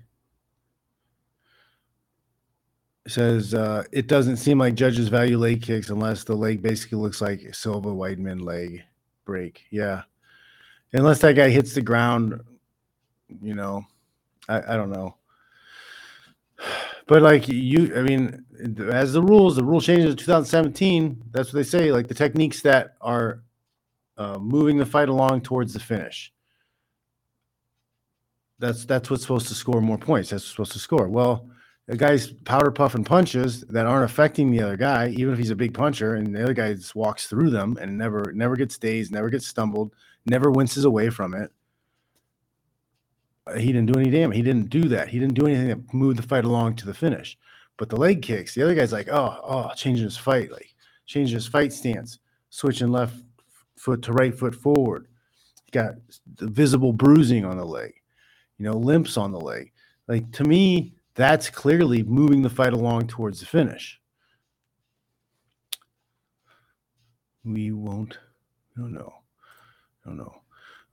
says 3.08 3.54
uh, 3.54 3.84
it 3.94 4.08
doesn't 4.08 4.36
seem 4.36 4.58
like 4.58 4.76
judges 4.76 5.08
value 5.08 5.38
leg 5.38 5.62
kicks 5.62 5.90
unless 5.90 6.26
the 6.26 6.36
leg 6.36 6.62
basically 6.62 6.98
looks 6.98 7.22
like 7.22 7.56
Silva 7.56 7.90
Weidman 7.90 8.42
leg 8.42 8.84
break. 9.24 9.64
Yeah 9.72 10.02
unless 10.92 11.20
that 11.20 11.38
guy 11.38 11.50
hits 11.50 11.74
the 11.74 11.82
ground, 11.82 12.42
you 13.42 13.54
know, 13.56 13.86
I, 14.50 14.74
I 14.74 14.76
don't 14.76 14.92
know. 14.92 15.16
But 17.08 17.22
like 17.22 17.48
you, 17.48 17.96
I 17.96 18.02
mean, 18.02 18.46
as 18.90 19.14
the 19.14 19.22
rules, 19.22 19.56
the 19.56 19.64
rule 19.64 19.82
changes 19.82 20.12
in 20.12 20.18
2017. 20.18 21.24
That's 21.32 21.54
what 21.54 21.58
they 21.58 21.64
say. 21.64 21.92
Like 21.92 22.08
the 22.08 22.16
techniques 22.16 22.62
that 22.62 22.96
are 23.02 23.44
uh, 24.18 24.40
moving 24.40 24.78
the 24.78 24.86
fight 24.86 25.10
along 25.10 25.42
towards 25.42 25.74
the 25.74 25.80
finish. 25.80 26.34
That's 28.58 28.86
that's 28.86 29.10
what's 29.10 29.24
supposed 29.24 29.48
to 29.50 29.54
score 29.54 29.82
more 29.82 29.98
points. 29.98 30.30
That's 30.30 30.46
supposed 30.46 30.72
to 30.72 30.80
score. 30.80 31.08
Well, 31.08 31.50
the 31.88 31.98
guy's 31.98 32.32
powder 32.32 32.72
puff 32.72 32.96
and 32.96 33.06
punches 33.06 33.62
that 33.62 33.86
aren't 33.86 34.10
affecting 34.10 34.50
the 34.50 34.62
other 34.62 34.78
guy, 34.78 35.10
even 35.10 35.34
if 35.34 35.40
he's 35.40 35.52
a 35.52 35.56
big 35.56 35.74
puncher, 35.74 36.16
and 36.16 36.34
the 36.36 36.42
other 36.42 36.54
guy 36.54 36.74
just 36.74 36.96
walks 36.96 37.28
through 37.28 37.52
them 37.52 37.78
and 37.80 37.98
never 37.98 38.32
never 38.34 38.56
gets 38.56 38.78
dazed, 38.78 39.12
never 39.12 39.30
gets 39.30 39.46
stumbled, 39.46 39.94
never 40.26 40.50
winces 40.50 40.86
away 40.86 41.10
from 41.10 41.36
it. 41.36 41.52
He 43.54 43.68
didn't 43.68 43.92
do 43.92 44.00
any 44.00 44.10
damage. 44.10 44.36
He 44.36 44.42
didn't 44.42 44.70
do 44.70 44.88
that. 44.90 45.08
He 45.08 45.20
didn't 45.20 45.36
do 45.36 45.46
anything 45.46 45.68
that 45.68 45.94
moved 45.94 46.18
the 46.18 46.24
fight 46.24 46.46
along 46.46 46.78
to 46.78 46.86
the 46.86 46.94
finish. 46.94 47.38
But 47.78 47.90
the 47.90 47.98
leg 47.98 48.22
kicks, 48.22 48.56
the 48.56 48.64
other 48.64 48.74
guy's 48.74 48.94
like, 48.94 49.10
oh, 49.10 49.40
oh, 49.44 49.72
changing 49.76 50.06
his 50.06 50.18
fight, 50.18 50.52
like 50.52 50.74
changing 51.06 51.36
his 51.36 51.46
fight 51.46 51.72
stance, 51.72 52.20
switching 52.50 52.90
left 52.90 53.16
foot 53.76 54.02
to 54.04 54.14
right 54.14 54.38
foot 54.38 54.56
forward. 54.56 55.08
Got 55.72 55.96
the 56.38 56.48
visible 56.48 56.94
bruising 56.94 57.46
on 57.46 57.58
the 57.58 57.66
leg, 57.66 57.94
you 58.58 58.66
know, 58.66 58.78
limps 58.78 59.18
on 59.18 59.32
the 59.32 59.40
leg. 59.40 59.72
Like 60.08 60.32
to 60.34 60.44
me, 60.44 60.96
that's 61.16 61.50
clearly 61.50 62.04
moving 62.04 62.42
the 62.42 62.50
fight 62.50 62.74
along 62.74 63.08
towards 63.08 63.42
the 63.42 63.46
finish. 63.46 64.00
We 67.44 67.72
won't. 67.72 68.18
No, 68.76 68.88
no. 68.88 69.14
don't. 70.06 70.32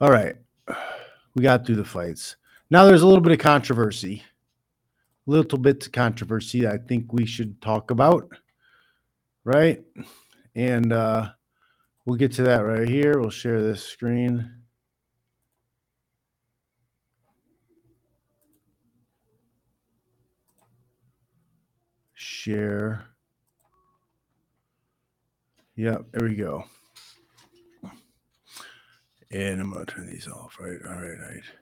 All 0.00 0.10
right. 0.10 0.36
We 1.34 1.42
got 1.42 1.64
through 1.64 1.76
the 1.76 1.84
fights. 1.86 2.36
Now 2.72 2.86
there's 2.86 3.02
a 3.02 3.06
little 3.06 3.20
bit 3.20 3.32
of 3.34 3.38
controversy. 3.38 4.22
Little 5.26 5.58
bit 5.58 5.84
of 5.84 5.92
controversy 5.92 6.66
I 6.66 6.78
think 6.78 7.12
we 7.12 7.26
should 7.26 7.60
talk 7.60 7.90
about. 7.90 8.30
Right? 9.44 9.82
And 10.54 10.90
uh 10.90 11.32
we'll 12.06 12.16
get 12.16 12.32
to 12.32 12.44
that 12.44 12.60
right 12.60 12.88
here. 12.88 13.20
We'll 13.20 13.28
share 13.28 13.60
this 13.60 13.82
screen. 13.82 14.50
share. 22.14 23.04
Yep, 25.76 26.06
there 26.12 26.26
we 26.26 26.36
go. 26.36 26.64
And 29.30 29.60
I'm 29.60 29.72
gonna 29.72 29.84
turn 29.84 30.06
these 30.06 30.26
off. 30.26 30.56
Right, 30.58 30.78
all 30.88 30.94
right, 30.94 31.18
all 31.20 31.34
right. 31.34 31.61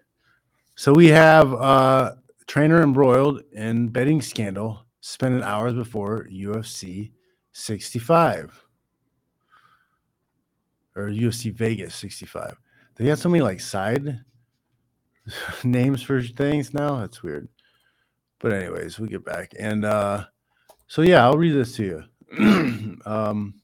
So 0.80 0.94
we 0.94 1.08
have 1.08 1.52
uh 1.52 2.12
trainer 2.46 2.82
embroiled 2.82 3.42
in 3.52 3.88
betting 3.88 4.22
scandal, 4.22 4.86
spending 5.02 5.42
hours 5.42 5.74
before 5.74 6.26
UFC 6.32 7.12
65 7.52 8.64
or 10.96 11.10
UFC 11.10 11.52
Vegas 11.52 11.94
65. 11.96 12.56
They 12.96 13.04
got 13.04 13.18
so 13.18 13.28
many 13.28 13.42
like 13.42 13.60
side 13.60 14.20
names 15.64 16.00
for 16.00 16.22
things 16.22 16.72
now. 16.72 17.00
That's 17.00 17.22
weird. 17.22 17.50
But 18.38 18.54
anyways, 18.54 18.98
we 18.98 19.08
get 19.08 19.22
back 19.22 19.52
and 19.58 19.84
uh 19.84 20.24
so 20.86 21.02
yeah, 21.02 21.26
I'll 21.26 21.36
read 21.36 21.52
this 21.52 21.76
to 21.76 21.84
you. 21.84 22.98
um, 23.04 23.60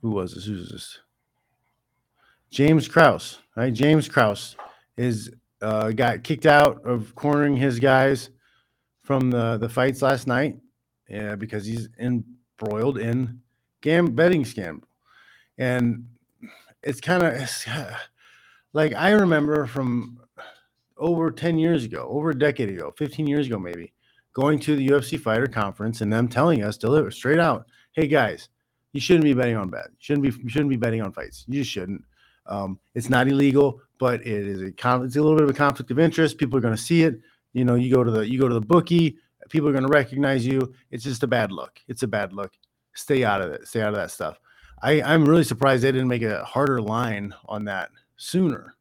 who 0.00 0.12
was 0.12 0.36
this? 0.36 0.44
Who's 0.44 0.70
this? 0.70 0.98
James 2.50 2.88
Krause. 2.88 3.38
Right, 3.56 3.72
James 3.72 4.08
Krause 4.08 4.56
is 4.96 5.30
uh, 5.60 5.90
got 5.90 6.24
kicked 6.24 6.46
out 6.46 6.84
of 6.84 7.14
cornering 7.14 7.56
his 7.56 7.78
guys 7.78 8.30
from 9.02 9.30
the 9.30 9.58
the 9.58 9.68
fights 9.68 10.02
last 10.02 10.26
night, 10.26 10.56
yeah, 11.08 11.34
because 11.34 11.66
he's 11.66 11.88
embroiled 11.98 12.98
in 12.98 13.40
gam 13.80 14.14
betting 14.14 14.44
scandal, 14.44 14.88
and 15.58 16.06
it's 16.82 17.00
kind 17.00 17.22
of 17.22 17.66
like 18.72 18.94
I 18.94 19.10
remember 19.10 19.66
from 19.66 20.20
over 20.96 21.30
10 21.30 21.58
years 21.58 21.84
ago, 21.84 22.06
over 22.10 22.30
a 22.30 22.38
decade 22.38 22.68
ago, 22.68 22.92
15 22.96 23.26
years 23.26 23.46
ago, 23.46 23.58
maybe, 23.58 23.92
going 24.34 24.58
to 24.60 24.76
the 24.76 24.86
UFC 24.86 25.18
fighter 25.18 25.46
conference 25.46 26.02
and 26.02 26.12
them 26.12 26.28
telling 26.28 26.62
us, 26.62 26.76
deliver 26.76 27.10
straight 27.10 27.38
out, 27.38 27.66
hey 27.92 28.06
guys, 28.06 28.50
you 28.92 29.00
shouldn't 29.00 29.24
be 29.24 29.34
betting 29.34 29.56
on 29.56 29.70
bet. 29.70 29.88
You 29.90 29.96
shouldn't 29.98 30.22
be 30.22 30.42
you 30.42 30.48
shouldn't 30.48 30.70
be 30.70 30.76
betting 30.76 31.02
on 31.02 31.12
fights. 31.12 31.44
You 31.48 31.60
just 31.60 31.70
shouldn't. 31.70 32.04
Um, 32.50 32.78
it's 32.94 33.08
not 33.08 33.28
illegal, 33.28 33.80
but 33.98 34.20
it 34.20 34.26
is 34.26 34.60
a 34.60 34.66
it's 34.66 35.16
a 35.16 35.22
little 35.22 35.36
bit 35.36 35.44
of 35.44 35.50
a 35.50 35.54
conflict 35.54 35.90
of 35.90 35.98
interest. 35.98 36.36
People 36.36 36.58
are 36.58 36.62
going 36.62 36.76
to 36.76 36.82
see 36.82 37.04
it. 37.04 37.20
You 37.52 37.64
know, 37.64 37.76
you 37.76 37.94
go 37.94 38.04
to 38.04 38.10
the 38.10 38.28
you 38.28 38.38
go 38.38 38.48
to 38.48 38.54
the 38.54 38.60
bookie. 38.60 39.16
People 39.48 39.68
are 39.68 39.72
going 39.72 39.86
to 39.86 39.92
recognize 39.92 40.46
you. 40.46 40.74
It's 40.90 41.04
just 41.04 41.22
a 41.22 41.26
bad 41.26 41.50
look. 41.50 41.80
It's 41.88 42.02
a 42.02 42.08
bad 42.08 42.32
look. 42.32 42.52
Stay 42.94 43.24
out 43.24 43.40
of 43.40 43.52
it. 43.52 43.66
Stay 43.66 43.80
out 43.80 43.88
of 43.88 43.96
that 43.96 44.10
stuff. 44.10 44.38
I, 44.82 45.02
I'm 45.02 45.24
really 45.24 45.44
surprised 45.44 45.82
they 45.82 45.92
didn't 45.92 46.08
make 46.08 46.22
a 46.22 46.44
harder 46.44 46.80
line 46.80 47.34
on 47.46 47.64
that 47.66 47.90
sooner. 48.16 48.74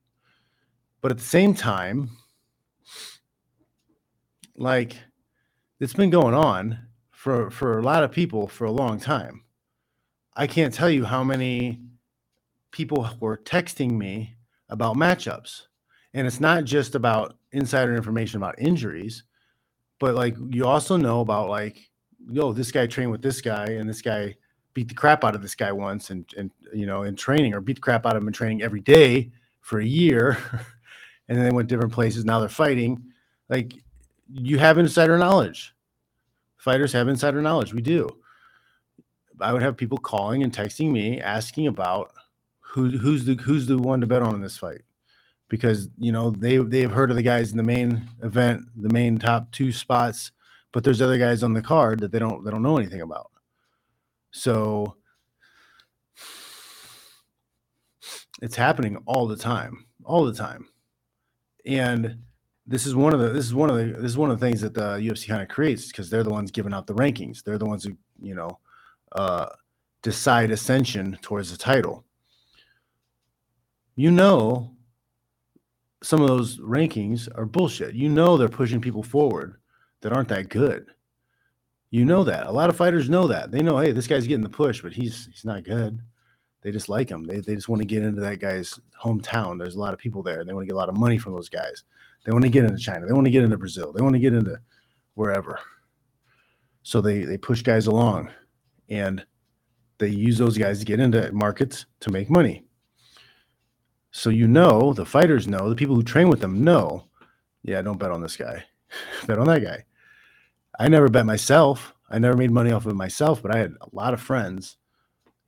But 1.01 1.11
at 1.11 1.17
the 1.17 1.23
same 1.23 1.53
time, 1.53 2.09
like 4.55 4.97
it's 5.79 5.93
been 5.93 6.09
going 6.09 6.33
on 6.33 6.79
for 7.11 7.49
for 7.49 7.79
a 7.79 7.83
lot 7.83 8.03
of 8.03 8.11
people 8.11 8.47
for 8.47 8.65
a 8.65 8.71
long 8.71 8.99
time. 8.99 9.43
I 10.35 10.47
can't 10.47 10.73
tell 10.73 10.89
you 10.89 11.05
how 11.05 11.23
many 11.23 11.81
people 12.71 13.09
were 13.19 13.37
texting 13.37 13.91
me 13.91 14.35
about 14.69 14.95
matchups. 14.95 15.63
And 16.13 16.25
it's 16.25 16.39
not 16.39 16.63
just 16.65 16.95
about 16.95 17.37
insider 17.51 17.95
information 17.95 18.37
about 18.37 18.59
injuries, 18.59 19.23
but 19.99 20.15
like 20.15 20.35
you 20.49 20.65
also 20.65 20.97
know 20.97 21.21
about 21.21 21.49
like, 21.49 21.89
yo, 22.29 22.53
this 22.53 22.71
guy 22.71 22.87
trained 22.87 23.11
with 23.11 23.21
this 23.21 23.41
guy 23.41 23.65
and 23.65 23.87
this 23.87 24.01
guy 24.01 24.35
beat 24.73 24.87
the 24.87 24.95
crap 24.95 25.23
out 25.23 25.35
of 25.35 25.41
this 25.41 25.55
guy 25.55 25.71
once 25.71 26.09
and 26.09 26.25
and 26.37 26.51
you 26.73 26.85
know 26.85 27.03
in 27.03 27.15
training 27.15 27.53
or 27.53 27.61
beat 27.61 27.75
the 27.75 27.81
crap 27.81 28.05
out 28.05 28.15
of 28.15 28.21
him 28.21 28.27
in 28.27 28.33
training 28.33 28.61
every 28.61 28.79
day 28.79 29.31
for 29.61 29.79
a 29.79 29.85
year 29.85 30.37
and 31.27 31.37
then 31.37 31.45
they 31.45 31.51
went 31.51 31.67
different 31.67 31.91
places 31.91 32.25
now 32.25 32.39
they're 32.39 32.49
fighting. 32.49 33.03
Like 33.49 33.73
you 34.31 34.57
have 34.59 34.77
insider 34.77 35.17
knowledge. 35.17 35.73
Fighters 36.57 36.93
have 36.93 37.07
insider 37.07 37.41
knowledge. 37.41 37.73
We 37.73 37.81
do. 37.81 38.09
I 39.41 39.53
would 39.53 39.61
have 39.61 39.77
people 39.77 39.97
calling 39.97 40.43
and 40.43 40.51
texting 40.51 40.91
me 40.91 41.21
asking 41.21 41.67
about 41.67 42.11
who 42.69 42.89
who's 42.89 43.25
the 43.25 43.35
who's 43.35 43.67
the 43.67 43.77
one 43.77 44.01
to 44.01 44.07
bet 44.07 44.21
on 44.21 44.35
in 44.35 44.41
this 44.41 44.57
fight 44.57 44.81
because 45.47 45.89
you 45.97 46.11
know 46.11 46.31
they 46.31 46.57
they've 46.57 46.91
heard 46.91 47.09
of 47.09 47.17
the 47.17 47.23
guys 47.23 47.51
in 47.51 47.57
the 47.57 47.63
main 47.63 48.07
event 48.23 48.63
the 48.75 48.93
main 48.93 49.17
top 49.17 49.51
two 49.51 49.71
spots 49.71 50.31
but 50.71 50.83
there's 50.83 51.01
other 51.01 51.17
guys 51.17 51.43
on 51.43 51.53
the 51.53 51.61
card 51.61 51.99
that 51.99 52.11
they 52.11 52.19
don't 52.19 52.43
they 52.43 52.51
don't 52.51 52.63
know 52.63 52.77
anything 52.77 53.01
about 53.01 53.31
so 54.31 54.95
it's 58.41 58.55
happening 58.55 58.97
all 59.05 59.27
the 59.27 59.35
time, 59.35 59.85
all 60.03 60.25
the 60.25 60.33
time. 60.33 60.67
And 61.65 62.19
this 62.65 62.85
is 62.85 62.95
one 62.95 63.13
of 63.13 63.19
the 63.19 63.29
this 63.29 63.45
is 63.45 63.53
one 63.53 63.69
of 63.69 63.77
the 63.77 63.85
this 63.99 64.11
is 64.11 64.17
one 64.17 64.29
of 64.31 64.39
the 64.39 64.45
things 64.45 64.61
that 64.61 64.73
the 64.73 64.97
UFC 64.97 65.27
kind 65.27 65.41
of 65.41 65.47
creates 65.47 65.87
because 65.87 66.09
they're 66.09 66.23
the 66.23 66.29
ones 66.29 66.51
giving 66.51 66.73
out 66.73 66.87
the 66.87 66.93
rankings. 66.93 67.43
They're 67.43 67.57
the 67.57 67.65
ones 67.65 67.83
who, 67.83 67.97
you 68.21 68.35
know, 68.35 68.59
uh 69.13 69.47
decide 70.01 70.51
ascension 70.51 71.17
towards 71.21 71.51
the 71.51 71.57
title. 71.57 72.05
You 73.99 74.11
know 74.11 74.77
some 76.03 76.21
of 76.21 76.29
those 76.29 76.57
rankings 76.59 77.27
are 77.35 77.45
bullshit. 77.45 77.95
You 77.95 78.07
know 78.07 78.37
they're 78.37 78.47
pushing 78.47 78.79
people 78.79 79.03
forward 79.03 79.57
that 79.99 80.13
aren't 80.13 80.29
that 80.29 80.47
good. 80.47 80.85
You 81.91 82.05
know 82.05 82.23
that. 82.23 82.47
A 82.47 82.51
lot 82.53 82.69
of 82.69 82.77
fighters 82.77 83.09
know 83.09 83.27
that. 83.27 83.51
They 83.51 83.61
know, 83.61 83.77
hey, 83.77 83.91
this 83.91 84.07
guy's 84.07 84.25
getting 84.25 84.41
the 84.41 84.47
push, 84.47 84.81
but 84.81 84.93
he's 84.93 85.25
he's 85.25 85.43
not 85.43 85.65
good. 85.65 85.99
They 86.61 86.71
just 86.71 86.87
like 86.87 87.09
him. 87.09 87.25
They, 87.25 87.41
they 87.41 87.55
just 87.55 87.67
want 87.67 87.81
to 87.81 87.85
get 87.85 88.03
into 88.03 88.21
that 88.21 88.39
guy's 88.39 88.79
hometown. 89.03 89.59
There's 89.59 89.75
a 89.75 89.79
lot 89.79 89.93
of 89.93 89.99
people 89.99 90.23
there. 90.23 90.45
They 90.45 90.53
want 90.53 90.63
to 90.63 90.67
get 90.67 90.75
a 90.75 90.79
lot 90.79 90.87
of 90.87 90.95
money 90.95 91.17
from 91.17 91.33
those 91.33 91.49
guys. 91.49 91.83
They 92.23 92.31
want 92.31 92.45
to 92.45 92.49
get 92.49 92.63
into 92.63 92.77
China. 92.77 93.05
They 93.05 93.11
want 93.11 93.25
to 93.25 93.31
get 93.31 93.43
into 93.43 93.57
Brazil. 93.57 93.91
They 93.91 94.01
want 94.01 94.13
to 94.13 94.19
get 94.19 94.33
into 94.33 94.61
wherever. 95.15 95.59
So 96.83 97.01
they 97.01 97.23
they 97.23 97.37
push 97.37 97.63
guys 97.63 97.87
along 97.87 98.29
and 98.87 99.25
they 99.97 100.07
use 100.07 100.37
those 100.37 100.57
guys 100.57 100.79
to 100.79 100.85
get 100.85 101.01
into 101.01 101.29
markets 101.33 101.85
to 101.99 102.11
make 102.11 102.29
money. 102.29 102.63
So 104.11 104.29
you 104.29 104.47
know, 104.47 104.93
the 104.93 105.05
fighters 105.05 105.47
know, 105.47 105.69
the 105.69 105.75
people 105.75 105.95
who 105.95 106.03
train 106.03 106.29
with 106.29 106.39
them 106.39 106.63
know, 106.63 107.05
yeah, 107.63 107.81
don't 107.81 107.99
bet 107.99 108.11
on 108.11 108.21
this 108.21 108.37
guy. 108.37 108.65
bet 109.27 109.37
on 109.37 109.47
that 109.47 109.63
guy. 109.63 109.85
I 110.79 110.87
never 110.87 111.09
bet 111.09 111.25
myself. 111.25 111.93
I 112.09 112.19
never 112.19 112.37
made 112.37 112.51
money 112.51 112.71
off 112.71 112.85
of 112.85 112.95
myself, 112.95 113.41
but 113.41 113.53
I 113.53 113.59
had 113.59 113.75
a 113.81 113.87
lot 113.91 114.13
of 114.13 114.21
friends. 114.21 114.77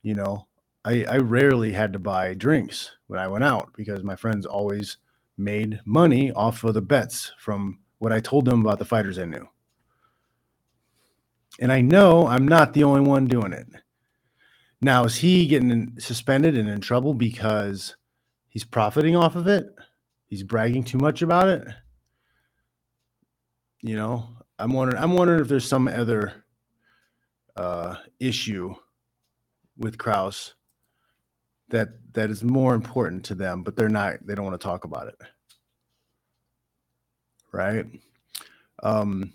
You 0.02 0.14
know, 0.14 0.46
I, 0.84 1.04
I 1.04 1.16
rarely 1.18 1.72
had 1.72 1.92
to 1.94 1.98
buy 1.98 2.34
drinks 2.34 2.90
when 3.06 3.18
I 3.18 3.28
went 3.28 3.44
out 3.44 3.70
because 3.76 4.02
my 4.02 4.16
friends 4.16 4.46
always 4.46 4.98
made 5.38 5.80
money 5.84 6.30
off 6.32 6.62
of 6.64 6.74
the 6.74 6.82
bets 6.82 7.32
from 7.38 7.80
what 7.98 8.12
I 8.12 8.20
told 8.20 8.44
them 8.44 8.60
about 8.60 8.78
the 8.78 8.84
fighters 8.84 9.18
I 9.18 9.24
knew. 9.24 9.48
And 11.60 11.72
I 11.72 11.80
know 11.80 12.26
I'm 12.26 12.46
not 12.46 12.74
the 12.74 12.84
only 12.84 13.02
one 13.02 13.26
doing 13.26 13.52
it. 13.52 13.66
Now, 14.80 15.04
is 15.04 15.16
he 15.16 15.46
getting 15.46 15.98
suspended 15.98 16.56
and 16.56 16.68
in 16.68 16.80
trouble 16.80 17.14
because 17.14 17.94
he's 18.52 18.64
profiting 18.64 19.16
off 19.16 19.34
of 19.34 19.48
it? 19.48 19.74
He's 20.28 20.42
bragging 20.42 20.84
too 20.84 20.98
much 20.98 21.22
about 21.22 21.48
it? 21.48 21.66
You 23.80 23.96
know, 23.96 24.28
I'm 24.58 24.72
wondering. 24.72 25.02
I'm 25.02 25.14
wondering 25.14 25.40
if 25.40 25.48
there's 25.48 25.66
some 25.66 25.88
other 25.88 26.44
uh, 27.56 27.96
issue 28.20 28.74
with 29.76 29.98
Krause 29.98 30.54
that 31.70 31.88
that 32.12 32.30
is 32.30 32.44
more 32.44 32.74
important 32.74 33.24
to 33.24 33.34
them, 33.34 33.62
but 33.62 33.74
they're 33.74 33.88
not. 33.88 34.24
They 34.24 34.34
don't 34.34 34.44
want 34.44 34.60
to 34.60 34.64
talk 34.64 34.84
about 34.84 35.08
it, 35.08 35.16
right? 37.52 37.86
Um, 38.82 39.32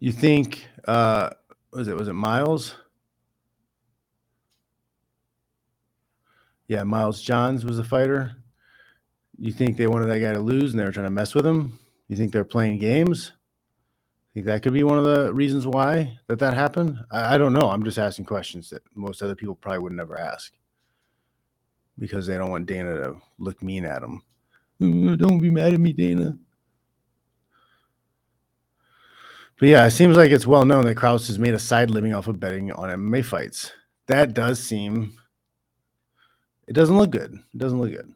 you 0.00 0.12
think? 0.12 0.66
Uh, 0.86 1.30
was 1.72 1.86
it? 1.88 1.96
Was 1.96 2.08
it 2.08 2.14
Miles? 2.14 2.74
Yeah, 6.68 6.82
Miles 6.82 7.22
Johns 7.22 7.64
was 7.64 7.78
a 7.78 7.84
fighter. 7.84 8.36
You 9.38 9.52
think 9.52 9.76
they 9.76 9.86
wanted 9.86 10.06
that 10.06 10.20
guy 10.20 10.32
to 10.32 10.40
lose 10.40 10.72
and 10.72 10.80
they 10.80 10.84
were 10.84 10.92
trying 10.92 11.06
to 11.06 11.10
mess 11.10 11.34
with 11.34 11.46
him? 11.46 11.78
You 12.08 12.16
think 12.16 12.32
they're 12.32 12.44
playing 12.44 12.78
games? 12.78 13.32
Think 14.34 14.46
that 14.46 14.62
could 14.62 14.72
be 14.72 14.84
one 14.84 14.98
of 14.98 15.04
the 15.04 15.32
reasons 15.32 15.66
why 15.66 16.18
that 16.26 16.38
that 16.40 16.54
happened? 16.54 16.98
I, 17.10 17.34
I 17.34 17.38
don't 17.38 17.52
know. 17.52 17.70
I'm 17.70 17.84
just 17.84 17.98
asking 17.98 18.26
questions 18.26 18.68
that 18.70 18.82
most 18.94 19.22
other 19.22 19.34
people 19.34 19.54
probably 19.54 19.78
would 19.80 19.92
never 19.92 20.18
ask 20.18 20.52
because 21.98 22.26
they 22.26 22.36
don't 22.36 22.50
want 22.50 22.66
Dana 22.66 22.94
to 22.96 23.16
look 23.38 23.62
mean 23.62 23.84
at 23.84 24.02
them. 24.02 24.22
Mm, 24.80 25.18
don't 25.18 25.38
be 25.38 25.50
mad 25.50 25.72
at 25.72 25.80
me, 25.80 25.92
Dana. 25.92 26.36
But 29.58 29.70
yeah, 29.70 29.86
it 29.86 29.92
seems 29.92 30.16
like 30.18 30.30
it's 30.30 30.46
well 30.46 30.66
known 30.66 30.84
that 30.84 30.96
Krause 30.96 31.28
has 31.28 31.38
made 31.38 31.54
a 31.54 31.58
side 31.58 31.90
living 31.90 32.12
off 32.12 32.28
of 32.28 32.38
betting 32.38 32.72
on 32.72 32.90
MMA 32.90 33.24
fights. 33.24 33.72
That 34.06 34.34
does 34.34 34.62
seem. 34.62 35.16
It 36.66 36.72
doesn't 36.72 36.96
look 36.98 37.10
good. 37.10 37.32
It 37.32 37.58
doesn't 37.58 37.80
look 37.80 37.90
good. 37.90 38.12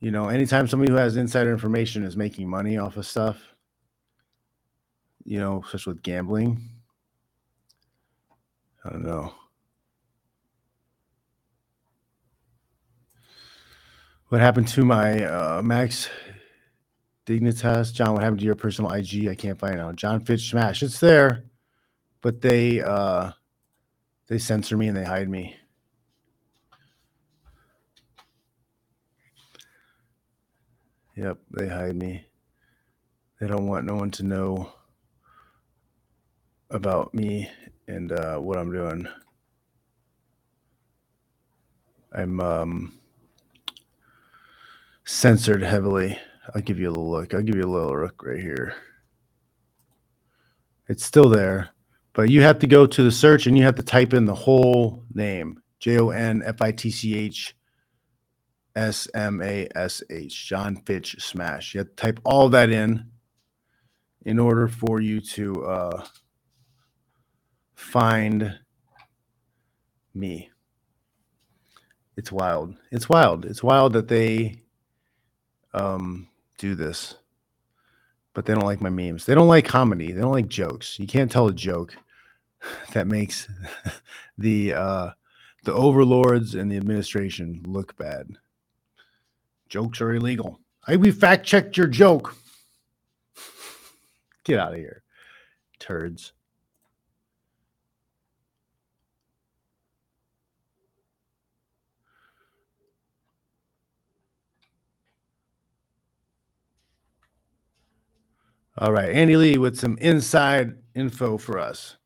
You 0.00 0.10
know, 0.10 0.28
anytime 0.28 0.68
somebody 0.68 0.92
who 0.92 0.98
has 0.98 1.16
insider 1.16 1.52
information 1.52 2.04
is 2.04 2.16
making 2.16 2.48
money 2.48 2.78
off 2.78 2.96
of 2.96 3.06
stuff, 3.06 3.36
you 5.24 5.40
know, 5.40 5.62
especially 5.64 5.94
with 5.94 6.02
gambling, 6.02 6.60
I 8.84 8.90
don't 8.90 9.04
know. 9.04 9.34
What 14.28 14.40
happened 14.40 14.68
to 14.68 14.84
my 14.84 15.24
uh, 15.24 15.62
Max 15.62 16.08
Dignitas? 17.26 17.92
Jon, 17.92 18.12
what 18.12 18.22
happened 18.22 18.40
to 18.40 18.46
your 18.46 18.54
personal 18.54 18.92
IG? 18.92 19.26
I 19.28 19.34
can't 19.34 19.58
find 19.58 19.74
it 19.74 19.78
now. 19.78 19.92
Jon 19.92 20.20
Fitch 20.20 20.50
Smash. 20.50 20.82
It's 20.82 21.00
there, 21.00 21.44
but 22.22 22.40
they 22.40 22.80
uh 22.80 23.32
they 24.28 24.38
censor 24.38 24.76
me 24.76 24.88
and 24.88 24.96
they 24.96 25.04
hide 25.04 25.28
me. 25.28 25.57
Yep, 31.18 31.38
they 31.50 31.66
hide 31.66 31.96
me. 31.96 32.24
They 33.40 33.48
don't 33.48 33.66
want 33.66 33.84
no 33.84 33.96
one 33.96 34.12
to 34.12 34.22
know 34.22 34.72
about 36.70 37.12
me 37.12 37.50
and 37.88 38.12
uh, 38.12 38.36
what 38.38 38.56
I'm 38.56 38.70
doing. 38.70 39.08
I'm 42.12 42.38
um, 42.38 43.00
censored 45.04 45.64
heavily. 45.64 46.16
I'll 46.54 46.62
give 46.62 46.78
you 46.78 46.86
a 46.86 46.94
little 46.94 47.10
look. 47.10 47.34
I'll 47.34 47.42
give 47.42 47.56
you 47.56 47.64
a 47.64 47.66
little 47.66 47.98
look 47.98 48.22
right 48.24 48.40
here. 48.40 48.76
It's 50.86 51.04
still 51.04 51.28
there, 51.28 51.70
but 52.12 52.30
you 52.30 52.42
have 52.42 52.60
to 52.60 52.68
go 52.68 52.86
to 52.86 53.02
the 53.02 53.10
search 53.10 53.48
and 53.48 53.58
you 53.58 53.64
have 53.64 53.74
to 53.74 53.82
type 53.82 54.14
in 54.14 54.24
the 54.24 54.36
whole 54.36 55.02
name 55.12 55.60
J 55.80 55.98
O 55.98 56.10
N 56.10 56.44
F 56.46 56.62
I 56.62 56.70
T 56.70 56.92
C 56.92 57.16
H 57.16 57.56
S 58.78 59.08
M 59.12 59.42
A 59.42 59.68
S 59.74 60.02
H, 60.08 60.46
Jon 60.46 60.76
Fitch 60.76 61.16
Smash. 61.18 61.74
You 61.74 61.78
have 61.78 61.88
to 61.88 61.96
type 61.96 62.20
all 62.24 62.48
that 62.50 62.70
in 62.70 63.04
in 64.24 64.38
order 64.38 64.68
for 64.68 65.00
you 65.00 65.20
to 65.20 65.64
uh, 65.66 66.04
find 67.74 68.56
me. 70.14 70.50
It's 72.16 72.30
wild. 72.30 72.76
It's 72.92 73.08
wild. 73.08 73.44
It's 73.44 73.62
wild 73.62 73.94
that 73.94 74.08
they 74.08 74.62
um, 75.74 76.28
do 76.58 76.74
this, 76.74 77.16
but 78.32 78.44
they 78.44 78.54
don't 78.54 78.64
like 78.64 78.80
my 78.80 78.90
memes. 78.90 79.26
They 79.26 79.34
don't 79.34 79.48
like 79.48 79.64
comedy. 79.64 80.12
They 80.12 80.20
don't 80.20 80.32
like 80.32 80.48
jokes. 80.48 80.98
You 81.00 81.06
can't 81.06 81.30
tell 81.30 81.48
a 81.48 81.52
joke 81.52 81.96
that 82.92 83.08
makes 83.08 83.48
the 84.38 84.74
uh, 84.74 85.10
the 85.64 85.72
overlords 85.72 86.54
and 86.54 86.70
the 86.70 86.76
administration 86.76 87.62
look 87.66 87.96
bad. 87.96 88.38
Jokes 89.68 90.00
are 90.00 90.14
illegal. 90.14 90.60
Hey, 90.86 90.96
we 90.96 91.10
fact 91.10 91.44
checked 91.44 91.76
your 91.76 91.86
joke. 91.86 92.34
Get 94.44 94.58
out 94.58 94.72
of 94.72 94.78
here, 94.78 95.02
turds. 95.78 96.32
All 108.78 108.92
right, 108.92 109.10
Andy 109.10 109.36
Lee 109.36 109.58
with 109.58 109.76
some 109.76 109.98
inside 109.98 110.76
info 110.94 111.36
for 111.36 111.58
us. 111.58 111.96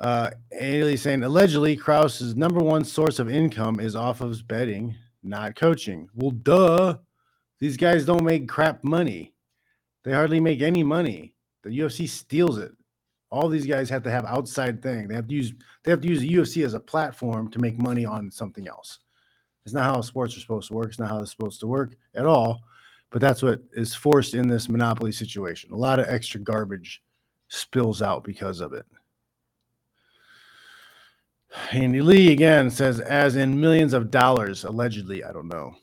Uh, 0.00 0.30
Andy 0.52 0.82
Lee 0.82 0.96
saying 0.96 1.22
allegedly 1.22 1.76
Krause's 1.76 2.34
number 2.34 2.60
one 2.60 2.84
source 2.84 3.20
of 3.20 3.30
income 3.30 3.78
is 3.78 3.94
off 3.94 4.20
of 4.20 4.46
betting, 4.48 4.96
not 5.28 5.56
coaching. 5.56 6.08
Well, 6.14 6.30
duh. 6.30 6.98
These 7.60 7.76
guys 7.76 8.04
don't 8.04 8.24
make 8.24 8.48
crap 8.48 8.84
money. 8.84 9.34
They 10.04 10.12
hardly 10.12 10.40
make 10.40 10.62
any 10.62 10.82
money. 10.82 11.34
The 11.64 11.70
UFC 11.70 12.08
steals 12.08 12.58
it. 12.58 12.72
All 13.30 13.48
these 13.48 13.66
guys 13.66 13.90
have 13.90 14.04
to 14.04 14.10
have 14.10 14.24
outside 14.24 14.82
thing. 14.82 15.08
They 15.08 15.14
have 15.14 15.28
to 15.28 15.34
use 15.34 15.52
they 15.84 15.90
have 15.90 16.00
to 16.00 16.08
use 16.08 16.20
the 16.20 16.32
UFC 16.32 16.64
as 16.64 16.74
a 16.74 16.80
platform 16.80 17.50
to 17.50 17.58
make 17.58 17.78
money 17.78 18.06
on 18.06 18.30
something 18.30 18.66
else. 18.68 19.00
It's 19.64 19.74
not 19.74 19.84
how 19.84 20.00
sports 20.00 20.36
are 20.36 20.40
supposed 20.40 20.68
to 20.68 20.74
work. 20.74 20.88
It's 20.88 20.98
not 20.98 21.10
how 21.10 21.18
it's 21.18 21.32
supposed 21.32 21.60
to 21.60 21.66
work 21.66 21.96
at 22.14 22.24
all. 22.24 22.62
But 23.10 23.20
that's 23.20 23.42
what 23.42 23.60
is 23.72 23.94
forced 23.94 24.34
in 24.34 24.48
this 24.48 24.68
monopoly 24.68 25.12
situation. 25.12 25.72
A 25.72 25.76
lot 25.76 25.98
of 25.98 26.06
extra 26.08 26.40
garbage 26.40 27.02
spills 27.48 28.02
out 28.02 28.24
because 28.24 28.60
of 28.60 28.72
it. 28.72 28.86
Andy 31.72 32.02
Lee 32.02 32.32
again 32.32 32.70
says, 32.70 33.00
as 33.00 33.36
in 33.36 33.60
millions 33.60 33.94
of 33.94 34.10
dollars, 34.10 34.64
allegedly. 34.64 35.24
I 35.24 35.32
don't 35.32 35.48
know. 35.48 35.74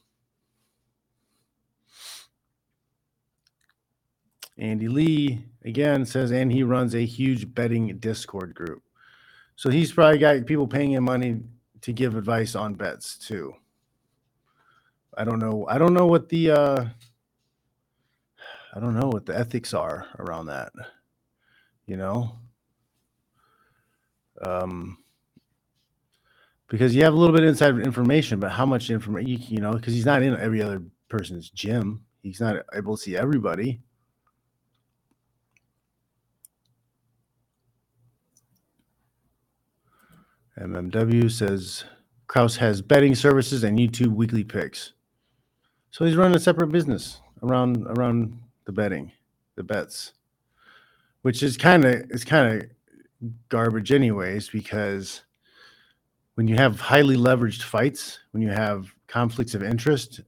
Andy 4.57 4.87
Lee 4.87 5.43
again 5.63 6.05
says, 6.05 6.31
and 6.31 6.51
he 6.51 6.63
runs 6.63 6.95
a 6.95 7.05
huge 7.05 7.53
betting 7.53 7.97
Discord 7.97 8.55
group. 8.55 8.83
So 9.55 9.69
he's 9.69 9.91
probably 9.91 10.17
got 10.19 10.45
people 10.45 10.67
paying 10.67 10.93
him 10.93 11.05
money 11.05 11.41
to 11.81 11.93
give 11.93 12.15
advice 12.15 12.55
on 12.55 12.75
bets 12.75 13.17
too. 13.17 13.53
I 15.17 15.23
don't 15.23 15.39
know. 15.39 15.65
I 15.69 15.77
don't 15.77 15.93
know 15.93 16.07
what 16.07 16.29
the 16.29 16.51
uh 16.51 16.85
I 18.73 18.79
don't 18.79 18.99
know 18.99 19.07
what 19.07 19.25
the 19.25 19.37
ethics 19.37 19.73
are 19.73 20.07
around 20.19 20.47
that. 20.47 20.73
You 21.85 21.97
know? 21.97 22.39
Um 24.41 24.97
because 26.67 26.95
you 26.95 27.03
have 27.03 27.13
a 27.13 27.17
little 27.17 27.35
bit 27.35 27.43
of 27.43 27.49
inside 27.49 27.79
information, 27.79 28.39
but 28.39 28.51
how 28.51 28.65
much 28.65 28.89
information 28.89 29.29
you, 29.29 29.37
you 29.47 29.59
know, 29.59 29.73
because 29.73 29.93
he's 29.93 30.05
not 30.05 30.23
in 30.23 30.35
every 30.37 30.61
other 30.61 30.81
person's 31.09 31.49
gym. 31.49 32.03
He's 32.21 32.39
not 32.39 32.57
able 32.73 32.97
to 32.97 33.03
see 33.03 33.15
everybody. 33.15 33.81
MMW 40.59 41.29
says 41.29 41.83
Krause 42.27 42.55
has 42.57 42.81
betting 42.81 43.13
services 43.13 43.63
and 43.63 43.77
YouTube 43.77 44.15
weekly 44.15 44.43
picks. 44.43 44.93
So 45.91 46.05
he's 46.05 46.15
running 46.15 46.35
a 46.35 46.39
separate 46.39 46.71
business 46.71 47.21
around 47.43 47.85
around 47.97 48.39
the 48.65 48.71
betting, 48.71 49.11
the 49.55 49.63
bets, 49.63 50.13
which 51.21 51.43
is 51.43 51.57
kind 51.57 51.85
of 51.85 51.93
it's 52.09 52.23
kind 52.23 52.61
of 52.61 52.69
garbage 53.49 53.91
anyways 53.91 54.49
because 54.49 55.24
when 56.35 56.47
you 56.47 56.55
have 56.55 56.79
highly 56.79 57.17
leveraged 57.17 57.63
fights, 57.63 58.19
when 58.31 58.43
you 58.43 58.49
have 58.49 58.93
conflicts 59.07 59.55
of 59.55 59.63
interest 59.63 60.21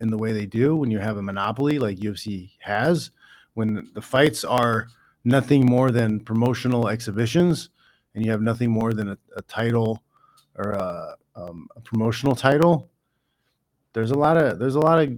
in 0.00 0.10
the 0.10 0.16
way 0.16 0.32
they 0.32 0.46
do, 0.46 0.74
when 0.74 0.90
you 0.90 0.98
have 0.98 1.18
a 1.18 1.22
monopoly 1.22 1.78
like 1.78 1.98
UFC 1.98 2.50
has, 2.60 3.10
when 3.54 3.90
the 3.94 4.02
fights 4.02 4.44
are 4.44 4.88
nothing 5.24 5.64
more 5.64 5.90
than 5.90 6.18
promotional 6.20 6.88
exhibitions 6.88 7.68
and 8.14 8.24
you 8.24 8.30
have 8.30 8.42
nothing 8.42 8.70
more 8.70 8.92
than 8.92 9.10
a, 9.10 9.18
a 9.36 9.42
title 9.42 10.02
or 10.56 10.72
a, 10.72 11.16
um, 11.36 11.68
a 11.76 11.80
promotional 11.80 12.34
title, 12.34 12.90
there's 13.92 14.10
a 14.10 14.18
lot 14.18 14.36
of 14.36 14.58
there's 14.58 14.74
a 14.74 14.80
lot 14.80 15.02
of 15.02 15.12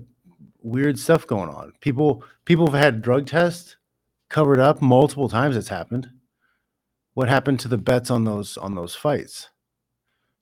weird 0.63 0.99
stuff 0.99 1.27
going 1.27 1.49
on. 1.49 1.73
People 1.81 2.25
people 2.45 2.67
have 2.67 2.81
had 2.81 3.03
drug 3.03 3.27
tests 3.27 3.77
covered 4.29 4.59
up 4.59 4.83
multiple 4.83 5.29
times. 5.29 5.57
It's 5.57 5.69
happened. 5.69 6.11
What 7.15 7.29
happened 7.29 7.61
to 7.61 7.69
the 7.69 7.79
bets 7.79 8.11
on 8.11 8.25
those 8.25 8.57
on 8.57 8.75
those 8.75 8.97
fights? 8.97 9.51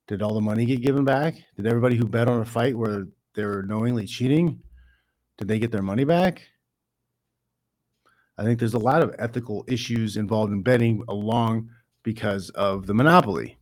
Did 0.08 0.22
all 0.22 0.34
the 0.34 0.40
money 0.40 0.66
get 0.66 0.82
given 0.82 1.04
back? 1.04 1.36
Did 1.56 1.66
everybody 1.66 1.96
who 1.96 2.06
bet 2.06 2.28
on 2.28 2.40
a 2.40 2.44
fight 2.44 2.76
where 2.76 3.06
they 3.34 3.44
were 3.44 3.62
knowingly 3.62 4.06
cheating, 4.06 4.60
did 5.38 5.48
they 5.48 5.58
get 5.58 5.72
their 5.72 5.82
money 5.82 6.04
back? 6.04 6.42
I 8.36 8.44
think 8.44 8.58
there's 8.58 8.74
a 8.74 8.78
lot 8.78 9.02
of 9.02 9.14
ethical 9.18 9.64
issues 9.68 10.16
involved 10.16 10.52
in 10.52 10.62
betting 10.62 11.02
along 11.08 11.70
because 12.02 12.50
of 12.50 12.86
the 12.86 12.94
monopoly. 12.94 13.58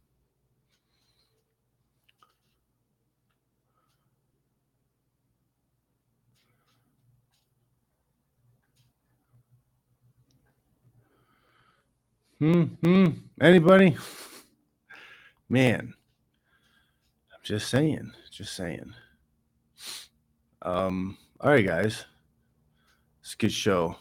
Hmm, 12.38 12.62
hmm. 12.82 13.04
Anybody? 13.40 13.96
Man, 15.50 15.92
just 17.50 17.68
saying, 17.68 18.12
just 18.30 18.54
saying. 18.54 18.94
Um, 20.62 21.18
all 21.40 21.50
right, 21.50 21.66
guys. 21.66 22.04
It's 23.22 23.34
a 23.34 23.36
good 23.38 23.50
show. 23.52 23.96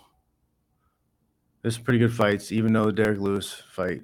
There's 1.64 1.74
some 1.74 1.84
pretty 1.84 1.98
good 1.98 2.14
fights, 2.14 2.52
even 2.52 2.74
though 2.74 2.86
the 2.86 2.92
Derrick 2.92 3.20
Lewis 3.20 3.64
fight 3.72 4.04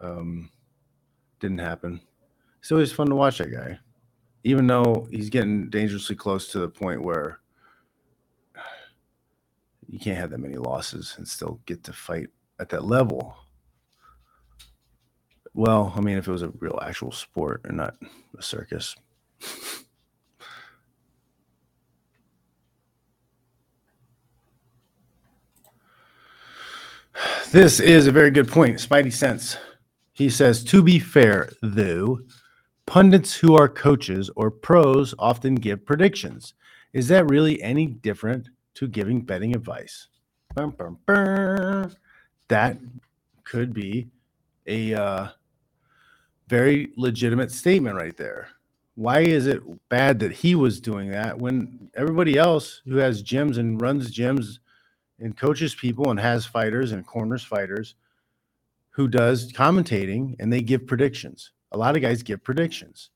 um, 0.00 0.50
didn't 1.38 1.58
happen. 1.58 2.00
It's 2.58 2.72
always 2.72 2.90
fun 2.90 3.06
to 3.06 3.14
watch 3.14 3.38
that 3.38 3.52
guy, 3.52 3.78
even 4.42 4.66
though 4.66 5.06
he's 5.12 5.30
getting 5.30 5.70
dangerously 5.70 6.16
close 6.16 6.48
to 6.48 6.58
the 6.58 6.68
point 6.68 7.04
where 7.04 7.38
you 9.86 10.00
can't 10.00 10.18
have 10.18 10.30
that 10.30 10.38
many 10.38 10.56
losses 10.56 11.14
and 11.18 11.28
still 11.28 11.60
get 11.66 11.84
to 11.84 11.92
fight 11.92 12.30
at 12.58 12.68
that 12.70 12.84
level. 12.84 13.36
Well, 15.54 15.92
I 15.96 16.00
mean, 16.00 16.18
if 16.18 16.28
it 16.28 16.32
was 16.32 16.42
a 16.42 16.52
real 16.58 16.78
actual 16.82 17.12
sport 17.12 17.62
and 17.64 17.78
not 17.78 17.94
a 18.36 18.42
circus. 18.42 18.94
this 27.50 27.80
is 27.80 28.06
a 28.06 28.12
very 28.12 28.30
good 28.30 28.48
point. 28.48 28.78
Spidey 28.78 29.12
sense. 29.12 29.56
He 30.12 30.28
says, 30.30 30.64
to 30.64 30.82
be 30.82 30.98
fair, 30.98 31.50
though, 31.62 32.20
pundits 32.86 33.36
who 33.36 33.54
are 33.54 33.68
coaches 33.68 34.30
or 34.36 34.50
pros 34.50 35.14
often 35.18 35.54
give 35.54 35.86
predictions. 35.86 36.54
Is 36.92 37.08
that 37.08 37.30
really 37.30 37.62
any 37.62 37.86
different 37.86 38.48
to 38.74 38.88
giving 38.88 39.20
betting 39.20 39.54
advice? 39.54 40.08
That 42.48 42.78
could 43.44 43.72
be 43.72 44.08
a 44.66 44.94
uh, 44.94 45.28
very 46.48 46.92
legitimate 46.96 47.52
statement 47.52 47.96
right 47.96 48.16
there. 48.16 48.48
Why 48.94 49.20
is 49.20 49.46
it 49.46 49.62
bad 49.88 50.18
that 50.20 50.32
he 50.32 50.54
was 50.54 50.80
doing 50.80 51.10
that 51.10 51.38
when 51.38 51.90
everybody 51.94 52.36
else 52.36 52.82
who 52.84 52.96
has 52.96 53.22
gyms 53.22 53.58
and 53.58 53.80
runs 53.80 54.10
gyms 54.10 54.58
and 55.20 55.36
coaches 55.36 55.74
people 55.74 56.10
and 56.10 56.18
has 56.18 56.44
fighters 56.44 56.92
and 56.92 57.06
corners 57.06 57.44
fighters– 57.44 57.94
who 58.98 59.06
does 59.06 59.52
commentating 59.52 60.34
and 60.40 60.52
they 60.52 60.60
give 60.60 60.84
predictions. 60.84 61.52
A 61.70 61.78
lot 61.78 61.94
of 61.94 62.02
guys 62.02 62.24
give 62.24 62.42
predictions. 62.42 63.10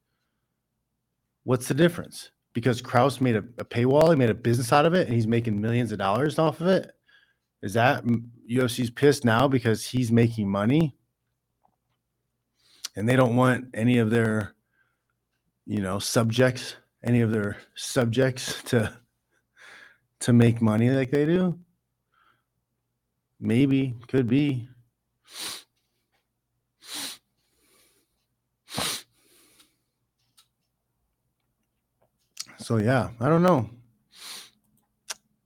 What's 1.42 1.66
the 1.66 1.74
difference? 1.74 2.30
Because 2.52 2.80
Krause 2.80 3.20
made 3.20 3.34
a, 3.34 3.44
a, 3.58 3.64
paywall, 3.64 4.10
he 4.10 4.14
made 4.14 4.30
a 4.30 4.34
business 4.34 4.72
out 4.72 4.86
of 4.86 4.94
it, 4.94 5.08
and 5.08 5.16
he's 5.16 5.26
making 5.26 5.60
millions 5.60 5.90
of 5.90 5.98
dollars 5.98 6.38
off 6.38 6.60
of 6.60 6.68
it. 6.68 6.92
Is 7.64 7.74
that 7.74 8.04
UFC's 8.48 8.90
pissed 8.90 9.24
now 9.24 9.48
because 9.48 9.84
he's 9.84 10.12
making 10.12 10.48
money? 10.48 10.94
And 12.94 13.08
they 13.08 13.16
don't 13.16 13.36
want 13.36 13.66
any 13.74 13.98
of 13.98 14.10
their, 14.10 14.54
you 15.66 15.80
know, 15.80 15.98
subjects, 15.98 16.76
any 17.02 17.20
of 17.20 17.30
their 17.30 17.56
subjects 17.74 18.62
to 18.64 18.98
to 20.20 20.32
make 20.32 20.62
money 20.62 20.90
like 20.90 21.10
they 21.10 21.24
do? 21.24 21.58
Maybe, 23.40 23.96
could 24.06 24.28
be. 24.28 24.68
So 32.58 32.76
yeah, 32.76 33.08
I 33.20 33.28
don't 33.28 33.42
know. 33.42 33.68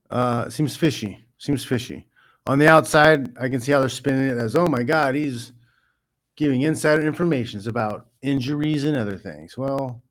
Uh, 0.09 0.49
seems 0.49 0.75
fishy. 0.75 1.25
Seems 1.39 1.65
fishy. 1.65 2.05
On 2.45 2.59
the 2.59 2.67
outside, 2.67 3.35
I 3.39 3.49
can 3.49 3.59
see 3.59 3.71
how 3.71 3.79
they're 3.79 3.89
spinning 3.89 4.29
it 4.29 4.37
as, 4.37 4.55
oh 4.55 4.67
my 4.67 4.83
God, 4.83 5.15
he's 5.15 5.51
giving 6.37 6.61
insider 6.61 7.05
information 7.05 7.67
about 7.67 8.07
injuries 8.21 8.85
and 8.85 8.95
other 8.95 9.17
things. 9.17 9.57
Well, 9.57 10.01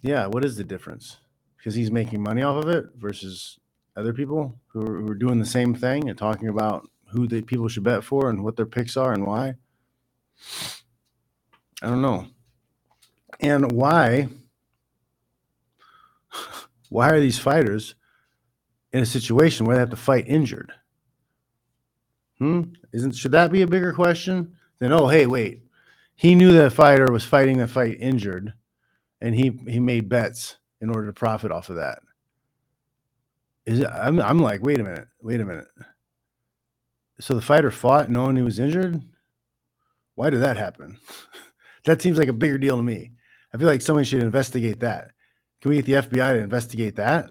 yeah, 0.00 0.26
what 0.26 0.44
is 0.44 0.56
the 0.56 0.64
difference? 0.64 1.18
Because 1.58 1.74
he's 1.74 1.90
making 1.90 2.22
money 2.22 2.42
off 2.42 2.64
of 2.64 2.70
it 2.70 2.86
versus 2.96 3.58
other 3.96 4.12
people 4.12 4.58
who 4.68 4.82
are, 4.82 5.00
who 5.00 5.10
are 5.10 5.16
doing 5.16 5.40
the 5.40 5.44
same 5.46 5.74
thing 5.74 6.08
and 6.08 6.16
talking 6.16 6.48
about 6.48 6.88
who 7.08 7.26
the 7.26 7.42
people 7.42 7.68
should 7.68 7.82
bet 7.82 8.04
for 8.04 8.30
and 8.30 8.44
what 8.44 8.56
their 8.56 8.66
picks 8.66 8.96
are 8.96 9.12
and 9.12 9.26
why. 9.26 9.54
I 11.82 11.88
don't 11.88 12.02
know. 12.02 12.26
And 13.40 13.72
why 13.72 14.28
why 16.88 17.10
are 17.10 17.20
these 17.20 17.38
fighters 17.38 17.96
in 18.92 19.02
a 19.02 19.06
situation 19.06 19.66
where 19.66 19.76
they 19.76 19.80
have 19.80 19.90
to 19.90 19.96
fight 19.96 20.28
injured? 20.28 20.72
Hmm? 22.44 22.62
Isn't 22.92 23.12
should 23.12 23.32
that 23.32 23.50
be 23.50 23.62
a 23.62 23.66
bigger 23.66 23.94
question 23.94 24.54
than 24.78 24.92
oh 24.92 25.08
hey 25.08 25.24
wait 25.24 25.62
he 26.14 26.34
knew 26.34 26.52
that 26.52 26.74
fighter 26.74 27.10
was 27.10 27.24
fighting 27.24 27.56
the 27.56 27.66
fight 27.66 27.96
injured 27.98 28.52
and 29.22 29.34
he 29.34 29.58
he 29.66 29.80
made 29.80 30.10
bets 30.10 30.58
in 30.82 30.90
order 30.90 31.06
to 31.06 31.12
profit 31.14 31.50
off 31.50 31.70
of 31.70 31.76
that. 31.76 32.00
Is 33.64 33.80
it, 33.80 33.88
I'm 33.88 34.20
I'm 34.20 34.40
like 34.40 34.62
wait 34.62 34.78
a 34.78 34.84
minute 34.84 35.08
wait 35.22 35.40
a 35.40 35.44
minute. 35.46 35.68
So 37.18 37.32
the 37.32 37.40
fighter 37.40 37.70
fought 37.70 38.10
knowing 38.10 38.36
he 38.36 38.42
was 38.42 38.58
injured. 38.58 39.00
Why 40.14 40.28
did 40.28 40.42
that 40.42 40.58
happen? 40.58 40.98
that 41.86 42.02
seems 42.02 42.18
like 42.18 42.28
a 42.28 42.34
bigger 42.34 42.58
deal 42.58 42.76
to 42.76 42.82
me. 42.82 43.12
I 43.54 43.56
feel 43.56 43.68
like 43.68 43.80
somebody 43.80 44.04
should 44.04 44.22
investigate 44.22 44.80
that. 44.80 45.12
Can 45.62 45.70
we 45.70 45.80
get 45.80 45.86
the 45.86 46.08
FBI 46.08 46.34
to 46.34 46.40
investigate 46.40 46.96
that? 46.96 47.30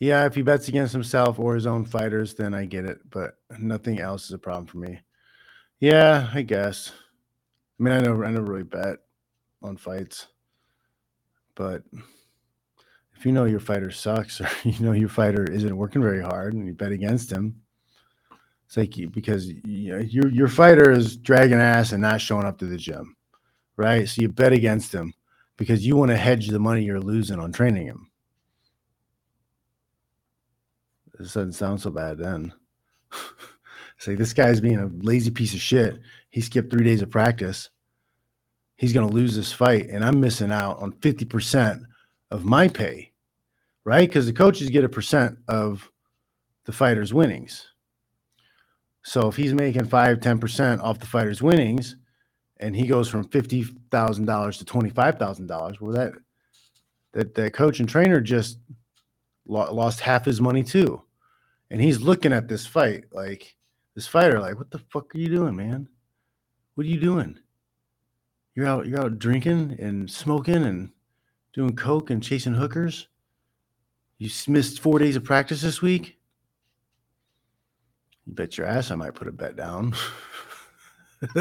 Yeah, 0.00 0.26
if 0.26 0.34
he 0.34 0.42
bets 0.42 0.68
against 0.68 0.92
himself 0.92 1.38
or 1.38 1.54
his 1.54 1.66
own 1.66 1.84
fighters, 1.84 2.34
then 2.34 2.54
I 2.54 2.66
get 2.66 2.84
it. 2.84 2.98
But 3.10 3.38
nothing 3.58 4.00
else 4.00 4.26
is 4.26 4.32
a 4.32 4.38
problem 4.38 4.66
for 4.66 4.78
me. 4.78 5.00
Yeah, 5.80 6.30
I 6.32 6.42
guess. 6.42 6.92
I 7.78 7.82
mean, 7.82 7.94
I 7.94 8.00
never, 8.00 8.24
I 8.24 8.30
never 8.30 8.44
really 8.44 8.62
bet 8.64 8.98
on 9.62 9.76
fights, 9.76 10.28
but 11.54 11.82
if 13.16 13.26
you 13.26 13.32
know 13.32 13.44
your 13.44 13.60
fighter 13.60 13.90
sucks 13.90 14.40
or 14.40 14.48
you 14.64 14.78
know 14.84 14.92
your 14.92 15.08
fighter 15.08 15.44
isn't 15.44 15.76
working 15.76 16.02
very 16.02 16.22
hard 16.22 16.54
and 16.54 16.66
you 16.66 16.74
bet 16.74 16.92
against 16.92 17.30
him, 17.30 17.60
it's 18.66 18.76
like 18.76 18.96
you, 18.96 19.08
because 19.08 19.48
you 19.48 19.98
your 20.00 20.28
your 20.28 20.48
fighter 20.48 20.90
is 20.90 21.16
dragging 21.16 21.58
ass 21.58 21.92
and 21.92 22.02
not 22.02 22.20
showing 22.20 22.44
up 22.46 22.58
to 22.58 22.66
the 22.66 22.76
gym, 22.76 23.16
right? 23.76 24.08
So 24.08 24.22
you 24.22 24.28
bet 24.28 24.52
against 24.52 24.94
him 24.94 25.14
because 25.56 25.86
you 25.86 25.96
want 25.96 26.10
to 26.10 26.16
hedge 26.16 26.48
the 26.48 26.58
money 26.60 26.84
you're 26.84 27.00
losing 27.00 27.40
on 27.40 27.52
training 27.52 27.86
him. 27.86 28.07
This 31.18 31.34
doesn't 31.34 31.52
sound 31.54 31.80
so 31.80 31.90
bad 31.90 32.18
then. 32.18 32.52
it's 33.96 34.06
like 34.06 34.18
this 34.18 34.32
guy's 34.32 34.60
being 34.60 34.78
a 34.78 34.90
lazy 35.04 35.30
piece 35.30 35.52
of 35.52 35.60
shit. 35.60 35.98
He 36.30 36.40
skipped 36.40 36.70
three 36.70 36.84
days 36.84 37.02
of 37.02 37.10
practice. 37.10 37.70
He's 38.76 38.92
going 38.92 39.08
to 39.08 39.14
lose 39.14 39.34
this 39.34 39.52
fight, 39.52 39.88
and 39.88 40.04
I'm 40.04 40.20
missing 40.20 40.52
out 40.52 40.78
on 40.78 40.92
50% 40.92 41.82
of 42.30 42.44
my 42.44 42.68
pay, 42.68 43.12
right? 43.84 44.08
Because 44.08 44.26
the 44.26 44.32
coaches 44.32 44.70
get 44.70 44.84
a 44.84 44.88
percent 44.88 45.36
of 45.48 45.90
the 46.64 46.72
fighter's 46.72 47.12
winnings. 47.12 47.66
So 49.02 49.26
if 49.26 49.36
he's 49.36 49.54
making 49.54 49.86
five, 49.86 50.18
10% 50.18 50.80
off 50.80 51.00
the 51.00 51.06
fighter's 51.06 51.42
winnings, 51.42 51.96
and 52.60 52.76
he 52.76 52.86
goes 52.86 53.08
from 53.08 53.22
fifty 53.28 53.64
thousand 53.90 54.24
dollars 54.24 54.58
to 54.58 54.64
twenty 54.64 54.90
five 54.90 55.16
thousand 55.16 55.46
dollars, 55.46 55.80
well, 55.80 55.92
that 55.92 56.12
that 57.12 57.32
that 57.36 57.52
coach 57.52 57.78
and 57.78 57.88
trainer 57.88 58.20
just 58.20 58.58
lo- 59.46 59.72
lost 59.72 60.00
half 60.00 60.24
his 60.24 60.40
money 60.40 60.64
too 60.64 61.00
and 61.70 61.80
he's 61.80 62.00
looking 62.00 62.32
at 62.32 62.48
this 62.48 62.66
fight 62.66 63.04
like 63.12 63.54
this 63.94 64.06
fighter 64.06 64.40
like 64.40 64.56
what 64.56 64.70
the 64.70 64.78
fuck 64.78 65.14
are 65.14 65.18
you 65.18 65.28
doing 65.28 65.56
man? 65.56 65.88
What 66.74 66.86
are 66.86 66.90
you 66.90 67.00
doing? 67.00 67.38
You're 68.54 68.66
out 68.66 68.86
you're 68.86 69.00
out 69.00 69.18
drinking 69.18 69.76
and 69.78 70.10
smoking 70.10 70.64
and 70.64 70.90
doing 71.52 71.76
coke 71.76 72.10
and 72.10 72.22
chasing 72.22 72.54
hookers? 72.54 73.08
You 74.18 74.30
missed 74.48 74.80
four 74.80 74.98
days 74.98 75.16
of 75.16 75.24
practice 75.24 75.60
this 75.60 75.82
week? 75.82 76.18
You 78.26 78.34
bet 78.34 78.58
your 78.58 78.66
ass 78.66 78.90
i 78.90 78.94
might 78.94 79.14
put 79.14 79.28
a 79.28 79.32
bet 79.32 79.56
down. 79.56 79.94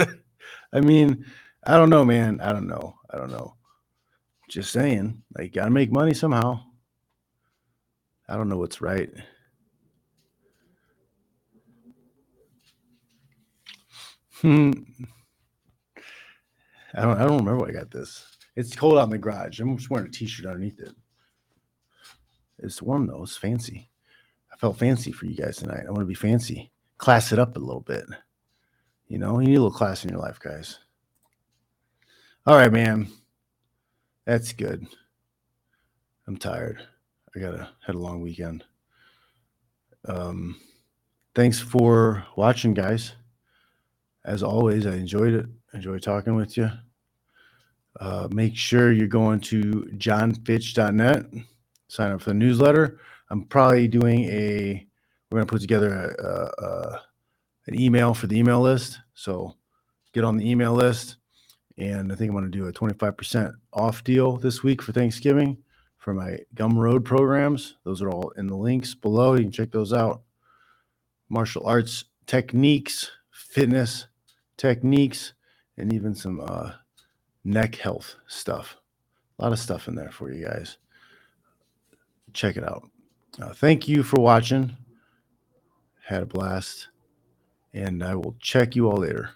I 0.73 0.81
mean 0.81 1.25
i 1.65 1.77
don't 1.77 1.89
know 1.89 2.05
man. 2.05 2.41
I 2.41 2.51
don't 2.51 2.67
know. 2.67 2.95
I 3.09 3.17
don't 3.17 3.31
know. 3.31 3.55
Just 4.49 4.71
saying 4.71 5.21
like 5.37 5.53
gotta 5.53 5.71
make 5.71 5.91
money 5.91 6.13
somehow. 6.13 6.61
I 8.29 8.35
don't 8.35 8.49
know 8.49 8.57
what's 8.57 8.81
right 8.81 9.09
Hmm. 14.41 14.71
I 16.93 17.01
don't. 17.01 17.17
I 17.17 17.25
don't 17.25 17.37
remember 17.37 17.57
where 17.57 17.69
I 17.69 17.73
got 17.73 17.91
this. 17.91 18.25
It's 18.55 18.75
cold 18.75 18.97
out 18.97 19.05
in 19.05 19.09
the 19.09 19.17
garage. 19.17 19.59
I'm 19.59 19.77
just 19.77 19.89
wearing 19.89 20.07
a 20.07 20.11
t-shirt 20.11 20.45
underneath 20.45 20.79
it. 20.79 20.93
It's 22.59 22.81
warm 22.81 23.07
though. 23.07 23.23
It's 23.23 23.37
fancy. 23.37 23.89
I 24.51 24.57
felt 24.57 24.79
fancy 24.79 25.11
for 25.11 25.25
you 25.25 25.35
guys 25.35 25.57
tonight. 25.57 25.83
I 25.87 25.91
want 25.91 26.01
to 26.01 26.05
be 26.05 26.13
fancy. 26.13 26.71
Class 26.97 27.31
it 27.31 27.39
up 27.39 27.55
a 27.55 27.59
little 27.59 27.81
bit. 27.81 28.05
You 29.07 29.19
know, 29.19 29.39
you 29.39 29.47
need 29.47 29.55
a 29.55 29.61
little 29.61 29.71
class 29.71 30.03
in 30.03 30.09
your 30.09 30.19
life, 30.19 30.39
guys. 30.39 30.79
All 32.45 32.55
right, 32.55 32.71
man. 32.71 33.07
That's 34.25 34.53
good. 34.53 34.87
I'm 36.27 36.37
tired. 36.37 36.81
I 37.35 37.39
gotta 37.39 37.69
had 37.85 37.95
a 37.95 37.99
long 37.99 38.21
weekend. 38.21 38.63
Um, 40.05 40.59
thanks 41.35 41.59
for 41.59 42.25
watching, 42.35 42.73
guys 42.73 43.13
as 44.27 44.43
always, 44.43 44.85
I 44.85 44.91
enjoyed 44.91 45.33
it. 45.33 45.45
Enjoy 45.73 45.97
talking 45.97 46.35
with 46.35 46.57
you. 46.57 46.69
Uh, 47.99 48.27
make 48.29 48.55
sure 48.55 48.91
you're 48.91 49.07
going 49.07 49.39
to 49.39 49.89
johnfitch.net, 49.95 51.25
sign 51.87 52.11
up 52.11 52.21
for 52.21 52.29
the 52.29 52.35
newsletter. 52.35 52.99
I'm 53.29 53.45
probably 53.45 53.87
doing 53.87 54.25
a, 54.25 54.85
we're 55.31 55.37
going 55.37 55.47
to 55.47 55.51
put 55.51 55.61
together 55.61 55.93
a, 55.93 56.23
a, 56.23 56.65
a, 56.65 57.01
an 57.67 57.79
email 57.79 58.13
for 58.13 58.27
the 58.27 58.37
email 58.37 58.61
list. 58.61 58.99
So 59.15 59.55
get 60.13 60.23
on 60.23 60.37
the 60.37 60.47
email 60.47 60.73
list. 60.73 61.17
And 61.77 62.11
I 62.11 62.15
think 62.15 62.29
I'm 62.29 62.35
going 62.35 62.51
to 62.51 62.57
do 62.57 62.67
a 62.67 62.73
25% 62.73 63.53
off 63.73 64.03
deal 64.03 64.37
this 64.37 64.61
week 64.61 64.81
for 64.81 64.91
Thanksgiving 64.91 65.57
for 65.97 66.13
my 66.13 66.39
Gumroad 66.55 67.05
programs. 67.05 67.75
Those 67.83 68.01
are 68.01 68.09
all 68.09 68.31
in 68.37 68.47
the 68.47 68.57
links 68.57 68.93
below. 68.93 69.35
You 69.35 69.43
can 69.43 69.51
check 69.51 69.71
those 69.71 69.93
out. 69.93 70.21
Martial 71.29 71.65
arts 71.65 72.05
techniques, 72.25 73.09
fitness, 73.31 74.07
techniques, 74.57 75.33
and 75.77 75.93
even 75.93 76.15
some 76.15 76.41
uh, 76.41 76.71
neck 77.43 77.75
health 77.75 78.15
stuff. 78.27 78.77
A 79.39 79.43
lot 79.43 79.53
of 79.53 79.59
stuff 79.59 79.87
in 79.87 79.95
there 79.95 80.11
for 80.11 80.31
you 80.31 80.45
guys. 80.45 80.77
Check 82.33 82.57
it 82.57 82.63
out. 82.63 82.89
Uh, 83.39 83.53
thank 83.53 83.87
you 83.87 84.03
for 84.03 84.19
watching. 84.19 84.75
Had 86.03 86.23
a 86.23 86.25
blast. 86.25 86.89
And 87.73 88.03
I 88.03 88.15
will 88.15 88.35
check 88.39 88.75
you 88.75 88.89
all 88.89 88.97
later. 88.97 89.31